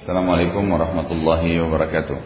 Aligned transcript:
Assalamualaikum 0.00 0.64
warahmatullahi 0.64 1.60
wabarakatuh. 1.60 2.16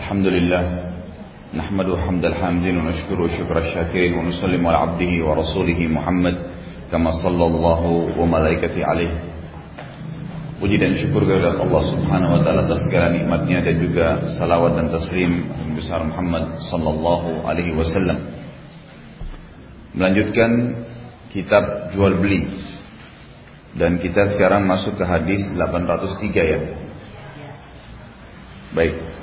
Alhamdulillah 0.00 0.64
Nahmadu 1.52 1.92
hamdal 1.92 2.32
hamdin 2.32 2.80
wa 2.80 2.88
nashkuru 2.88 3.28
syukra 3.28 3.68
syakirin 3.68 4.16
wa 4.16 4.24
nusallim 4.32 4.64
ala 4.64 4.88
abdihi 4.88 5.20
wa 5.20 5.36
rasulihi 5.36 5.92
Muhammad 5.92 6.40
Kama 6.88 7.12
sallallahu 7.20 8.16
wa 8.16 8.24
malaikati 8.32 8.80
alaih 8.80 9.12
Puji 10.56 10.80
dan 10.80 10.96
syukur 10.96 11.28
kepada 11.28 11.60
Allah 11.60 11.82
subhanahu 11.84 12.32
wa 12.32 12.40
ta'ala 12.40 12.64
atas 12.64 12.80
segala 12.88 13.12
nikmatnya 13.12 13.60
dan 13.60 13.84
juga 13.84 14.24
salawat 14.40 14.72
dan 14.72 14.88
taslim 14.88 15.52
besar 15.76 16.00
Muhammad 16.00 16.64
sallallahu 16.64 17.44
alaihi 17.44 17.76
wasallam. 17.76 18.24
Melanjutkan 19.92 20.80
kitab 21.28 21.92
jual 21.92 22.16
beli. 22.24 22.68
Dan 23.73 23.97
kita 23.97 24.29
sekarang 24.29 24.69
masuk 24.69 25.01
ke 25.01 25.05
hadis 25.05 25.49
803 25.49 26.29
ya. 26.29 26.59
Baik. 28.73 29.13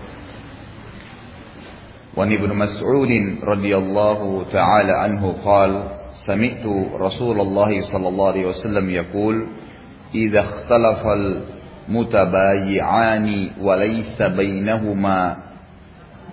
وعن 2.11 2.33
ابن 2.33 2.51
مسعود 2.59 3.39
رضي 3.39 3.77
الله 3.77 4.45
تعالى 4.52 4.93
عنه 4.93 5.23
قال 5.47 5.83
سمعت 6.27 6.66
رسول 7.01 7.41
الله 7.41 7.80
صلى 7.87 8.09
الله 8.09 8.27
عليه 8.29 8.47
وسلم 8.47 8.91
يقول 8.91 9.47
إذا 10.15 10.41
اختلف 10.41 11.07
المتبايعان 11.89 13.51
وليس 13.62 14.23
بينهما 14.23 15.37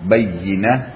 بينة 0.02 0.86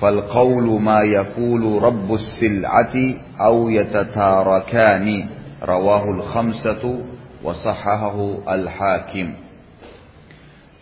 فالقول 0.00 0.82
ما 0.82 1.00
يقول 1.02 1.82
رب 1.82 2.14
السلعة 2.14 2.94
أو 3.40 3.68
يتتاركان 3.68 5.28
rawahul 5.63 6.19
khamsatu 6.27 7.07
wa 7.39 7.55
sahahahu 7.55 8.43
al-hakim. 8.43 9.39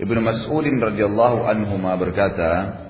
Ibnu 0.02 0.18
Mas'udin 0.18 0.82
radhiyallahu 0.82 1.46
anhu 1.46 1.78
berkata, 1.78 2.82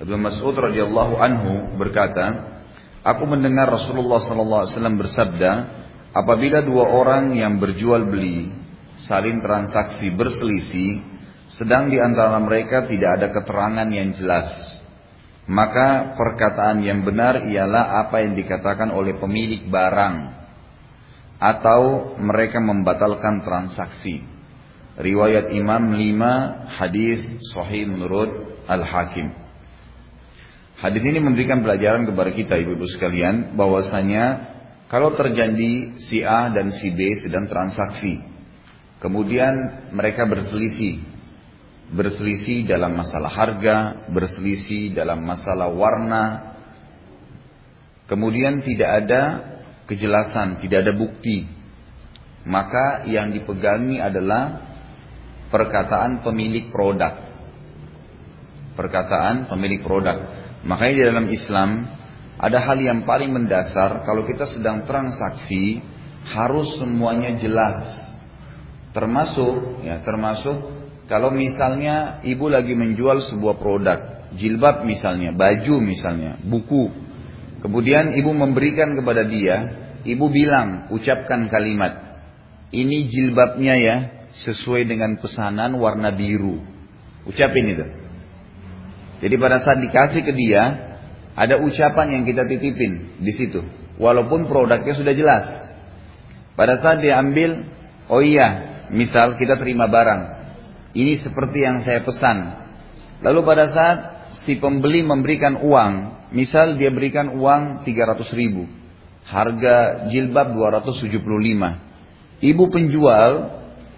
Ibnu 0.00 0.16
Mas'ud 0.16 0.56
radhiyallahu 0.56 1.20
anhu 1.20 1.76
berkata, 1.76 2.56
aku 3.04 3.28
mendengar 3.28 3.68
Rasulullah 3.68 4.24
sallallahu 4.24 4.62
alaihi 4.64 4.72
wasallam 4.72 4.96
bersabda, 4.96 5.50
apabila 6.16 6.64
dua 6.64 6.88
orang 6.88 7.36
yang 7.36 7.60
berjual 7.60 8.08
beli 8.08 8.48
saling 9.04 9.44
transaksi 9.44 10.08
berselisih, 10.08 11.04
sedang 11.52 11.92
di 11.92 12.00
antara 12.00 12.40
mereka 12.40 12.88
tidak 12.88 13.20
ada 13.20 13.28
keterangan 13.34 13.88
yang 13.92 14.16
jelas 14.16 14.77
maka 15.48 16.12
perkataan 16.12 16.84
yang 16.84 17.08
benar 17.08 17.48
ialah 17.48 18.04
apa 18.04 18.20
yang 18.20 18.36
dikatakan 18.36 18.92
oleh 18.92 19.16
pemilik 19.16 19.64
barang 19.64 20.16
atau 21.40 22.12
mereka 22.20 22.60
membatalkan 22.60 23.40
transaksi. 23.40 24.20
Riwayat 24.98 25.54
Imam 25.54 25.94
5 25.94 26.76
hadis 26.76 27.22
sahih 27.54 27.88
menurut 27.88 28.60
Al-Hakim. 28.68 29.32
Hadis 30.78 31.02
ini 31.02 31.18
memberikan 31.22 31.64
pelajaran 31.64 32.04
kepada 32.04 32.30
kita 32.34 32.54
ibu-ibu 32.60 32.84
sekalian 32.86 33.56
bahwasanya 33.56 34.54
kalau 34.92 35.16
terjadi 35.16 35.96
si 35.96 36.20
A 36.20 36.52
dan 36.52 36.76
si 36.76 36.92
B 36.92 37.08
sedang 37.24 37.48
transaksi, 37.48 38.20
kemudian 39.00 39.88
mereka 39.96 40.28
berselisih, 40.28 41.07
berselisih 41.88 42.68
dalam 42.68 42.96
masalah 42.96 43.32
harga, 43.32 44.08
berselisih 44.12 44.92
dalam 44.92 45.24
masalah 45.24 45.72
warna, 45.72 46.54
kemudian 48.04 48.60
tidak 48.60 48.90
ada 49.04 49.22
kejelasan, 49.88 50.60
tidak 50.60 50.84
ada 50.84 50.92
bukti, 50.92 51.48
maka 52.44 53.08
yang 53.08 53.32
dipegangi 53.32 54.00
adalah 54.00 54.68
perkataan 55.48 56.20
pemilik 56.20 56.68
produk. 56.68 57.24
Perkataan 58.76 59.48
pemilik 59.48 59.80
produk. 59.80 60.16
Makanya 60.62 60.94
di 60.94 61.04
dalam 61.08 61.26
Islam 61.32 61.70
ada 62.38 62.62
hal 62.62 62.78
yang 62.78 63.02
paling 63.02 63.34
mendasar 63.34 64.06
kalau 64.06 64.22
kita 64.22 64.46
sedang 64.46 64.86
transaksi 64.86 65.82
harus 66.30 66.78
semuanya 66.78 67.34
jelas. 67.40 67.80
Termasuk 68.94 69.82
ya, 69.82 69.98
termasuk 70.04 70.77
kalau 71.08 71.32
misalnya 71.32 72.20
ibu 72.22 72.52
lagi 72.52 72.76
menjual 72.76 73.24
sebuah 73.24 73.56
produk, 73.56 73.98
jilbab 74.36 74.84
misalnya, 74.84 75.32
baju 75.32 75.80
misalnya, 75.80 76.36
buku, 76.44 77.08
Kemudian 77.58 78.14
ibu 78.14 78.30
memberikan 78.30 78.94
kepada 78.94 79.26
dia, 79.26 79.56
ibu 80.06 80.30
bilang, 80.30 80.86
ucapkan 80.94 81.50
kalimat, 81.50 82.22
ini 82.70 83.10
jilbabnya 83.10 83.74
ya, 83.74 83.96
sesuai 84.30 84.86
dengan 84.86 85.18
pesanan 85.18 85.74
warna 85.74 86.14
biru. 86.14 86.62
Ucapin 87.26 87.66
itu. 87.66 87.86
Jadi 89.18 89.34
pada 89.42 89.58
saat 89.58 89.82
dikasih 89.82 90.22
ke 90.22 90.30
dia, 90.30 90.62
ada 91.34 91.58
ucapan 91.58 92.14
yang 92.14 92.22
kita 92.22 92.46
titipin 92.46 93.18
di 93.18 93.32
situ. 93.34 93.66
Walaupun 93.98 94.46
produknya 94.46 94.94
sudah 94.94 95.14
jelas. 95.18 95.44
Pada 96.54 96.78
saat 96.78 97.02
dia 97.02 97.18
ambil, 97.18 97.66
oh 98.06 98.22
iya, 98.22 98.86
misal 98.94 99.34
kita 99.34 99.58
terima 99.58 99.90
barang. 99.90 100.37
Ini 100.96 101.20
seperti 101.20 101.64
yang 101.64 101.84
saya 101.84 102.04
pesan. 102.04 102.36
Lalu 103.20 103.40
pada 103.44 103.66
saat 103.68 103.98
si 104.46 104.56
pembeli 104.56 105.04
memberikan 105.04 105.60
uang, 105.60 106.18
Misal 106.28 106.76
dia 106.76 106.92
berikan 106.92 107.40
uang 107.40 107.88
300 107.88 108.28
ribu. 108.36 108.68
Harga 109.24 110.08
jilbab 110.12 110.52
275. 110.52 112.44
Ibu 112.44 112.64
penjual 112.68 113.32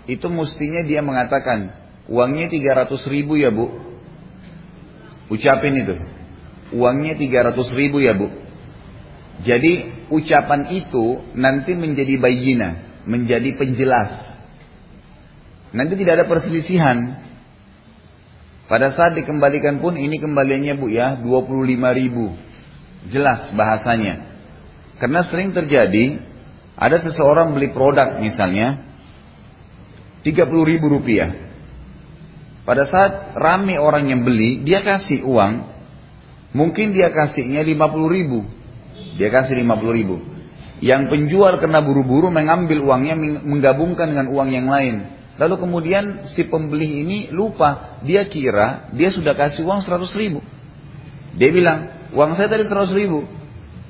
itu 0.06 0.26
mestinya 0.30 0.82
dia 0.86 1.02
mengatakan 1.02 1.74
uangnya 2.06 2.50
300 2.50 3.02
ribu 3.10 3.34
ya 3.34 3.50
bu. 3.50 3.66
Ucapin 5.30 5.74
itu. 5.74 5.94
Uangnya 6.74 7.18
300 7.18 7.58
ribu 7.74 7.98
ya 7.98 8.14
bu. 8.14 8.30
Jadi 9.42 10.06
ucapan 10.10 10.70
itu 10.70 11.22
nanti 11.34 11.74
menjadi 11.74 12.14
bayina, 12.18 13.02
menjadi 13.10 13.58
penjelas. 13.58 14.29
Nanti 15.70 15.94
tidak 15.98 16.22
ada 16.22 16.26
perselisihan. 16.26 16.98
Pada 18.70 18.94
saat 18.94 19.19
dikembalikan 19.19 19.82
pun 19.82 19.98
ini 19.98 20.19
kembaliannya 20.22 20.78
bu 20.78 20.86
ya 20.91 21.19
25 21.19 21.98
ribu. 21.98 22.34
Jelas 23.10 23.50
bahasanya. 23.54 24.30
Karena 25.03 25.26
sering 25.26 25.50
terjadi 25.56 26.22
ada 26.78 26.97
seseorang 27.00 27.56
beli 27.56 27.72
produk 27.75 28.20
misalnya 28.22 28.84
30 30.22 30.70
ribu 30.70 30.86
rupiah. 30.92 31.50
Pada 32.62 32.86
saat 32.86 33.34
rame 33.34 33.80
orang 33.80 34.12
yang 34.12 34.22
beli, 34.22 34.62
dia 34.62 34.84
kasih 34.84 35.26
uang. 35.26 35.66
Mungkin 36.54 36.92
dia 36.92 37.10
kasihnya 37.10 37.66
50 37.66 38.16
ribu. 38.16 38.47
Dia 39.16 39.32
kasih 39.32 39.59
50 39.59 39.98
ribu. 39.98 40.16
Yang 40.80 41.03
penjual 41.12 41.59
kena 41.60 41.82
buru-buru 41.82 42.28
mengambil 42.30 42.80
uangnya 42.84 43.16
menggabungkan 43.42 44.12
dengan 44.12 44.28
uang 44.32 44.48
yang 44.54 44.69
lain. 44.69 45.19
Lalu 45.40 45.54
kemudian 45.56 46.04
si 46.36 46.44
pembeli 46.44 47.00
ini 47.00 47.18
lupa, 47.32 47.96
dia 48.04 48.28
kira 48.28 48.92
dia 48.92 49.08
sudah 49.08 49.32
kasih 49.32 49.64
uang 49.64 49.80
100 49.80 50.12
ribu. 50.20 50.44
Dia 51.40 51.48
bilang, 51.48 52.12
uang 52.12 52.36
saya 52.36 52.52
tadi 52.52 52.68
100 52.68 52.92
ribu. 52.92 53.24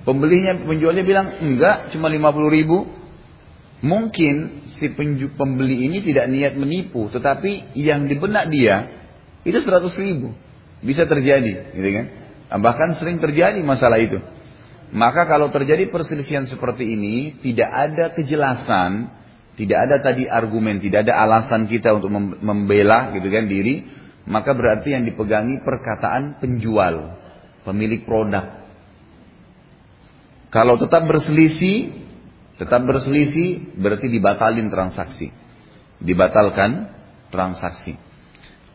Pembelinya, 0.06 0.54
penjualnya 0.62 1.02
bilang, 1.02 1.26
enggak, 1.42 1.90
cuma 1.90 2.06
50 2.06 2.54
ribu. 2.54 2.86
Mungkin 3.82 4.62
si 4.78 4.92
pembeli 5.34 5.90
ini 5.90 6.04
tidak 6.04 6.30
niat 6.30 6.54
menipu, 6.54 7.10
tetapi 7.10 7.74
yang 7.74 8.06
di 8.06 8.14
benak 8.14 8.52
dia 8.52 8.86
itu 9.42 9.58
100 9.58 9.90
ribu. 9.98 10.30
Bisa 10.86 11.02
terjadi, 11.08 11.74
gitu 11.74 11.88
kan? 11.90 12.06
Bahkan 12.60 13.02
sering 13.02 13.18
terjadi 13.18 13.58
masalah 13.66 13.98
itu. 13.98 14.22
Maka 14.94 15.26
kalau 15.26 15.50
terjadi 15.50 15.90
perselisihan 15.90 16.46
seperti 16.46 16.94
ini, 16.94 17.40
tidak 17.42 17.70
ada 17.72 18.04
kejelasan, 18.14 19.19
tidak 19.60 19.78
ada 19.84 19.96
tadi 20.00 20.24
argumen, 20.24 20.80
tidak 20.80 21.04
ada 21.04 21.20
alasan 21.20 21.68
kita 21.68 21.92
untuk 21.92 22.08
membela 22.40 23.12
gitu 23.12 23.28
kan 23.28 23.44
diri, 23.44 23.84
maka 24.24 24.56
berarti 24.56 24.96
yang 24.96 25.04
dipegangi 25.04 25.60
perkataan 25.60 26.40
penjual, 26.40 27.20
pemilik 27.68 28.00
produk. 28.08 28.56
Kalau 30.48 30.80
tetap 30.80 31.04
berselisih, 31.04 31.92
tetap 32.56 32.88
berselisih 32.88 33.76
berarti 33.76 34.08
dibatalin 34.08 34.72
transaksi. 34.72 35.28
Dibatalkan 36.00 36.88
transaksi. 37.28 38.00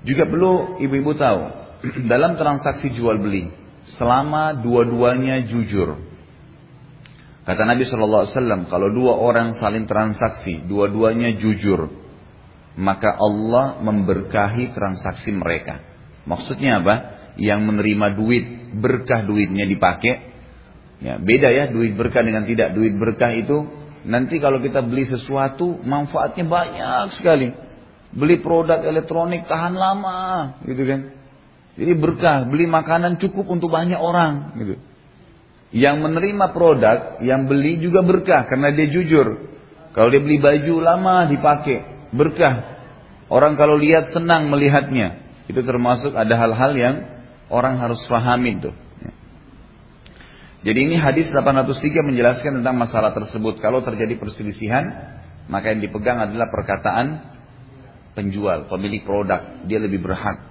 Juga 0.05 0.29
perlu 0.29 0.77
ibu-ibu 0.85 1.17
tahu, 1.17 1.41
dalam 2.13 2.37
transaksi 2.37 2.93
jual 2.93 3.17
beli, 3.17 3.49
selama 3.97 4.53
dua-duanya 4.53 5.41
jujur, 5.49 5.97
Kata 7.45 7.61
Nabi 7.61 7.85
Shallallahu 7.85 8.21
Alaihi 8.25 8.33
Wasallam, 8.33 8.61
kalau 8.73 8.89
dua 8.89 9.21
orang 9.21 9.53
saling 9.53 9.85
transaksi, 9.85 10.65
dua-duanya 10.65 11.37
jujur, 11.37 11.93
maka 12.73 13.13
Allah 13.13 13.77
memberkahi 13.85 14.73
transaksi 14.73 15.29
mereka. 15.29 15.77
Maksudnya 16.25 16.81
apa? 16.81 16.95
Yang 17.37 17.61
menerima 17.69 18.07
duit, 18.17 18.45
berkah 18.81 19.21
duitnya 19.29 19.69
dipakai. 19.69 20.33
Ya, 21.05 21.21
beda 21.21 21.53
ya 21.53 21.69
duit 21.69 21.93
berkah 21.93 22.25
dengan 22.25 22.49
tidak. 22.49 22.73
Duit 22.73 22.97
berkah 22.97 23.29
itu 23.37 23.69
nanti 24.09 24.41
kalau 24.41 24.57
kita 24.57 24.81
beli 24.81 25.05
sesuatu 25.05 25.77
manfaatnya 25.85 26.49
banyak 26.49 27.13
sekali. 27.13 27.53
Beli 28.09 28.41
produk 28.41 28.81
elektronik 28.81 29.45
tahan 29.45 29.77
lama, 29.77 30.57
gitu 30.65 30.81
kan. 30.81 31.13
Jadi 31.77 31.93
berkah, 31.93 32.47
beli 32.47 32.65
makanan 32.65 33.19
cukup 33.19 33.53
untuk 33.53 33.69
banyak 33.69 33.99
orang, 33.99 34.55
gitu. 34.57 34.79
Yang 35.73 35.95
menerima 36.01 36.45
produk, 36.53 36.97
yang 37.25 37.49
beli 37.49 37.81
juga 37.81 38.05
berkah 38.05 38.45
karena 38.45 38.69
dia 38.73 38.89
jujur. 38.89 39.49
Kalau 39.95 40.07
dia 40.11 40.21
beli 40.21 40.37
baju 40.37 40.75
lama 40.83 41.25
dipakai, 41.31 42.09
berkah. 42.11 42.75
Orang 43.31 43.57
kalau 43.57 43.79
lihat 43.79 44.13
senang 44.13 44.51
melihatnya. 44.51 45.25
Itu 45.45 45.61
termasuk 45.61 46.13
ada 46.13 46.35
hal-hal 46.37 46.71
yang 46.77 46.95
orang 47.49 47.77
harus 47.77 48.01
pahami 48.05 48.61
tuh. 48.61 48.75
Jadi 50.65 50.79
ini 50.81 50.95
hadis 50.97 51.29
803 51.29 52.01
menjelaskan 52.01 52.61
tentang 52.61 52.73
masalah 52.73 53.13
tersebut. 53.13 53.61
Kalau 53.61 53.85
terjadi 53.85 54.17
perselisihan, 54.17 55.13
maka 55.45 55.69
yang 55.69 55.85
dipegang 55.85 56.17
adalah 56.17 56.49
perkataan 56.49 57.21
penjual, 58.17 58.65
pemilik 58.65 59.05
produk. 59.05 59.61
Dia 59.69 59.77
lebih 59.77 60.01
berhak. 60.01 60.41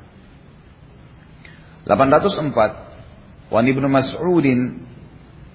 804. 1.91 3.51
Wan 3.51 3.67
Ibnu 3.67 3.91
Mas'udin 3.91 4.87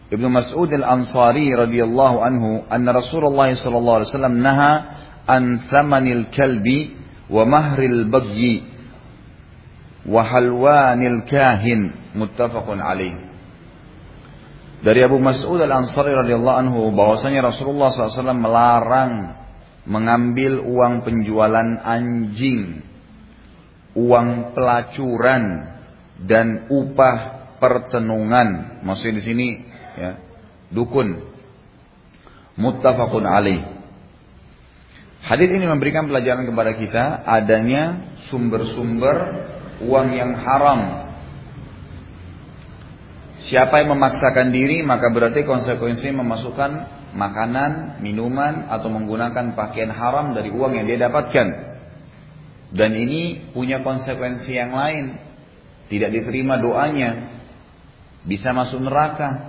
Ibnu 0.09 0.27
Mas'ud 0.29 0.73
Al-Ansari 0.73 1.53
radhiyallahu 1.53 2.17
anhu 2.17 2.65
anna 2.65 2.97
Rasulullah 2.97 3.53
sallallahu 3.53 3.97
alaihi 4.01 4.09
wasallam 4.09 4.38
naha 4.41 4.71
an 5.29 5.69
thamanil 5.69 6.33
kalbi 6.33 6.97
wa 7.29 7.45
mahril 7.45 8.09
bagyi 8.09 8.65
wa 10.09 10.25
halwanil 10.25 11.29
kahin 11.29 11.94
muttafaqun 12.17 12.81
alaih 12.81 13.29
dari 14.79 15.03
Abu 15.03 15.19
Mas'ud 15.19 15.59
Al-Ansari 15.59 16.15
radhiyallahu 16.15 16.57
anhu 16.57 16.79
bahwasanya 16.95 17.51
Rasulullah 17.51 17.91
SAW 17.91 18.31
melarang 18.31 19.35
mengambil 19.83 20.63
uang 20.63 21.03
penjualan 21.03 21.83
anjing, 21.83 22.79
uang 23.91 24.56
pelacuran 24.56 25.67
dan 26.23 26.71
upah 26.71 27.17
pertenungan. 27.59 28.79
Maksudnya 28.88 29.19
di 29.19 29.23
sini 29.23 29.47
ya, 29.99 30.11
dukun. 30.71 31.19
Muttafaqun 32.55 33.23
alaih. 33.27 33.63
Hadis 35.19 35.51
ini 35.51 35.67
memberikan 35.67 36.07
pelajaran 36.07 36.47
kepada 36.47 36.71
kita 36.79 37.03
adanya 37.27 38.15
sumber-sumber 38.31 39.47
uang 39.83 40.07
yang 40.15 40.31
haram 40.39 41.09
Siapa 43.39 43.79
yang 43.79 43.95
memaksakan 43.95 44.51
diri 44.51 44.83
maka 44.83 45.07
berarti 45.07 45.47
konsekuensi 45.47 46.11
memasukkan 46.11 46.71
makanan, 47.15 48.03
minuman 48.03 48.67
atau 48.67 48.91
menggunakan 48.91 49.55
pakaian 49.55 49.95
haram 49.95 50.35
dari 50.35 50.51
uang 50.51 50.75
yang 50.75 50.83
dia 50.83 51.07
dapatkan. 51.07 51.47
Dan 52.75 52.91
ini 52.93 53.49
punya 53.55 53.79
konsekuensi 53.79 54.51
yang 54.51 54.75
lain. 54.75 55.15
Tidak 55.87 56.11
diterima 56.11 56.59
doanya. 56.59 57.39
Bisa 58.27 58.51
masuk 58.51 58.83
neraka. 58.83 59.48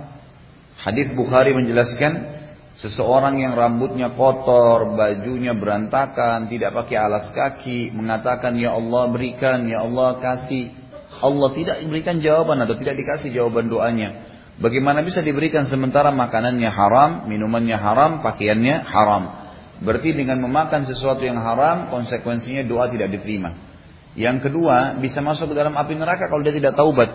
Hadis 0.81 1.13
Bukhari 1.13 1.53
menjelaskan 1.53 2.41
seseorang 2.73 3.37
yang 3.37 3.53
rambutnya 3.53 4.17
kotor, 4.17 4.97
bajunya 4.97 5.53
berantakan, 5.53 6.49
tidak 6.49 6.73
pakai 6.73 6.97
alas 6.97 7.29
kaki, 7.29 7.93
mengatakan 7.93 8.57
ya 8.57 8.73
Allah 8.73 9.13
berikan, 9.13 9.69
ya 9.69 9.85
Allah 9.85 10.17
kasih, 10.17 10.73
Allah 11.21 11.49
tidak 11.53 11.75
memberikan 11.85 12.17
jawaban 12.17 12.65
atau 12.65 12.73
tidak 12.81 12.97
dikasih 12.97 13.29
jawaban 13.29 13.69
doanya. 13.69 14.25
Bagaimana 14.57 15.05
bisa 15.05 15.21
diberikan 15.21 15.69
sementara 15.69 16.09
makanannya 16.09 16.69
haram, 16.69 17.11
minumannya 17.29 17.77
haram, 17.77 18.25
pakaiannya 18.25 18.81
haram. 18.81 19.23
Berarti 19.81 20.13
dengan 20.13 20.41
memakan 20.41 20.85
sesuatu 20.85 21.25
yang 21.25 21.41
haram, 21.41 21.89
konsekuensinya 21.89 22.65
doa 22.65 22.89
tidak 22.89 23.09
diterima. 23.13 23.53
Yang 24.13 24.49
kedua, 24.49 24.97
bisa 24.97 25.21
masuk 25.21 25.53
ke 25.53 25.55
dalam 25.57 25.73
api 25.73 25.93
neraka 25.97 26.29
kalau 26.29 26.41
dia 26.41 26.53
tidak 26.53 26.73
taubat. 26.77 27.09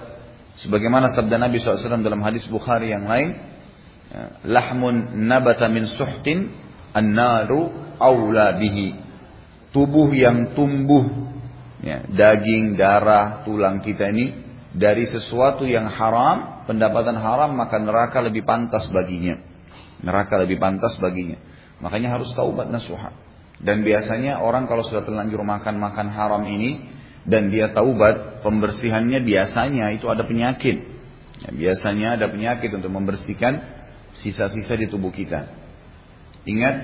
Sebagaimana 0.56 1.12
sabda 1.12 1.36
Nabi 1.36 1.60
SAW 1.60 2.00
dalam 2.00 2.24
hadis 2.24 2.48
Bukhari 2.48 2.88
yang 2.90 3.04
lain, 3.04 3.55
lahmun 4.44 5.26
nabata 5.26 5.68
min 5.68 5.84
suhtin 5.88 6.52
an-naru 6.92 7.72
awla 8.00 8.56
bihi. 8.56 8.96
Tubuh 9.74 10.08
yang 10.16 10.56
tumbuh 10.56 11.04
ya, 11.84 12.06
daging, 12.08 12.80
darah, 12.80 13.44
tulang 13.44 13.84
kita 13.84 14.08
ini 14.08 14.46
dari 14.76 15.04
sesuatu 15.08 15.64
yang 15.64 15.88
haram, 15.88 16.64
pendapatan 16.68 17.16
haram, 17.16 17.56
maka 17.56 17.76
neraka 17.80 18.20
lebih 18.24 18.44
pantas 18.44 18.88
baginya. 18.92 19.40
Neraka 20.00 20.36
lebih 20.40 20.60
pantas 20.60 20.96
baginya. 21.00 21.40
Makanya 21.80 22.16
harus 22.16 22.32
taubat 22.32 22.68
nasuha. 22.68 23.12
Dan 23.56 23.84
biasanya 23.84 24.44
orang 24.44 24.68
kalau 24.68 24.84
sudah 24.84 25.00
terlanjur 25.04 25.40
makan-makan 25.40 26.12
haram 26.12 26.44
ini 26.44 26.92
dan 27.24 27.48
dia 27.48 27.72
taubat, 27.72 28.44
pembersihannya 28.44 29.24
biasanya 29.24 29.96
itu 29.96 30.08
ada 30.12 30.28
penyakit. 30.28 30.76
Ya, 31.40 31.50
biasanya 31.52 32.20
ada 32.20 32.28
penyakit 32.28 32.72
untuk 32.72 32.92
membersihkan 32.92 33.75
sisa-sisa 34.14 34.74
di 34.78 34.86
tubuh 34.86 35.10
kita. 35.10 35.50
Ingat, 36.46 36.76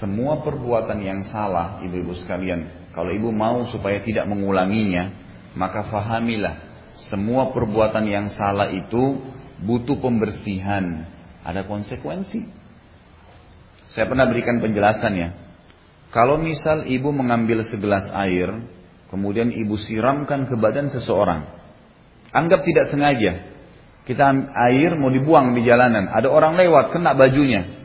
semua 0.00 0.42
perbuatan 0.42 0.98
yang 1.02 1.20
salah, 1.30 1.82
ibu-ibu 1.82 2.14
sekalian, 2.18 2.90
kalau 2.90 3.14
ibu 3.14 3.30
mau 3.30 3.66
supaya 3.70 4.02
tidak 4.02 4.26
mengulanginya, 4.26 5.14
maka 5.54 5.86
fahamilah 5.90 6.70
semua 7.08 7.54
perbuatan 7.54 8.04
yang 8.06 8.26
salah 8.34 8.68
itu 8.68 9.22
butuh 9.62 9.96
pembersihan, 10.02 11.06
ada 11.46 11.64
konsekuensi. 11.64 12.44
Saya 13.90 14.06
pernah 14.06 14.26
berikan 14.28 14.62
penjelasannya. 14.62 15.50
Kalau 16.10 16.38
misal 16.38 16.90
ibu 16.90 17.14
mengambil 17.14 17.62
segelas 17.62 18.10
air, 18.10 18.50
kemudian 19.08 19.54
ibu 19.54 19.78
siramkan 19.78 20.50
ke 20.50 20.54
badan 20.58 20.90
seseorang, 20.90 21.46
anggap 22.34 22.66
tidak 22.66 22.90
sengaja. 22.90 23.32
Kita 24.08 24.32
air 24.66 24.96
mau 24.96 25.12
dibuang 25.12 25.52
di 25.52 25.62
jalanan, 25.62 26.08
ada 26.10 26.26
orang 26.32 26.56
lewat 26.56 26.90
kena 26.90 27.12
bajunya. 27.14 27.80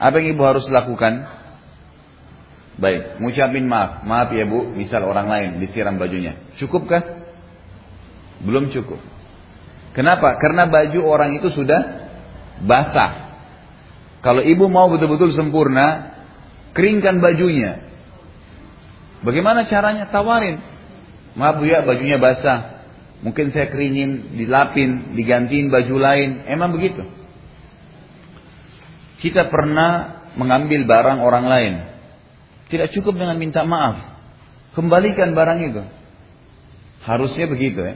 Apa 0.00 0.16
yang 0.22 0.32
ibu 0.32 0.42
harus 0.48 0.64
lakukan? 0.72 1.28
Baik, 2.80 3.20
ngucapin 3.20 3.68
maaf. 3.68 4.00
Maaf 4.08 4.32
ya 4.32 4.48
bu, 4.48 4.72
misal 4.72 5.04
orang 5.04 5.28
lain 5.28 5.48
disiram 5.60 6.00
bajunya. 6.00 6.40
Cukupkah? 6.56 7.20
Belum 8.40 8.72
cukup. 8.72 8.96
Kenapa? 9.92 10.40
Karena 10.40 10.64
baju 10.64 11.00
orang 11.04 11.36
itu 11.36 11.52
sudah 11.52 12.08
basah. 12.64 13.36
Kalau 14.24 14.40
ibu 14.40 14.72
mau 14.72 14.88
betul-betul 14.88 15.36
sempurna, 15.36 16.16
keringkan 16.72 17.20
bajunya. 17.20 17.84
Bagaimana 19.20 19.68
caranya? 19.68 20.08
Tawarin. 20.08 20.64
Maaf 21.36 21.60
bu 21.60 21.68
ya, 21.68 21.84
bajunya 21.84 22.16
basah. 22.16 22.79
Mungkin 23.20 23.52
saya 23.52 23.68
keringin, 23.68 24.36
dilapin, 24.40 25.12
digantiin 25.12 25.68
baju 25.68 25.96
lain. 26.00 26.48
Emang 26.48 26.72
begitu. 26.72 27.04
Kita 29.20 29.52
pernah 29.52 30.24
mengambil 30.40 30.88
barang 30.88 31.18
orang 31.20 31.44
lain. 31.44 31.74
Tidak 32.72 32.88
cukup 32.96 33.20
dengan 33.20 33.36
minta 33.36 33.60
maaf. 33.68 34.00
Kembalikan 34.72 35.36
barang 35.36 35.58
itu. 35.60 35.82
Harusnya 37.04 37.44
begitu 37.44 37.84
ya. 37.84 37.94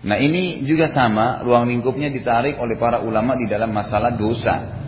Nah 0.00 0.16
ini 0.16 0.64
juga 0.64 0.88
sama, 0.88 1.44
ruang 1.44 1.68
lingkupnya 1.68 2.08
ditarik 2.08 2.56
oleh 2.56 2.80
para 2.80 3.04
ulama 3.04 3.36
di 3.36 3.44
dalam 3.44 3.68
masalah 3.70 4.16
dosa. 4.16 4.80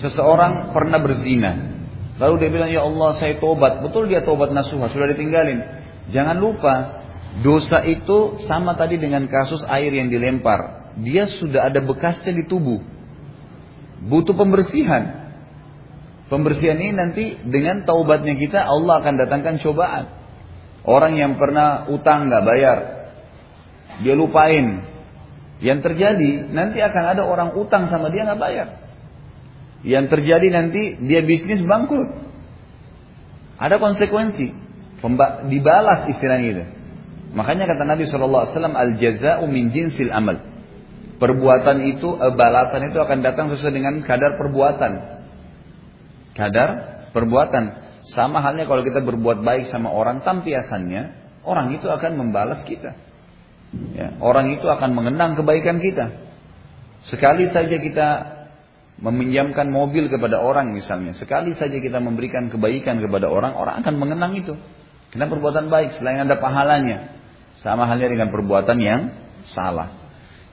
Seseorang 0.00 0.72
pernah 0.72 0.96
berzina. 0.96 1.70
Lalu 2.16 2.34
dia 2.40 2.50
bilang, 2.52 2.70
ya 2.72 2.82
Allah 2.82 3.10
saya 3.20 3.36
tobat. 3.36 3.84
Betul 3.84 4.08
dia 4.08 4.24
tobat 4.24 4.50
nasuha, 4.50 4.88
sudah 4.88 5.12
ditinggalin. 5.12 5.60
Jangan 6.08 6.36
lupa, 6.40 6.99
dosa 7.38 7.86
itu 7.86 8.42
sama 8.42 8.74
tadi 8.74 8.98
dengan 8.98 9.30
kasus 9.30 9.62
air 9.70 9.94
yang 9.94 10.10
dilempar. 10.10 10.90
Dia 10.98 11.30
sudah 11.30 11.70
ada 11.70 11.78
bekasnya 11.78 12.34
di 12.34 12.44
tubuh. 12.50 12.82
Butuh 14.02 14.34
pembersihan. 14.34 15.30
Pembersihan 16.26 16.78
ini 16.78 16.94
nanti 16.94 17.24
dengan 17.46 17.86
taubatnya 17.86 18.34
kita 18.34 18.66
Allah 18.66 18.98
akan 19.02 19.14
datangkan 19.14 19.62
cobaan. 19.62 20.04
Orang 20.82 21.14
yang 21.14 21.38
pernah 21.38 21.90
utang 21.92 22.26
nggak 22.30 22.44
bayar, 22.46 22.78
dia 24.00 24.14
lupain. 24.16 24.88
Yang 25.60 25.92
terjadi 25.92 26.48
nanti 26.48 26.80
akan 26.80 27.04
ada 27.04 27.22
orang 27.28 27.52
utang 27.52 27.92
sama 27.92 28.08
dia 28.08 28.24
nggak 28.24 28.40
bayar. 28.40 28.68
Yang 29.84 30.06
terjadi 30.16 30.48
nanti 30.48 30.96
dia 31.04 31.20
bisnis 31.20 31.60
bangkrut. 31.60 32.08
Ada 33.60 33.76
konsekuensi. 33.76 34.56
dibalas 35.48 36.08
istilahnya 36.12 36.48
itu. 36.48 36.64
Makanya 37.30 37.70
kata 37.70 37.86
Nabi 37.86 38.10
SAW, 38.10 38.50
al 38.74 38.98
jazau 38.98 39.46
min 39.46 39.70
jinsil 39.70 40.10
amal. 40.10 40.42
Perbuatan 41.20 41.84
itu, 41.86 42.16
eh, 42.16 42.32
balasan 42.32 42.90
itu 42.90 42.98
akan 42.98 43.18
datang 43.22 43.52
sesuai 43.52 43.72
dengan 43.74 44.00
kadar 44.02 44.40
perbuatan 44.40 45.20
kadar 46.34 46.68
perbuatan. 47.12 47.90
Sama 48.10 48.40
halnya 48.40 48.64
kalau 48.64 48.80
kita 48.80 49.04
berbuat 49.04 49.44
baik 49.44 49.68
sama 49.68 49.92
orang 49.92 50.24
tampiasannya, 50.24 51.02
orang 51.44 51.76
itu 51.76 51.86
akan 51.86 52.16
membalas 52.16 52.64
kita. 52.64 52.96
Ya, 53.94 54.18
orang 54.18 54.50
itu 54.50 54.66
akan 54.66 54.96
mengenang 54.96 55.38
kebaikan 55.38 55.78
kita. 55.78 56.10
Sekali 57.06 57.52
saja 57.52 57.76
kita 57.76 58.08
meminjamkan 59.00 59.68
mobil 59.70 60.10
kepada 60.12 60.42
orang 60.42 60.72
misalnya, 60.76 61.16
sekali 61.16 61.56
saja 61.56 61.76
kita 61.80 62.02
memberikan 62.02 62.52
kebaikan 62.52 63.00
kepada 63.00 63.30
orang, 63.30 63.56
orang 63.56 63.80
akan 63.80 63.94
mengenang 63.96 64.32
itu. 64.36 64.56
Karena 65.12 65.26
perbuatan 65.28 65.68
baik 65.68 66.00
selain 66.00 66.24
ada 66.24 66.40
pahalanya. 66.40 67.19
Sama 67.60 67.84
halnya 67.84 68.08
dengan 68.08 68.32
perbuatan 68.32 68.78
yang 68.80 69.00
salah. 69.44 70.00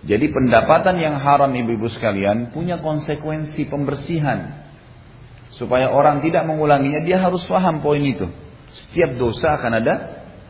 Jadi 0.04 0.30
pendapatan 0.30 1.00
yang 1.02 1.16
haram 1.18 1.50
ibu-ibu 1.56 1.88
sekalian 1.90 2.52
punya 2.54 2.78
konsekuensi 2.84 3.66
pembersihan. 3.68 4.68
Supaya 5.56 5.90
orang 5.90 6.22
tidak 6.22 6.46
mengulanginya, 6.46 7.02
dia 7.02 7.18
harus 7.18 7.42
paham 7.50 7.82
poin 7.82 8.04
itu. 8.04 8.30
Setiap 8.70 9.18
dosa 9.18 9.58
akan 9.58 9.72
ada 9.82 9.94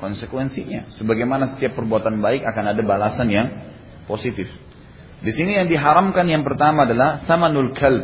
konsekuensinya. 0.03 0.91
Sebagaimana 0.91 1.55
setiap 1.55 1.77
perbuatan 1.77 2.19
baik 2.19 2.43
akan 2.43 2.75
ada 2.75 2.81
balasan 2.83 3.29
yang 3.31 3.47
positif. 4.09 4.51
Di 5.23 5.31
sini 5.31 5.57
yang 5.57 5.71
diharamkan 5.71 6.27
yang 6.27 6.43
pertama 6.43 6.83
adalah 6.83 7.23
samanul 7.25 7.71
kalb. 7.71 8.03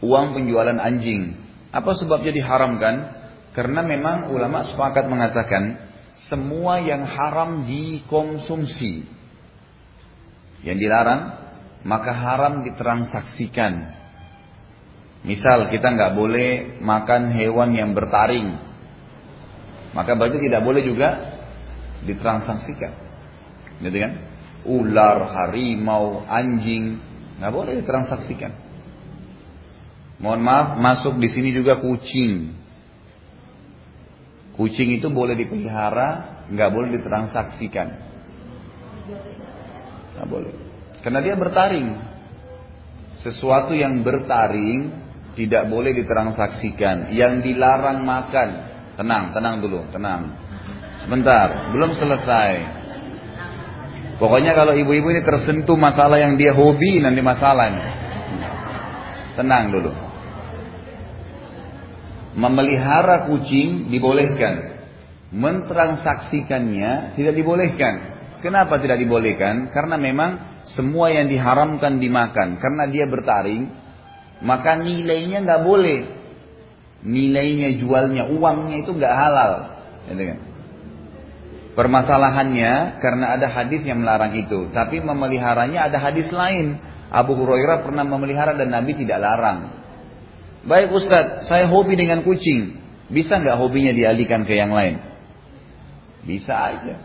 Uang 0.00 0.32
penjualan 0.32 0.78
anjing. 0.80 1.38
Apa 1.74 1.92
sebabnya 1.98 2.32
diharamkan? 2.32 2.94
Karena 3.54 3.86
memang 3.86 4.34
ulama 4.34 4.66
sepakat 4.66 5.06
mengatakan 5.06 5.83
semua 6.28 6.80
yang 6.80 7.04
haram 7.04 7.68
dikonsumsi. 7.68 9.04
Yang 10.64 10.78
dilarang, 10.80 11.22
maka 11.84 12.12
haram 12.16 12.64
ditransaksikan. 12.64 13.92
Misal 15.24 15.72
kita 15.72 15.92
nggak 15.92 16.12
boleh 16.16 16.80
makan 16.84 17.32
hewan 17.32 17.72
yang 17.72 17.96
bertaring, 17.96 18.60
maka 19.96 20.12
berarti 20.16 20.36
tidak 20.40 20.60
boleh 20.64 20.84
juga 20.84 21.08
ditransaksikan. 22.04 22.92
Gitu 23.80 23.96
kan? 23.96 24.12
Ular, 24.64 25.28
harimau, 25.32 26.24
anjing, 26.28 27.00
nggak 27.40 27.52
boleh 27.52 27.72
ditransaksikan. 27.84 28.52
Mohon 30.20 30.40
maaf, 30.40 30.68
masuk 30.80 31.20
di 31.20 31.28
sini 31.28 31.52
juga 31.52 31.80
kucing. 31.80 32.63
Kucing 34.54 34.94
itu 34.94 35.10
boleh 35.10 35.34
dipelihara, 35.34 36.46
nggak 36.46 36.70
boleh 36.70 36.88
ditransaksikan. 37.00 37.88
Nggak 40.14 40.28
boleh. 40.30 40.52
Karena 41.02 41.20
dia 41.20 41.34
bertaring. 41.34 42.14
Sesuatu 43.18 43.74
yang 43.74 44.06
bertaring 44.06 44.94
tidak 45.34 45.66
boleh 45.66 45.90
ditransaksikan. 45.90 47.10
Yang 47.10 47.50
dilarang 47.50 48.06
makan. 48.06 48.48
Tenang, 48.94 49.34
tenang 49.34 49.58
dulu, 49.58 49.90
tenang. 49.90 50.38
Sebentar, 51.02 51.74
belum 51.74 51.98
selesai. 51.98 52.52
Pokoknya 54.22 54.54
kalau 54.54 54.78
ibu-ibu 54.78 55.10
ini 55.10 55.26
tersentuh 55.26 55.74
masalah 55.74 56.22
yang 56.22 56.38
dia 56.38 56.54
hobi 56.54 57.02
nanti 57.02 57.18
masalahnya. 57.18 57.90
Tenang 59.34 59.74
dulu. 59.74 60.13
Memelihara 62.34 63.30
kucing 63.30 63.90
dibolehkan. 63.90 64.84
Mentransaksikannya 65.34 67.18
tidak 67.18 67.34
dibolehkan. 67.34 67.94
Kenapa 68.42 68.76
tidak 68.82 69.00
dibolehkan? 69.00 69.72
Karena 69.72 69.96
memang 69.96 70.62
semua 70.68 71.08
yang 71.14 71.30
diharamkan 71.30 71.96
dimakan. 71.96 72.60
Karena 72.60 72.84
dia 72.90 73.08
bertaring, 73.08 73.70
maka 74.44 74.76
nilainya 74.76 75.42
nggak 75.46 75.62
boleh. 75.64 76.00
Nilainya, 77.04 77.76
jualnya, 77.80 78.28
uangnya 78.28 78.76
itu 78.84 78.90
nggak 78.92 79.14
halal. 79.14 79.52
Kan? 80.08 80.40
Permasalahannya 81.74 83.02
karena 83.02 83.34
ada 83.34 83.50
hadis 83.50 83.82
yang 83.82 84.06
melarang 84.06 84.30
itu. 84.38 84.70
Tapi 84.70 85.02
memeliharanya 85.02 85.90
ada 85.90 85.98
hadis 85.98 86.30
lain. 86.30 86.78
Abu 87.10 87.34
Hurairah 87.34 87.82
pernah 87.82 88.06
memelihara 88.06 88.54
dan 88.54 88.70
Nabi 88.70 88.94
tidak 88.94 89.18
larang. 89.18 89.83
Baik 90.64 90.96
Ustadz, 90.96 91.44
saya 91.44 91.68
hobi 91.68 91.92
dengan 91.92 92.24
kucing. 92.24 92.80
Bisa 93.12 93.36
nggak 93.36 93.60
hobinya 93.60 93.92
dialihkan 93.92 94.48
ke 94.48 94.56
yang 94.56 94.72
lain? 94.72 94.96
Bisa 96.24 96.56
aja. 96.56 96.96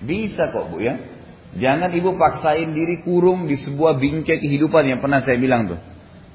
Bisa 0.00 0.48
kok 0.48 0.72
bu 0.72 0.80
ya. 0.80 0.96
Jangan 1.60 1.92
ibu 1.92 2.16
paksain 2.16 2.72
diri 2.72 3.04
kurung 3.04 3.44
di 3.44 3.60
sebuah 3.60 4.00
bingkai 4.00 4.40
kehidupan 4.40 4.88
yang 4.88 5.04
pernah 5.04 5.20
saya 5.20 5.36
bilang 5.36 5.68
tuh. 5.68 5.80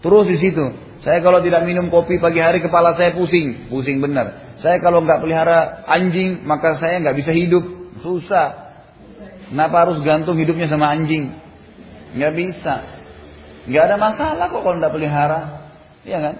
Terus 0.05 0.25
di 0.29 0.37
situ. 0.37 0.65
Saya 1.01 1.17
kalau 1.25 1.41
tidak 1.41 1.65
minum 1.65 1.89
kopi 1.89 2.21
pagi 2.21 2.37
hari 2.37 2.61
kepala 2.61 2.93
saya 2.93 3.17
pusing, 3.17 3.65
pusing 3.73 3.97
benar. 3.97 4.53
Saya 4.61 4.77
kalau 4.77 5.01
nggak 5.01 5.25
pelihara 5.25 5.81
anjing 5.89 6.45
maka 6.45 6.77
saya 6.77 7.01
nggak 7.01 7.25
bisa 7.25 7.33
hidup, 7.33 7.65
susah. 8.05 8.77
Kenapa 9.49 9.89
harus 9.89 9.97
gantung 10.05 10.37
hidupnya 10.37 10.69
sama 10.69 10.93
anjing? 10.93 11.33
Nggak 12.13 12.33
bisa. 12.37 12.75
Nggak 13.65 13.83
ada 13.89 13.97
masalah 13.97 14.45
kok 14.53 14.61
kalau 14.61 14.77
nggak 14.77 14.93
pelihara. 14.93 15.64
Iya 16.05 16.19
kan? 16.21 16.35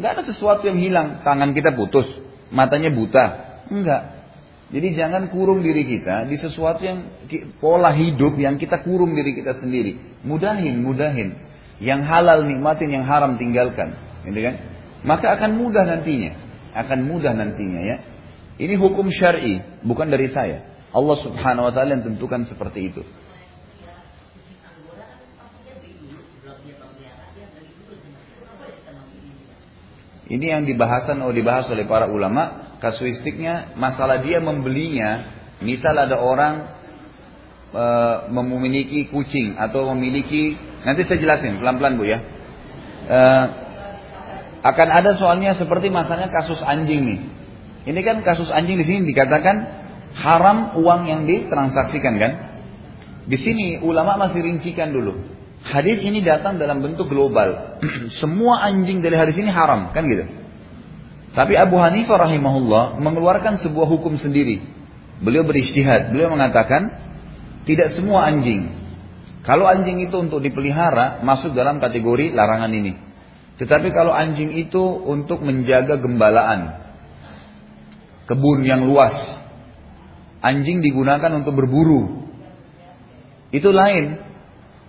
Enggak 0.00 0.10
ada 0.16 0.22
sesuatu 0.24 0.62
yang 0.64 0.78
hilang. 0.78 1.20
Tangan 1.26 1.50
kita 1.52 1.74
putus, 1.74 2.06
matanya 2.48 2.88
buta. 2.94 3.24
Enggak. 3.68 4.22
Jadi 4.70 4.94
jangan 4.94 5.26
kurung 5.34 5.66
diri 5.66 5.82
kita 5.82 6.30
di 6.30 6.38
sesuatu 6.38 6.78
yang 6.86 7.10
pola 7.58 7.90
hidup 7.90 8.38
yang 8.38 8.54
kita 8.54 8.86
kurung 8.86 9.18
diri 9.18 9.34
kita 9.34 9.58
sendiri. 9.58 10.22
Mudahin, 10.22 10.78
mudahin. 10.78 11.34
Yang 11.82 12.00
halal 12.06 12.46
nikmatin, 12.46 12.94
yang 12.94 13.04
haram 13.04 13.34
tinggalkan. 13.34 13.98
Gitu 14.22 14.40
kan? 14.40 14.54
Maka 15.02 15.34
akan 15.34 15.58
mudah 15.58 15.84
nantinya. 15.84 16.32
Akan 16.70 17.02
mudah 17.02 17.34
nantinya 17.34 17.82
ya. 17.82 17.96
Ini 18.60 18.78
hukum 18.78 19.10
syar'i, 19.10 19.58
bukan 19.82 20.06
dari 20.12 20.30
saya. 20.30 20.70
Allah 20.94 21.16
Subhanahu 21.18 21.66
wa 21.66 21.72
taala 21.74 21.98
yang 21.98 22.04
tentukan 22.06 22.46
seperti 22.46 22.94
itu. 22.94 23.02
Ini 30.30 30.46
yang 30.54 30.62
dibahasan 30.62 31.18
atau 31.18 31.34
dibahas 31.34 31.66
oleh 31.74 31.90
para 31.90 32.06
ulama, 32.06 32.78
kasuistiknya 32.78 33.74
masalah 33.74 34.22
dia 34.22 34.38
membelinya, 34.38 35.26
misal 35.58 35.98
ada 35.98 36.22
orang 36.22 36.70
e, 37.74 37.84
memiliki 38.30 39.10
kucing 39.10 39.58
atau 39.58 39.90
memiliki, 39.90 40.54
nanti 40.86 41.02
saya 41.02 41.18
jelasin 41.18 41.58
pelan-pelan 41.58 41.98
bu 41.98 42.04
ya. 42.06 42.18
E, 43.10 43.20
akan 44.62 44.88
ada 44.94 45.18
soalnya 45.18 45.50
seperti 45.58 45.90
masalahnya 45.90 46.30
kasus 46.30 46.62
anjing 46.62 47.02
nih. 47.02 47.20
Ini 47.90 48.00
kan 48.06 48.22
kasus 48.22 48.54
anjing 48.54 48.78
di 48.78 48.86
sini 48.86 49.10
dikatakan 49.10 49.56
haram 50.14 50.78
uang 50.78 51.10
yang 51.10 51.26
ditransaksikan 51.26 52.14
kan? 52.22 52.32
Di 53.26 53.34
sini 53.34 53.82
ulama 53.82 54.14
masih 54.14 54.46
rincikan 54.46 54.94
dulu. 54.94 55.39
Hadis 55.60 56.00
ini 56.00 56.24
datang 56.24 56.56
dalam 56.56 56.80
bentuk 56.80 57.12
global. 57.12 57.80
Semua 58.20 58.64
anjing 58.64 59.04
dari 59.04 59.16
hadis 59.16 59.36
ini 59.36 59.52
haram, 59.52 59.92
kan 59.92 60.08
gitu. 60.08 60.24
Tapi 61.30 61.54
Abu 61.54 61.78
Hanifah 61.78 62.26
rahimahullah 62.26 62.98
mengeluarkan 62.98 63.60
sebuah 63.62 63.86
hukum 63.86 64.18
sendiri. 64.18 64.64
Beliau 65.20 65.44
beristihad, 65.46 66.10
beliau 66.10 66.32
mengatakan 66.32 66.90
tidak 67.68 67.92
semua 67.92 68.26
anjing. 68.26 68.72
Kalau 69.44 69.68
anjing 69.68 70.00
itu 70.02 70.16
untuk 70.16 70.40
dipelihara 70.42 71.22
masuk 71.22 71.52
dalam 71.54 71.78
kategori 71.78 72.32
larangan 72.34 72.72
ini. 72.72 72.92
Tetapi 73.60 73.92
kalau 73.92 74.16
anjing 74.16 74.56
itu 74.56 74.80
untuk 74.80 75.44
menjaga 75.44 76.00
gembalaan, 76.00 76.80
kebun 78.24 78.64
yang 78.64 78.88
luas, 78.88 79.12
anjing 80.40 80.80
digunakan 80.80 81.28
untuk 81.36 81.52
berburu, 81.52 82.24
itu 83.52 83.68
lain. 83.68 84.29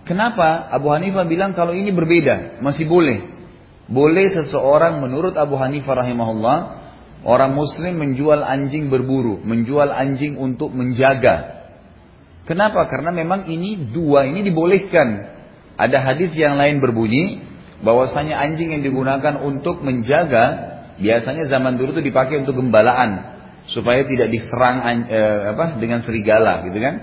Kenapa 0.02 0.66
Abu 0.74 0.90
Hanifah 0.90 1.22
bilang 1.30 1.54
kalau 1.54 1.70
ini 1.70 1.94
berbeda, 1.94 2.58
masih 2.58 2.90
boleh. 2.90 3.22
Boleh 3.86 4.34
seseorang 4.34 4.98
menurut 4.98 5.38
Abu 5.38 5.54
Hanifah 5.54 6.02
rahimahullah, 6.02 6.58
orang 7.22 7.54
muslim 7.54 8.02
menjual 8.02 8.42
anjing 8.42 8.90
berburu, 8.90 9.38
menjual 9.42 9.90
anjing 9.94 10.38
untuk 10.38 10.74
menjaga. 10.74 11.62
Kenapa? 12.42 12.90
Karena 12.90 13.14
memang 13.14 13.46
ini 13.46 13.94
dua 13.94 14.26
ini 14.26 14.42
dibolehkan. 14.42 15.30
Ada 15.78 16.02
hadis 16.02 16.34
yang 16.34 16.58
lain 16.58 16.82
berbunyi 16.82 17.38
bahwasanya 17.82 18.38
anjing 18.38 18.74
yang 18.74 18.82
digunakan 18.82 19.38
untuk 19.38 19.82
menjaga 19.82 20.72
biasanya 20.98 21.50
zaman 21.50 21.78
dulu 21.78 21.98
itu 21.98 22.12
dipakai 22.12 22.42
untuk 22.42 22.58
gembalaan 22.58 23.32
supaya 23.70 24.06
tidak 24.06 24.30
diserang 24.30 24.82
eh, 25.06 25.54
apa 25.54 25.78
dengan 25.78 26.02
serigala 26.02 26.66
gitu 26.66 26.78
kan 26.78 26.94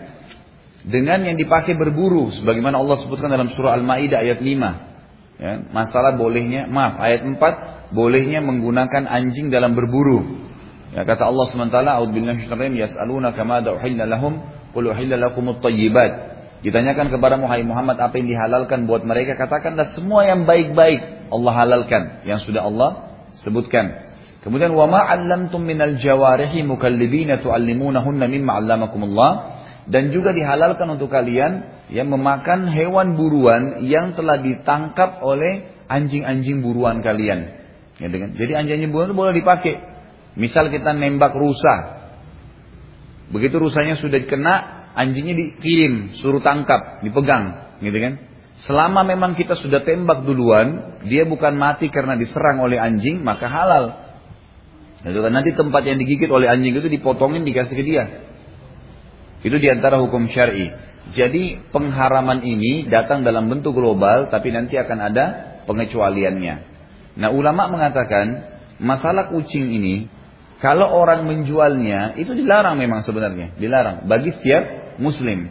dengan 0.83 1.27
yang 1.27 1.35
dipakai 1.35 1.75
berburu 1.75 2.31
sebagaimana 2.31 2.79
Allah 2.79 2.95
sebutkan 2.99 3.27
dalam 3.27 3.51
surah 3.51 3.75
Al-Maidah 3.75 4.23
ayat 4.23 4.39
5. 4.39 4.87
Ya, 5.39 5.55
masalah 5.71 6.19
bolehnya, 6.19 6.67
maaf, 6.67 6.99
ayat 6.99 7.23
4 7.23 7.95
bolehnya 7.95 8.43
menggunakan 8.43 9.07
anjing 9.07 9.47
dalam 9.47 9.71
berburu. 9.71 10.47
Ya, 10.91 11.05
kata 11.07 11.29
Allah 11.29 11.45
SWT, 11.47 11.75
"A'udzubillahi 11.79 12.49
madza 13.45 13.69
uhilla 13.71 14.03
lahum 14.09 14.41
qul 14.75 14.89
uhilla 14.89 15.15
lakumut 15.15 15.61
thayyibat." 15.63 16.11
Ditanyakan 16.59 17.07
kepada 17.07 17.39
Muhammad 17.39 17.95
apa 18.03 18.19
yang 18.19 18.27
dihalalkan 18.35 18.83
buat 18.83 19.07
mereka, 19.07 19.39
katakanlah 19.39 19.95
semua 19.95 20.27
yang 20.27 20.43
baik-baik 20.43 21.31
Allah 21.31 21.53
halalkan, 21.55 22.27
yang 22.27 22.43
sudah 22.43 22.67
Allah 22.67 23.15
sebutkan. 23.39 24.11
Kemudian 24.43 24.75
wa 24.75 24.87
ma 24.87 25.07
'allamtum 25.07 25.63
minal 25.63 25.95
jawarihi 25.95 26.67
mukallibina 26.67 27.39
tu'allimunahunna 27.39 28.27
mimma 28.27 28.51
'allamakumullah 28.59 29.31
dan 29.89 30.13
juga 30.13 30.31
dihalalkan 30.31 30.85
untuk 30.85 31.09
kalian 31.09 31.79
Ya, 31.89 32.05
memakan 32.05 32.69
hewan 32.69 33.17
buruan 33.17 33.81
yang 33.81 34.13
telah 34.13 34.37
ditangkap 34.37 35.25
oleh 35.25 35.73
anjing-anjing 35.89 36.61
buruan 36.61 37.01
kalian. 37.01 37.49
Ya, 37.97 38.07
jadi 38.13 38.61
anjing-anjing 38.61 38.93
buruan 38.93 39.09
itu 39.09 39.17
boleh 39.17 39.33
dipakai. 39.33 39.81
Misal 40.37 40.69
kita 40.69 40.93
nembak 40.93 41.33
rusa. 41.33 42.05
Begitu 43.33 43.57
rusanya 43.57 43.97
sudah 43.97 44.21
kena, 44.29 44.85
anjingnya 44.93 45.33
dikirim, 45.33 46.13
suruh 46.13 46.45
tangkap, 46.45 47.01
dipegang, 47.01 47.77
gitu 47.81 47.97
kan? 47.97 48.13
Selama 48.61 49.01
memang 49.01 49.33
kita 49.33 49.57
sudah 49.57 49.81
tembak 49.81 50.21
duluan, 50.29 51.01
dia 51.09 51.25
bukan 51.25 51.57
mati 51.57 51.89
karena 51.89 52.13
diserang 52.13 52.61
oleh 52.61 52.77
anjing, 52.77 53.25
maka 53.25 53.49
halal. 53.49 53.97
Kan 55.01 55.33
nanti 55.33 55.57
tempat 55.57 55.81
yang 55.89 55.97
digigit 55.97 56.29
oleh 56.29 56.45
anjing 56.45 56.77
itu 56.77 56.85
dipotongin 56.85 57.41
dikasih 57.49 57.73
ke 57.73 57.81
dia. 57.81 58.28
Itu 59.39 59.55
di 59.55 59.67
antara 59.71 59.99
hukum 60.03 60.27
syari. 60.27 60.71
Jadi 61.09 61.71
pengharaman 61.73 62.43
ini 62.43 62.85
datang 62.85 63.25
dalam 63.25 63.49
bentuk 63.49 63.73
global, 63.73 64.29
tapi 64.29 64.53
nanti 64.53 64.77
akan 64.77 64.99
ada 64.99 65.25
pengecualiannya. 65.65 66.55
Nah 67.17 67.29
ulama 67.33 67.71
mengatakan 67.71 68.45
masalah 68.77 69.31
kucing 69.33 69.67
ini 69.73 70.07
kalau 70.59 70.91
orang 70.91 71.23
menjualnya 71.23 72.19
itu 72.19 72.35
dilarang 72.35 72.75
memang 72.75 72.99
sebenarnya, 72.99 73.55
dilarang 73.55 74.05
bagi 74.11 74.35
setiap 74.35 74.95
muslim. 74.99 75.47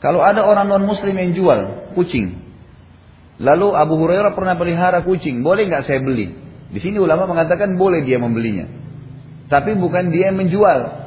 Kalau 0.00 0.24
ada 0.24 0.46
orang 0.48 0.72
non 0.72 0.88
muslim 0.88 1.12
yang 1.14 1.36
jual 1.36 1.92
kucing, 1.92 2.38
lalu 3.36 3.76
Abu 3.76 4.00
Hurairah 4.00 4.32
pernah 4.32 4.56
pelihara 4.56 5.04
kucing, 5.04 5.44
boleh 5.44 5.68
nggak 5.68 5.84
saya 5.84 6.00
beli? 6.00 6.32
Di 6.72 6.80
sini 6.80 6.96
ulama 6.96 7.28
mengatakan 7.28 7.76
boleh 7.76 8.08
dia 8.08 8.16
membelinya, 8.16 8.66
tapi 9.52 9.76
bukan 9.76 10.08
dia 10.08 10.32
yang 10.32 10.40
menjual. 10.40 10.97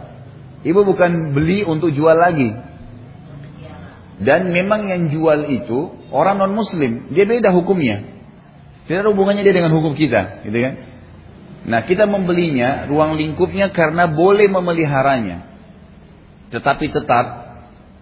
Ibu 0.62 0.86
bukan 0.86 1.34
beli 1.34 1.66
untuk 1.66 1.90
jual 1.90 2.14
lagi. 2.14 2.54
Dan 4.22 4.54
memang 4.54 4.86
yang 4.86 5.10
jual 5.10 5.50
itu 5.50 5.98
orang 6.14 6.38
non 6.38 6.54
muslim, 6.54 7.10
dia 7.10 7.26
beda 7.26 7.50
hukumnya. 7.50 8.06
Tidak 8.86 9.02
ada 9.02 9.10
hubungannya 9.10 9.42
dia 9.42 9.56
dengan 9.58 9.74
hukum 9.74 9.98
kita, 9.98 10.46
gitu 10.46 10.58
kan? 10.62 10.74
Nah, 11.66 11.82
kita 11.86 12.06
membelinya, 12.06 12.86
ruang 12.86 13.18
lingkupnya 13.18 13.74
karena 13.74 14.10
boleh 14.10 14.46
memeliharanya. 14.50 15.50
Tetapi 16.54 16.86
tetap 16.94 17.26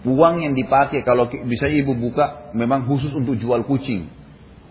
uang 0.04 0.44
yang 0.44 0.56
dipakai 0.56 1.04
kalau 1.04 1.28
bisa 1.28 1.68
ibu 1.68 1.96
buka 1.96 2.52
memang 2.56 2.88
khusus 2.88 3.12
untuk 3.16 3.40
jual 3.40 3.64
kucing. 3.64 4.12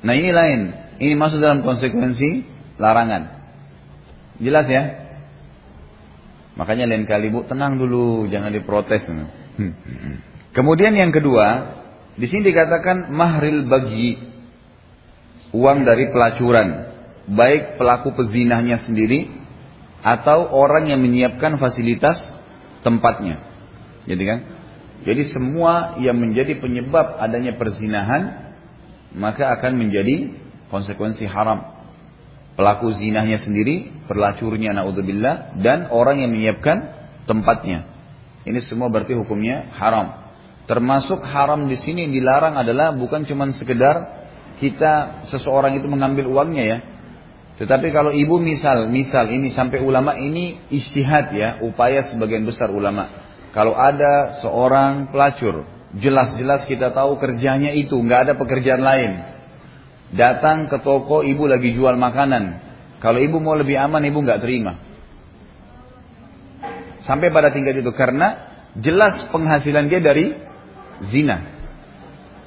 Nah, 0.05 0.13
ini 0.13 0.33
lain. 0.33 0.61
Ini 1.01 1.15
masuk 1.17 1.41
dalam 1.41 1.65
konsekuensi 1.65 2.45
larangan. 2.77 3.39
Jelas 4.41 4.67
ya? 4.69 5.08
Makanya 6.59 6.91
lain 6.91 7.07
kali 7.07 7.31
bu 7.31 7.47
tenang 7.47 7.79
dulu, 7.79 8.27
jangan 8.27 8.51
diprotes. 8.51 9.07
Kemudian 10.57 10.91
yang 10.99 11.15
kedua, 11.15 11.79
di 12.19 12.27
sini 12.27 12.51
dikatakan 12.51 13.15
mahril 13.15 13.71
bagi 13.71 14.19
uang 15.55 15.87
dari 15.87 16.11
pelacuran, 16.11 16.91
baik 17.31 17.79
pelaku 17.79 18.11
pezinahnya 18.19 18.83
sendiri 18.83 19.31
atau 20.03 20.51
orang 20.51 20.91
yang 20.91 20.99
menyiapkan 20.99 21.63
fasilitas 21.63 22.19
tempatnya. 22.83 23.39
Jadi 24.11 24.23
kan? 24.27 24.39
Jadi 25.07 25.23
semua 25.31 25.95
yang 26.03 26.19
menjadi 26.19 26.59
penyebab 26.59 27.23
adanya 27.23 27.55
perzinahan 27.55 28.51
maka 29.15 29.55
akan 29.55 29.79
menjadi 29.79 30.35
konsekuensi 30.75 31.23
haram. 31.31 31.78
Pelaku 32.59 32.91
zinahnya 32.91 33.39
sendiri, 33.39 33.87
pelacurnya 34.11 34.75
naudzubillah 34.75 35.63
dan 35.63 35.95
orang 35.95 36.27
yang 36.27 36.35
menyiapkan 36.35 36.91
tempatnya. 37.23 37.87
Ini 38.43 38.59
semua 38.67 38.91
berarti 38.91 39.15
hukumnya 39.15 39.71
haram. 39.79 40.27
Termasuk 40.67 41.23
haram 41.23 41.71
di 41.71 41.79
sini 41.79 42.11
dilarang 42.11 42.59
adalah 42.59 42.91
bukan 42.99 43.23
cuma 43.31 43.47
sekedar 43.55 44.27
kita 44.59 45.23
seseorang 45.31 45.79
itu 45.79 45.87
mengambil 45.87 46.27
uangnya 46.27 46.65
ya. 46.67 46.79
Tetapi 47.63 47.95
kalau 47.95 48.11
ibu 48.11 48.43
misal, 48.43 48.91
misal 48.91 49.31
ini 49.31 49.55
sampai 49.55 49.79
ulama 49.79 50.19
ini 50.19 50.59
istihad 50.75 51.31
ya, 51.31 51.63
upaya 51.63 52.11
sebagian 52.11 52.43
besar 52.43 52.75
ulama. 52.75 53.07
Kalau 53.55 53.79
ada 53.79 54.35
seorang 54.43 55.15
pelacur, 55.15 55.63
jelas-jelas 55.95 56.67
kita 56.67 56.91
tahu 56.91 57.23
kerjanya 57.23 57.71
itu, 57.71 57.95
nggak 57.95 58.21
ada 58.27 58.35
pekerjaan 58.35 58.83
lain. 58.83 59.38
Datang 60.09 60.73
ke 60.73 60.81
toko, 60.81 61.21
ibu 61.21 61.45
lagi 61.45 61.77
jual 61.77 61.97
makanan. 62.01 62.65
Kalau 62.99 63.21
ibu 63.21 63.37
mau 63.39 63.53
lebih 63.53 63.77
aman, 63.77 64.01
ibu 64.01 64.25
nggak 64.25 64.41
terima. 64.41 64.81
Sampai 67.05 67.29
pada 67.29 67.53
tingkat 67.53 67.79
itu 67.79 67.93
karena 67.93 68.49
jelas 68.81 69.29
penghasilan 69.29 69.87
dia 69.87 70.01
dari 70.01 70.33
zina. 71.13 71.45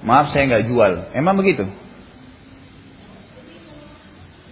Maaf 0.02 0.34
saya 0.34 0.50
nggak 0.50 0.66
jual. 0.68 0.92
Emang 1.14 1.38
begitu? 1.38 1.70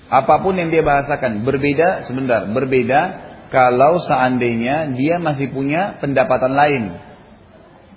Apa 0.10 0.42
pun 0.42 0.58
yang 0.58 0.74
dia 0.74 0.82
bahasakan 0.82 1.46
berbeda 1.46 2.06
sebentar, 2.10 2.50
berbeda 2.50 3.30
kalau 3.54 4.02
seandainya 4.02 4.94
dia 4.98 5.22
masih 5.22 5.54
punya 5.54 5.98
pendapatan 6.02 6.54
lain. 6.54 6.84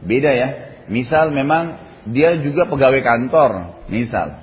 Beda 0.04 0.32
ya. 0.32 0.48
Misal 0.92 1.32
memang 1.32 1.78
dia 2.08 2.36
juga 2.42 2.66
pegawai 2.66 3.00
kantor, 3.00 3.50
misal. 3.88 4.41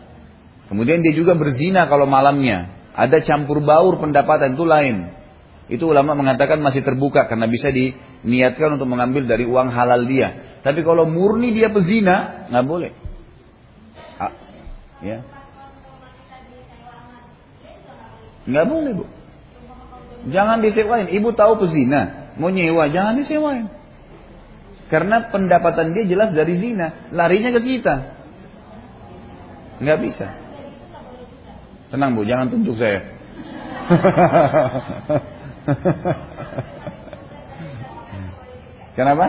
Kemudian 0.70 1.02
dia 1.02 1.18
juga 1.18 1.34
berzina 1.34 1.90
kalau 1.90 2.06
malamnya. 2.06 2.78
Ada 2.94 3.26
campur 3.26 3.60
baur 3.66 3.98
pendapatan 3.98 4.54
itu 4.54 4.66
lain. 4.70 4.96
Itu 5.70 5.90
ulama 5.90 6.18
mengatakan 6.18 6.62
masih 6.62 6.82
terbuka 6.82 7.30
karena 7.30 7.46
bisa 7.46 7.70
diniatkan 7.70 8.78
untuk 8.78 8.90
mengambil 8.90 9.26
dari 9.26 9.46
uang 9.46 9.70
halal 9.70 10.06
dia. 10.06 10.62
Tapi 10.62 10.82
kalau 10.82 11.10
murni 11.10 11.54
dia 11.54 11.70
pezina, 11.70 12.50
nggak 12.50 12.66
boleh. 12.66 12.92
Ah, 14.18 14.34
ya. 15.02 15.26
Nggak 18.50 18.66
boleh 18.66 18.92
bu. 18.98 19.06
Jangan 20.34 20.58
disewain. 20.62 21.08
Ibu 21.10 21.30
tahu 21.38 21.66
pezina. 21.66 22.34
Mau 22.42 22.50
nyewa, 22.50 22.90
jangan 22.90 23.14
disewain. 23.18 23.70
Karena 24.90 25.30
pendapatan 25.30 25.94
dia 25.94 26.10
jelas 26.10 26.34
dari 26.34 26.58
zina. 26.58 27.14
Larinya 27.14 27.54
ke 27.54 27.62
kita. 27.62 27.96
Nggak 29.86 30.00
bisa. 30.02 30.49
Tenang 31.90 32.14
bu, 32.14 32.22
jangan 32.22 32.54
tunjuk 32.54 32.78
saya. 32.78 33.02
Kenapa? 38.98 39.26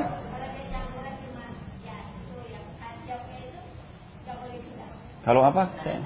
Kalau 5.24 5.40
apa? 5.44 5.62
Saya... 5.84 6.00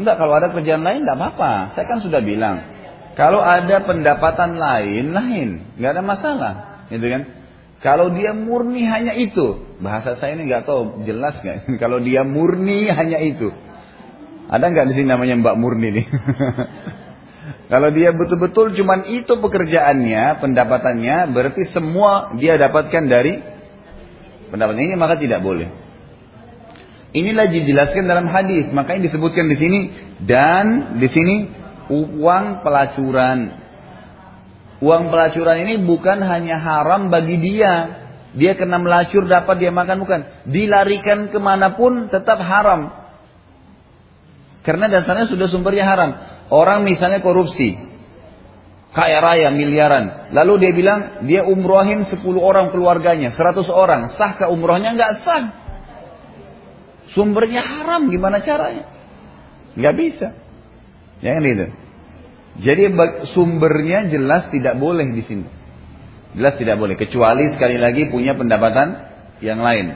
Enggak, 0.00 0.16
kalau 0.16 0.32
ada 0.38 0.48
kerjaan 0.54 0.86
lain 0.86 1.02
enggak 1.04 1.18
apa-apa. 1.18 1.76
Saya 1.76 1.84
kan 1.84 2.00
sudah 2.00 2.24
bilang. 2.24 2.64
Kalau 3.18 3.44
ada 3.44 3.84
pendapatan 3.84 4.56
lain, 4.56 5.12
lain. 5.12 5.48
Enggak 5.76 5.92
ada 5.98 6.02
masalah. 6.04 6.54
Gitu 6.88 7.04
kan? 7.04 7.22
Kalau 7.80 8.12
dia 8.12 8.32
murni 8.32 8.84
hanya 8.88 9.12
itu. 9.16 9.76
Bahasa 9.80 10.16
saya 10.16 10.36
ini 10.36 10.48
enggak 10.48 10.64
tahu 10.64 11.04
jelas 11.04 11.36
enggak. 11.44 11.68
kalau 11.82 12.00
dia 12.00 12.24
murni 12.24 12.88
hanya 12.88 13.20
itu. 13.20 13.52
Ada 14.50 14.66
enggak 14.66 14.86
di 14.90 14.94
sini 14.98 15.06
namanya 15.06 15.38
Mbak 15.38 15.56
Murni 15.62 15.88
nih? 15.94 16.06
kalau 17.72 17.94
dia 17.94 18.10
betul-betul 18.10 18.74
cuman 18.74 19.06
itu 19.06 19.30
pekerjaannya, 19.38 20.42
pendapatannya, 20.42 21.30
berarti 21.30 21.70
semua 21.70 22.34
dia 22.34 22.58
dapatkan 22.58 23.06
dari 23.06 23.38
pendapatan 24.50 24.82
ini 24.90 24.98
maka 24.98 25.22
tidak 25.22 25.38
boleh. 25.38 25.70
Inilah 27.14 27.46
dijelaskan 27.46 28.10
dalam 28.10 28.26
hadis, 28.26 28.70
makanya 28.74 29.06
disebutkan 29.06 29.46
di 29.46 29.56
sini 29.58 29.80
dan 30.18 30.98
di 30.98 31.06
sini 31.06 31.36
uang 31.90 32.66
pelacuran. 32.66 33.54
Uang 34.82 35.14
pelacuran 35.14 35.62
ini 35.62 35.78
bukan 35.78 36.22
hanya 36.26 36.58
haram 36.58 37.06
bagi 37.06 37.38
dia. 37.38 38.02
Dia 38.30 38.54
kena 38.54 38.78
melacur 38.78 39.26
dapat 39.26 39.58
dia 39.58 39.74
makan 39.74 40.06
bukan. 40.06 40.20
Dilarikan 40.46 41.34
ke 41.34 41.38
mana 41.42 41.74
pun 41.74 42.06
tetap 42.10 42.38
haram. 42.38 42.99
Karena 44.60 44.92
dasarnya 44.92 45.26
sudah 45.28 45.48
sumbernya 45.48 45.88
haram. 45.88 46.10
Orang 46.52 46.84
misalnya 46.84 47.24
korupsi. 47.24 47.78
Kaya 48.90 49.22
raya 49.22 49.48
miliaran. 49.54 50.34
Lalu 50.34 50.66
dia 50.66 50.72
bilang 50.74 51.00
dia 51.24 51.46
umrohin 51.46 52.02
10 52.04 52.20
orang 52.36 52.74
keluarganya. 52.74 53.30
100 53.32 53.70
orang. 53.70 54.10
Sah 54.18 54.36
ke 54.36 54.44
umrohnya? 54.50 54.92
Enggak 54.92 55.22
sah. 55.22 55.44
Sumbernya 57.14 57.62
haram, 57.62 58.06
gimana 58.10 58.42
caranya? 58.42 58.86
Nggak 59.74 59.94
bisa. 59.94 60.28
Jangan 61.22 61.42
itu. 61.46 61.66
Jadi 62.60 62.82
sumbernya 63.30 64.10
jelas 64.10 64.50
tidak 64.50 64.74
boleh 64.76 65.06
di 65.14 65.22
sini. 65.22 65.46
Jelas 66.34 66.58
tidak 66.58 66.78
boleh. 66.78 66.94
Kecuali 66.98 67.50
sekali 67.50 67.78
lagi 67.78 68.10
punya 68.10 68.34
pendapatan 68.34 69.06
yang 69.42 69.62
lain. 69.62 69.94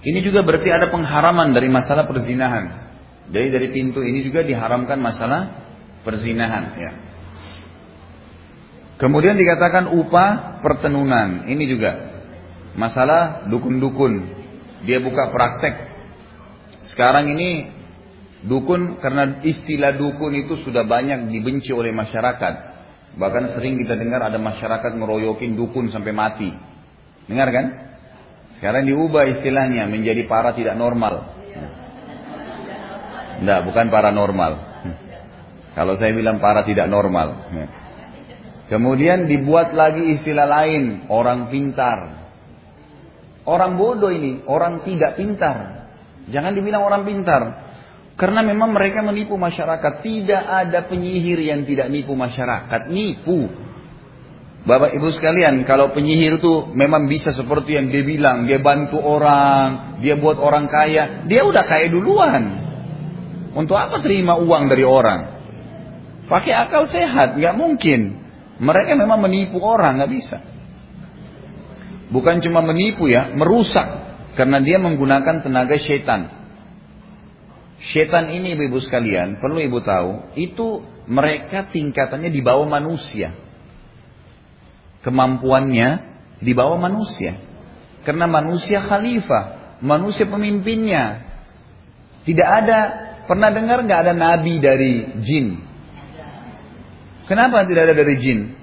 Ini 0.00 0.18
juga 0.24 0.42
berarti 0.42 0.70
ada 0.72 0.90
pengharaman 0.90 1.54
dari 1.54 1.68
masalah 1.70 2.06
perzinahan. 2.06 2.89
Jadi 3.30 3.46
dari 3.50 3.68
pintu 3.70 4.02
ini 4.02 4.26
juga 4.26 4.42
diharamkan 4.42 4.98
masalah 4.98 5.62
perzinahan. 6.02 6.64
Ya. 6.74 6.92
Kemudian 8.98 9.38
dikatakan 9.38 9.94
upah 9.94 10.60
pertenunan. 10.60 11.46
Ini 11.46 11.64
juga 11.70 12.10
Masalah 12.78 13.50
dukun-dukun. 13.50 14.12
Dia 14.86 15.02
buka 15.02 15.34
praktek. 15.34 15.74
Sekarang 16.86 17.28
ini 17.34 17.68
dukun 18.46 19.02
karena 19.02 19.42
istilah 19.42 19.98
dukun 19.98 20.32
itu 20.38 20.62
sudah 20.62 20.86
banyak 20.86 21.28
dibenci 21.28 21.74
oleh 21.74 21.90
masyarakat. 21.90 22.70
Bahkan 23.18 23.58
sering 23.58 23.74
kita 23.82 23.98
dengar 23.98 24.22
ada 24.22 24.38
masyarakat 24.38 24.94
meroyokin 24.94 25.58
dukun 25.58 25.90
sampai 25.90 26.14
mati. 26.14 26.50
Dengar 27.26 27.50
kan? 27.50 27.66
Sekarang 28.58 28.86
diubah 28.86 29.26
istilahnya 29.26 29.90
menjadi 29.90 30.30
para 30.30 30.54
tidak 30.54 30.78
normal. 30.78 31.39
Tidak, 33.40 33.60
bukan 33.64 33.86
paranormal. 33.88 34.52
Kalau 35.72 35.96
saya 35.96 36.12
bilang 36.12 36.42
para 36.44 36.60
tidak 36.68 36.92
normal. 36.92 37.48
Kemudian 38.68 39.26
dibuat 39.26 39.72
lagi 39.74 40.14
istilah 40.14 40.46
lain, 40.46 41.08
orang 41.08 41.48
pintar. 41.48 42.20
Orang 43.48 43.80
bodoh 43.80 44.12
ini, 44.12 44.44
orang 44.44 44.84
tidak 44.84 45.16
pintar. 45.16 45.88
Jangan 46.30 46.52
dibilang 46.54 46.84
orang 46.84 47.02
pintar. 47.02 47.42
Karena 48.14 48.44
memang 48.44 48.76
mereka 48.76 49.00
menipu 49.00 49.40
masyarakat. 49.40 50.04
Tidak 50.04 50.42
ada 50.44 50.84
penyihir 50.84 51.40
yang 51.40 51.64
tidak 51.64 51.88
nipu 51.88 52.12
masyarakat. 52.12 52.92
Nipu. 52.92 53.48
Bapak 54.60 54.92
ibu 54.92 55.08
sekalian, 55.08 55.64
kalau 55.64 55.88
penyihir 55.96 56.36
itu 56.36 56.68
memang 56.76 57.08
bisa 57.08 57.32
seperti 57.32 57.80
yang 57.80 57.88
dia 57.88 58.04
bilang. 58.04 58.44
Dia 58.44 58.60
bantu 58.60 59.00
orang, 59.00 59.98
dia 60.04 60.20
buat 60.20 60.36
orang 60.36 60.68
kaya. 60.68 61.24
Dia 61.24 61.48
udah 61.48 61.64
kaya 61.64 61.88
duluan. 61.88 62.69
Untuk 63.50 63.74
apa 63.74 63.98
terima 63.98 64.38
uang 64.38 64.70
dari 64.70 64.86
orang? 64.86 65.20
Pakai 66.30 66.54
akal 66.54 66.86
sehat, 66.86 67.34
nggak 67.34 67.54
mungkin. 67.58 68.22
Mereka 68.62 68.94
memang 68.94 69.18
menipu 69.18 69.58
orang, 69.58 69.98
nggak 69.98 70.12
bisa. 70.12 70.38
Bukan 72.14 72.38
cuma 72.42 72.62
menipu 72.62 73.10
ya, 73.10 73.34
merusak. 73.34 74.10
Karena 74.38 74.62
dia 74.62 74.78
menggunakan 74.78 75.42
tenaga 75.42 75.74
syaitan. 75.74 76.30
Syaitan 77.80 78.30
ini 78.30 78.54
ibu-ibu 78.54 78.78
sekalian, 78.78 79.42
perlu 79.42 79.58
ibu 79.58 79.82
tahu, 79.82 80.36
itu 80.38 80.84
mereka 81.10 81.66
tingkatannya 81.66 82.30
di 82.30 82.38
bawah 82.44 82.68
manusia. 82.68 83.34
Kemampuannya 85.02 85.88
di 86.38 86.52
bawah 86.54 86.78
manusia. 86.78 87.40
Karena 88.06 88.30
manusia 88.30 88.84
khalifah, 88.84 89.76
manusia 89.82 90.28
pemimpinnya. 90.28 91.26
Tidak 92.22 92.48
ada 92.48 92.78
Pernah 93.30 93.54
dengar 93.54 93.86
nggak 93.86 94.00
ada 94.10 94.10
nabi 94.10 94.58
dari 94.58 95.22
jin? 95.22 95.62
Kenapa 97.30 97.62
tidak 97.62 97.86
ada 97.86 97.94
dari 97.94 98.18
jin? 98.18 98.58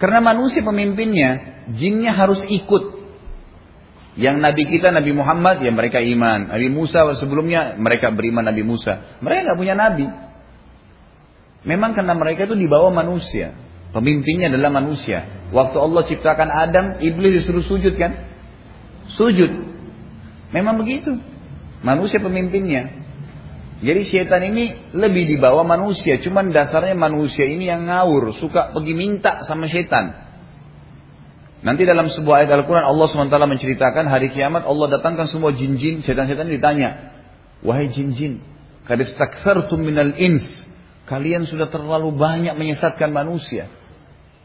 Karena 0.00 0.24
manusia 0.24 0.64
pemimpinnya, 0.64 1.60
jinnya 1.76 2.16
harus 2.16 2.40
ikut. 2.48 3.04
Yang 4.16 4.36
nabi 4.40 4.62
kita 4.64 4.88
Nabi 4.96 5.12
Muhammad 5.12 5.60
ya 5.60 5.68
mereka 5.76 6.00
iman. 6.00 6.48
Nabi 6.56 6.72
Musa 6.72 7.04
sebelumnya 7.20 7.76
mereka 7.76 8.08
beriman 8.08 8.48
Nabi 8.48 8.64
Musa. 8.64 9.20
Mereka 9.20 9.52
nggak 9.52 9.60
punya 9.60 9.76
nabi. 9.76 10.08
Memang 11.68 11.92
karena 11.92 12.16
mereka 12.16 12.48
itu 12.48 12.56
di 12.56 12.64
bawah 12.72 12.96
manusia. 12.96 13.52
Pemimpinnya 13.92 14.48
adalah 14.48 14.72
manusia. 14.72 15.44
Waktu 15.52 15.76
Allah 15.76 16.02
ciptakan 16.08 16.48
Adam, 16.48 16.86
iblis 17.04 17.44
disuruh 17.44 17.60
sujud 17.60 17.92
kan? 18.00 18.16
Sujud. 19.12 19.52
Memang 20.48 20.80
begitu. 20.80 21.12
Manusia 21.84 22.16
pemimpinnya. 22.24 23.01
Jadi 23.82 24.00
syaitan 24.06 24.38
ini 24.46 24.94
lebih 24.94 25.26
di 25.26 25.36
bawah 25.42 25.66
manusia. 25.66 26.14
Cuman 26.22 26.54
dasarnya 26.54 26.94
manusia 26.94 27.42
ini 27.42 27.66
yang 27.66 27.90
ngawur. 27.90 28.30
Suka 28.38 28.70
pergi 28.70 28.94
minta 28.94 29.42
sama 29.42 29.66
syaitan. 29.66 30.14
Nanti 31.66 31.82
dalam 31.82 32.06
sebuah 32.06 32.42
ayat 32.42 32.62
Al-Quran 32.62 32.86
Allah 32.86 33.06
SWT 33.10 33.34
menceritakan 33.34 34.06
hari 34.06 34.30
kiamat 34.30 34.66
Allah 34.66 34.98
datangkan 34.98 35.26
semua 35.26 35.50
jin-jin. 35.50 36.06
Syaitan-syaitan 36.06 36.46
ditanya. 36.46 37.10
Wahai 37.66 37.90
jin-jin. 37.90 38.38
Kadistakfartum 38.86 39.82
minal 39.82 40.14
ins. 40.14 40.46
Kalian 41.10 41.50
sudah 41.50 41.66
terlalu 41.66 42.14
banyak 42.14 42.54
menyesatkan 42.54 43.10
manusia. 43.10 43.66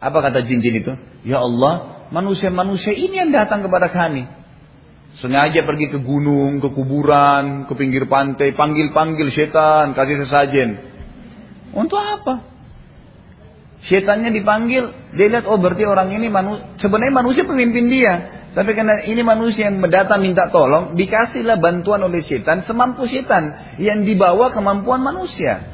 Apa 0.02 0.18
kata 0.26 0.46
jin-jin 0.46 0.82
itu? 0.82 0.94
Ya 1.26 1.46
Allah, 1.46 2.06
manusia-manusia 2.10 2.94
ini 2.94 3.22
yang 3.22 3.30
datang 3.30 3.62
kepada 3.62 3.90
kami. 3.94 4.37
Sengaja 5.18 5.66
pergi 5.66 5.90
ke 5.90 5.98
gunung, 6.06 6.62
ke 6.62 6.70
kuburan, 6.78 7.66
ke 7.66 7.74
pinggir 7.74 8.06
pantai, 8.06 8.54
panggil-panggil 8.54 9.34
setan, 9.34 9.98
kasih 9.98 10.22
sesajen. 10.22 10.78
Untuk 11.74 11.98
apa? 11.98 12.46
Setannya 13.82 14.30
dipanggil, 14.30 14.94
dia 15.18 15.28
lihat 15.30 15.50
oh 15.50 15.58
berarti 15.58 15.90
orang 15.90 16.14
ini 16.14 16.30
manu 16.30 16.62
sebenarnya 16.78 17.14
manusia 17.14 17.44
pemimpin 17.50 17.90
dia. 17.90 18.14
Tapi 18.54 18.74
karena 18.74 19.06
ini 19.06 19.22
manusia 19.22 19.70
yang 19.70 19.82
datang 19.90 20.22
minta 20.22 20.50
tolong, 20.54 20.98
dikasihlah 20.98 21.62
bantuan 21.62 22.02
oleh 22.02 22.22
setan 22.26 22.66
semampu 22.66 23.06
setan 23.06 23.78
yang 23.82 24.06
dibawa 24.06 24.54
kemampuan 24.54 25.02
manusia. 25.02 25.66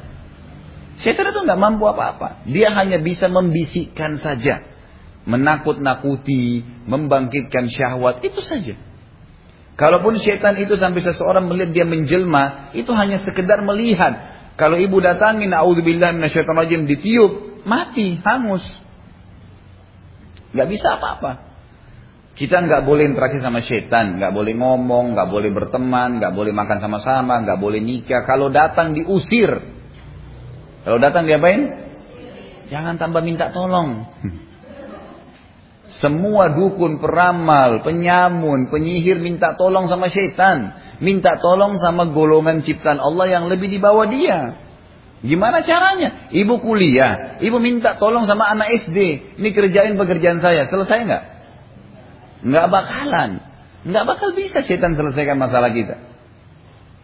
Setan 1.00 1.32
itu 1.32 1.44
nggak 1.44 1.60
mampu 1.60 1.84
apa-apa. 1.84 2.44
Dia 2.48 2.72
hanya 2.76 2.96
bisa 3.00 3.28
membisikkan 3.28 4.16
saja. 4.16 4.72
Menakut-nakuti, 5.24 6.60
membangkitkan 6.84 7.72
syahwat, 7.72 8.20
itu 8.20 8.44
saja. 8.44 8.76
Kalaupun 9.74 10.22
syaitan 10.22 10.54
itu 10.54 10.78
sampai 10.78 11.02
seseorang 11.02 11.50
melihat 11.50 11.74
dia 11.74 11.86
menjelma, 11.86 12.70
itu 12.78 12.94
hanya 12.94 13.26
sekedar 13.26 13.58
melihat. 13.66 14.22
Kalau 14.54 14.78
ibu 14.78 15.02
datangin, 15.02 15.50
naudzubillah 15.50 16.14
minasyaitan 16.14 16.54
rajim, 16.54 16.86
ditiup, 16.86 17.66
mati, 17.66 18.22
hangus. 18.22 18.62
Gak 20.54 20.70
bisa 20.70 20.94
apa-apa. 20.94 21.54
Kita 22.34 22.66
nggak 22.66 22.82
boleh 22.82 23.06
interaksi 23.06 23.38
sama 23.38 23.62
syaitan, 23.62 24.18
nggak 24.18 24.34
boleh 24.34 24.58
ngomong, 24.58 25.14
nggak 25.14 25.30
boleh 25.30 25.50
berteman, 25.54 26.18
nggak 26.18 26.34
boleh 26.34 26.50
makan 26.50 26.78
sama-sama, 26.82 27.38
nggak 27.46 27.62
boleh 27.62 27.78
nikah. 27.78 28.26
Kalau 28.26 28.50
datang 28.50 28.90
diusir. 28.94 29.54
Kalau 30.82 30.98
datang 30.98 31.30
diapain? 31.30 31.62
Jangan 32.74 32.98
tambah 32.98 33.22
minta 33.22 33.54
tolong. 33.54 34.02
Semua 35.92 36.48
dukun, 36.48 36.96
peramal, 36.96 37.84
penyamun, 37.84 38.72
penyihir 38.72 39.20
minta 39.20 39.52
tolong 39.52 39.86
sama 39.92 40.08
syaitan. 40.08 40.72
Minta 41.04 41.36
tolong 41.36 41.76
sama 41.76 42.08
golongan 42.08 42.64
ciptaan 42.64 42.96
Allah 42.96 43.28
yang 43.28 43.44
lebih 43.52 43.68
di 43.68 43.76
bawah 43.76 44.08
dia. 44.08 44.56
Gimana 45.24 45.64
caranya? 45.64 46.28
Ibu 46.32 46.60
kuliah, 46.60 47.40
ibu 47.40 47.56
minta 47.60 47.96
tolong 47.96 48.28
sama 48.28 48.48
anak 48.48 48.84
SD. 48.84 48.98
Ini 49.40 49.48
kerjain 49.52 49.96
pekerjaan 49.96 50.40
saya, 50.40 50.68
selesai 50.68 50.98
nggak? 51.04 51.22
Nggak 52.44 52.66
bakalan. 52.68 53.30
Nggak 53.84 54.04
bakal 54.04 54.32
bisa 54.32 54.64
syaitan 54.64 54.96
selesaikan 54.96 55.36
masalah 55.36 55.72
kita. 55.72 56.00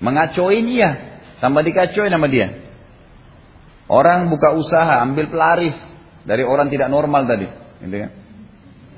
Mengacoin 0.01 0.65
iya, 0.69 1.21
tambah 1.45 1.61
dikacoin 1.61 2.13
sama 2.13 2.29
dia. 2.29 2.57
Orang 3.89 4.33
buka 4.33 4.57
usaha, 4.57 5.05
ambil 5.05 5.29
pelaris 5.29 5.77
dari 6.25 6.45
orang 6.45 6.73
tidak 6.73 6.89
normal 6.89 7.29
tadi. 7.29 7.49
Gitu 7.85 7.97
kan? 8.05 8.20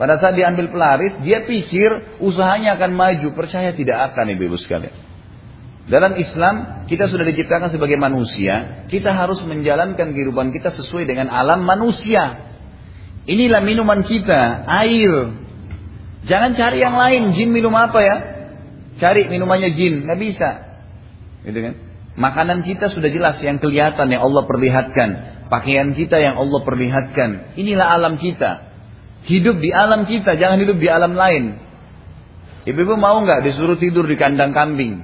Pada 0.03 0.19
saat 0.19 0.35
diambil 0.35 0.67
pelaris, 0.67 1.15
dia 1.23 1.47
pikir 1.47 2.19
usahanya 2.19 2.75
akan 2.75 2.91
maju. 2.91 3.29
Percaya 3.39 3.71
tidak 3.71 4.11
akan 4.11 4.35
ibu-ibu 4.35 4.59
sekalian. 4.59 4.91
Dalam 5.87 6.19
Islam, 6.19 6.83
kita 6.91 7.07
sudah 7.07 7.23
diciptakan 7.23 7.71
sebagai 7.71 7.95
manusia. 8.03 8.83
Kita 8.91 9.15
harus 9.15 9.39
menjalankan 9.47 10.11
kehidupan 10.11 10.51
kita 10.51 10.75
sesuai 10.75 11.07
dengan 11.07 11.31
alam 11.31 11.63
manusia. 11.63 12.51
Inilah 13.31 13.63
minuman 13.63 14.03
kita, 14.03 14.67
air. 14.67 15.39
Jangan 16.27 16.59
cari 16.59 16.83
yang 16.83 16.99
lain, 16.99 17.39
jin 17.39 17.55
minum 17.55 17.71
apa 17.79 18.03
ya? 18.03 18.17
Cari 18.99 19.31
minumannya 19.31 19.71
jin, 19.71 20.03
nggak 20.03 20.19
bisa. 20.19 20.51
Gitu 21.47 21.63
kan? 21.63 21.75
Makanan 22.19 22.67
kita 22.67 22.91
sudah 22.91 23.07
jelas 23.07 23.39
yang 23.39 23.63
kelihatan 23.63 24.11
yang 24.11 24.27
Allah 24.27 24.51
perlihatkan. 24.51 25.09
Pakaian 25.47 25.95
kita 25.95 26.19
yang 26.19 26.43
Allah 26.43 26.59
perlihatkan. 26.67 27.55
Inilah 27.55 27.87
alam 27.87 28.19
kita. 28.19 28.72
Hidup 29.23 29.63
di 29.63 29.71
alam 29.71 30.03
kita, 30.03 30.35
jangan 30.35 30.59
hidup 30.59 30.83
di 30.83 30.89
alam 30.91 31.15
lain. 31.15 31.63
Ibu-ibu 32.67 32.95
mau 32.99 33.23
nggak 33.23 33.47
disuruh 33.47 33.79
tidur 33.79 34.07
di 34.07 34.19
kandang 34.19 34.51
kambing? 34.51 35.03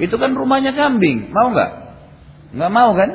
Itu 0.00 0.16
kan 0.16 0.32
rumahnya 0.32 0.72
kambing, 0.72 1.32
mau 1.32 1.52
nggak? 1.52 1.70
Nggak 2.56 2.72
mau 2.72 2.90
kan? 2.96 3.10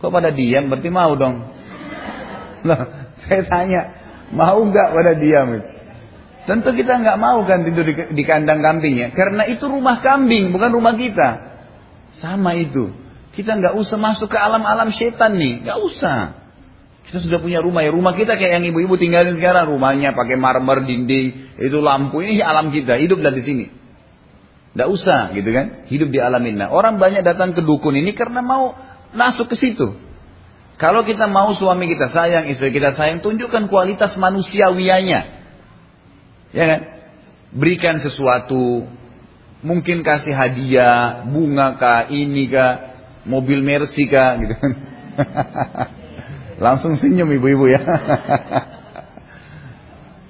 Kok 0.00 0.10
pada 0.12 0.32
diam? 0.32 0.68
Berarti 0.68 0.88
mau 0.92 1.12
dong. 1.16 1.48
Loh, 2.68 2.82
saya 3.24 3.42
tanya, 3.48 3.80
mau 4.32 4.60
nggak 4.60 4.88
pada 4.92 5.12
diam? 5.16 5.48
Tentu 6.44 6.76
kita 6.76 7.00
nggak 7.00 7.16
mau 7.16 7.40
kan 7.48 7.64
tidur 7.64 7.88
di, 7.88 8.22
kandang 8.28 8.60
kambingnya, 8.60 9.16
karena 9.16 9.48
itu 9.48 9.64
rumah 9.64 10.04
kambing, 10.04 10.52
bukan 10.52 10.76
rumah 10.76 10.92
kita. 10.92 11.56
Sama 12.20 12.52
itu. 12.52 12.92
Kita 13.32 13.56
nggak 13.56 13.74
usah 13.80 13.96
masuk 13.96 14.28
ke 14.28 14.36
alam-alam 14.36 14.92
setan 14.92 15.40
nih, 15.40 15.64
nggak 15.64 15.78
usah. 15.80 16.43
Kita 17.04 17.20
sudah 17.20 17.38
punya 17.38 17.60
rumah 17.60 17.84
ya. 17.84 17.92
Rumah 17.92 18.16
kita 18.16 18.40
kayak 18.40 18.60
yang 18.60 18.64
ibu-ibu 18.72 18.96
tinggalin 18.96 19.36
sekarang. 19.36 19.68
Rumahnya 19.68 20.16
pakai 20.16 20.40
marmer, 20.40 20.88
dinding. 20.88 21.56
Itu 21.60 21.84
lampu. 21.84 22.24
Ini 22.24 22.40
alam 22.40 22.72
kita. 22.72 22.96
Hiduplah 22.96 23.32
di 23.32 23.42
sini. 23.44 23.66
Tidak 24.74 24.88
usah 24.88 25.30
gitu 25.36 25.52
kan. 25.52 25.86
Hidup 25.86 26.08
di 26.10 26.18
alam 26.18 26.40
ini. 26.42 26.58
Nah, 26.58 26.72
orang 26.72 26.96
banyak 26.96 27.22
datang 27.22 27.52
ke 27.52 27.62
dukun 27.62 27.94
ini 27.94 28.16
karena 28.16 28.40
mau 28.40 28.74
masuk 29.14 29.52
ke 29.52 29.56
situ. 29.60 29.94
Kalau 30.74 31.06
kita 31.06 31.30
mau 31.30 31.54
suami 31.54 31.86
kita 31.86 32.10
sayang, 32.10 32.50
istri 32.50 32.74
kita 32.74 32.90
sayang, 32.90 33.22
tunjukkan 33.22 33.70
kualitas 33.70 34.18
manusiawianya. 34.18 35.20
Ya 36.50 36.64
kan? 36.66 36.80
Berikan 37.54 38.02
sesuatu, 38.02 38.82
mungkin 39.62 40.02
kasih 40.02 40.34
hadiah, 40.34 41.22
bunga 41.30 41.78
kah, 41.78 42.10
ini 42.10 42.50
kah, 42.50 42.98
mobil 43.22 43.62
Mercy 43.62 44.10
kah, 44.10 44.34
gitu 44.42 44.54
kan. 44.58 44.72
Langsung 46.58 46.94
senyum 46.94 47.30
ibu-ibu 47.34 47.66
ya. 47.66 47.82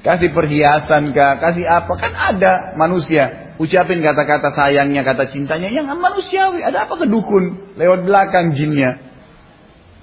kasih 0.05 0.37
perhiasan 0.37 1.17
kah, 1.17 1.41
kasih 1.41 1.65
apa, 1.65 1.93
kan 1.97 2.13
ada 2.13 2.77
manusia. 2.77 3.57
Ucapin 3.57 4.05
kata-kata 4.05 4.53
sayangnya, 4.53 5.01
kata 5.01 5.33
cintanya, 5.33 5.73
yang 5.73 5.89
manusiawi. 5.89 6.61
Ada 6.61 6.85
apa 6.85 7.01
ke 7.01 7.07
dukun? 7.09 7.75
Lewat 7.81 8.05
belakang 8.05 8.53
jinnya. 8.53 9.01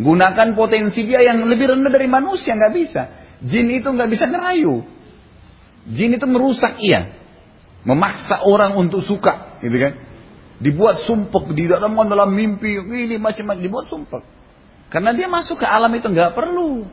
Gunakan 0.02 0.58
potensi 0.58 1.06
dia 1.06 1.22
yang 1.22 1.46
lebih 1.46 1.70
rendah 1.70 1.94
dari 1.94 2.10
manusia, 2.10 2.58
nggak 2.58 2.74
bisa. 2.74 3.02
Jin 3.46 3.70
itu 3.70 3.86
nggak 3.94 4.10
bisa 4.10 4.26
ngerayu. 4.26 4.82
Jin 5.86 6.18
itu 6.18 6.26
merusak 6.26 6.82
iya. 6.82 7.14
Memaksa 7.86 8.42
orang 8.42 8.78
untuk 8.78 9.06
suka, 9.06 9.62
gitu 9.62 9.78
kan. 9.78 9.94
Dibuat 10.62 11.06
sumpek 11.06 11.54
di 11.58 11.70
dalam 11.70 11.98
dalam 11.98 12.30
mimpi, 12.34 12.78
ini 12.78 13.18
macam-macam 13.22 13.62
dibuat 13.62 13.86
sumpek. 13.90 14.41
Karena 14.92 15.16
dia 15.16 15.32
masuk 15.32 15.56
ke 15.56 15.64
alam 15.64 15.88
itu 15.96 16.04
nggak 16.12 16.36
perlu, 16.36 16.84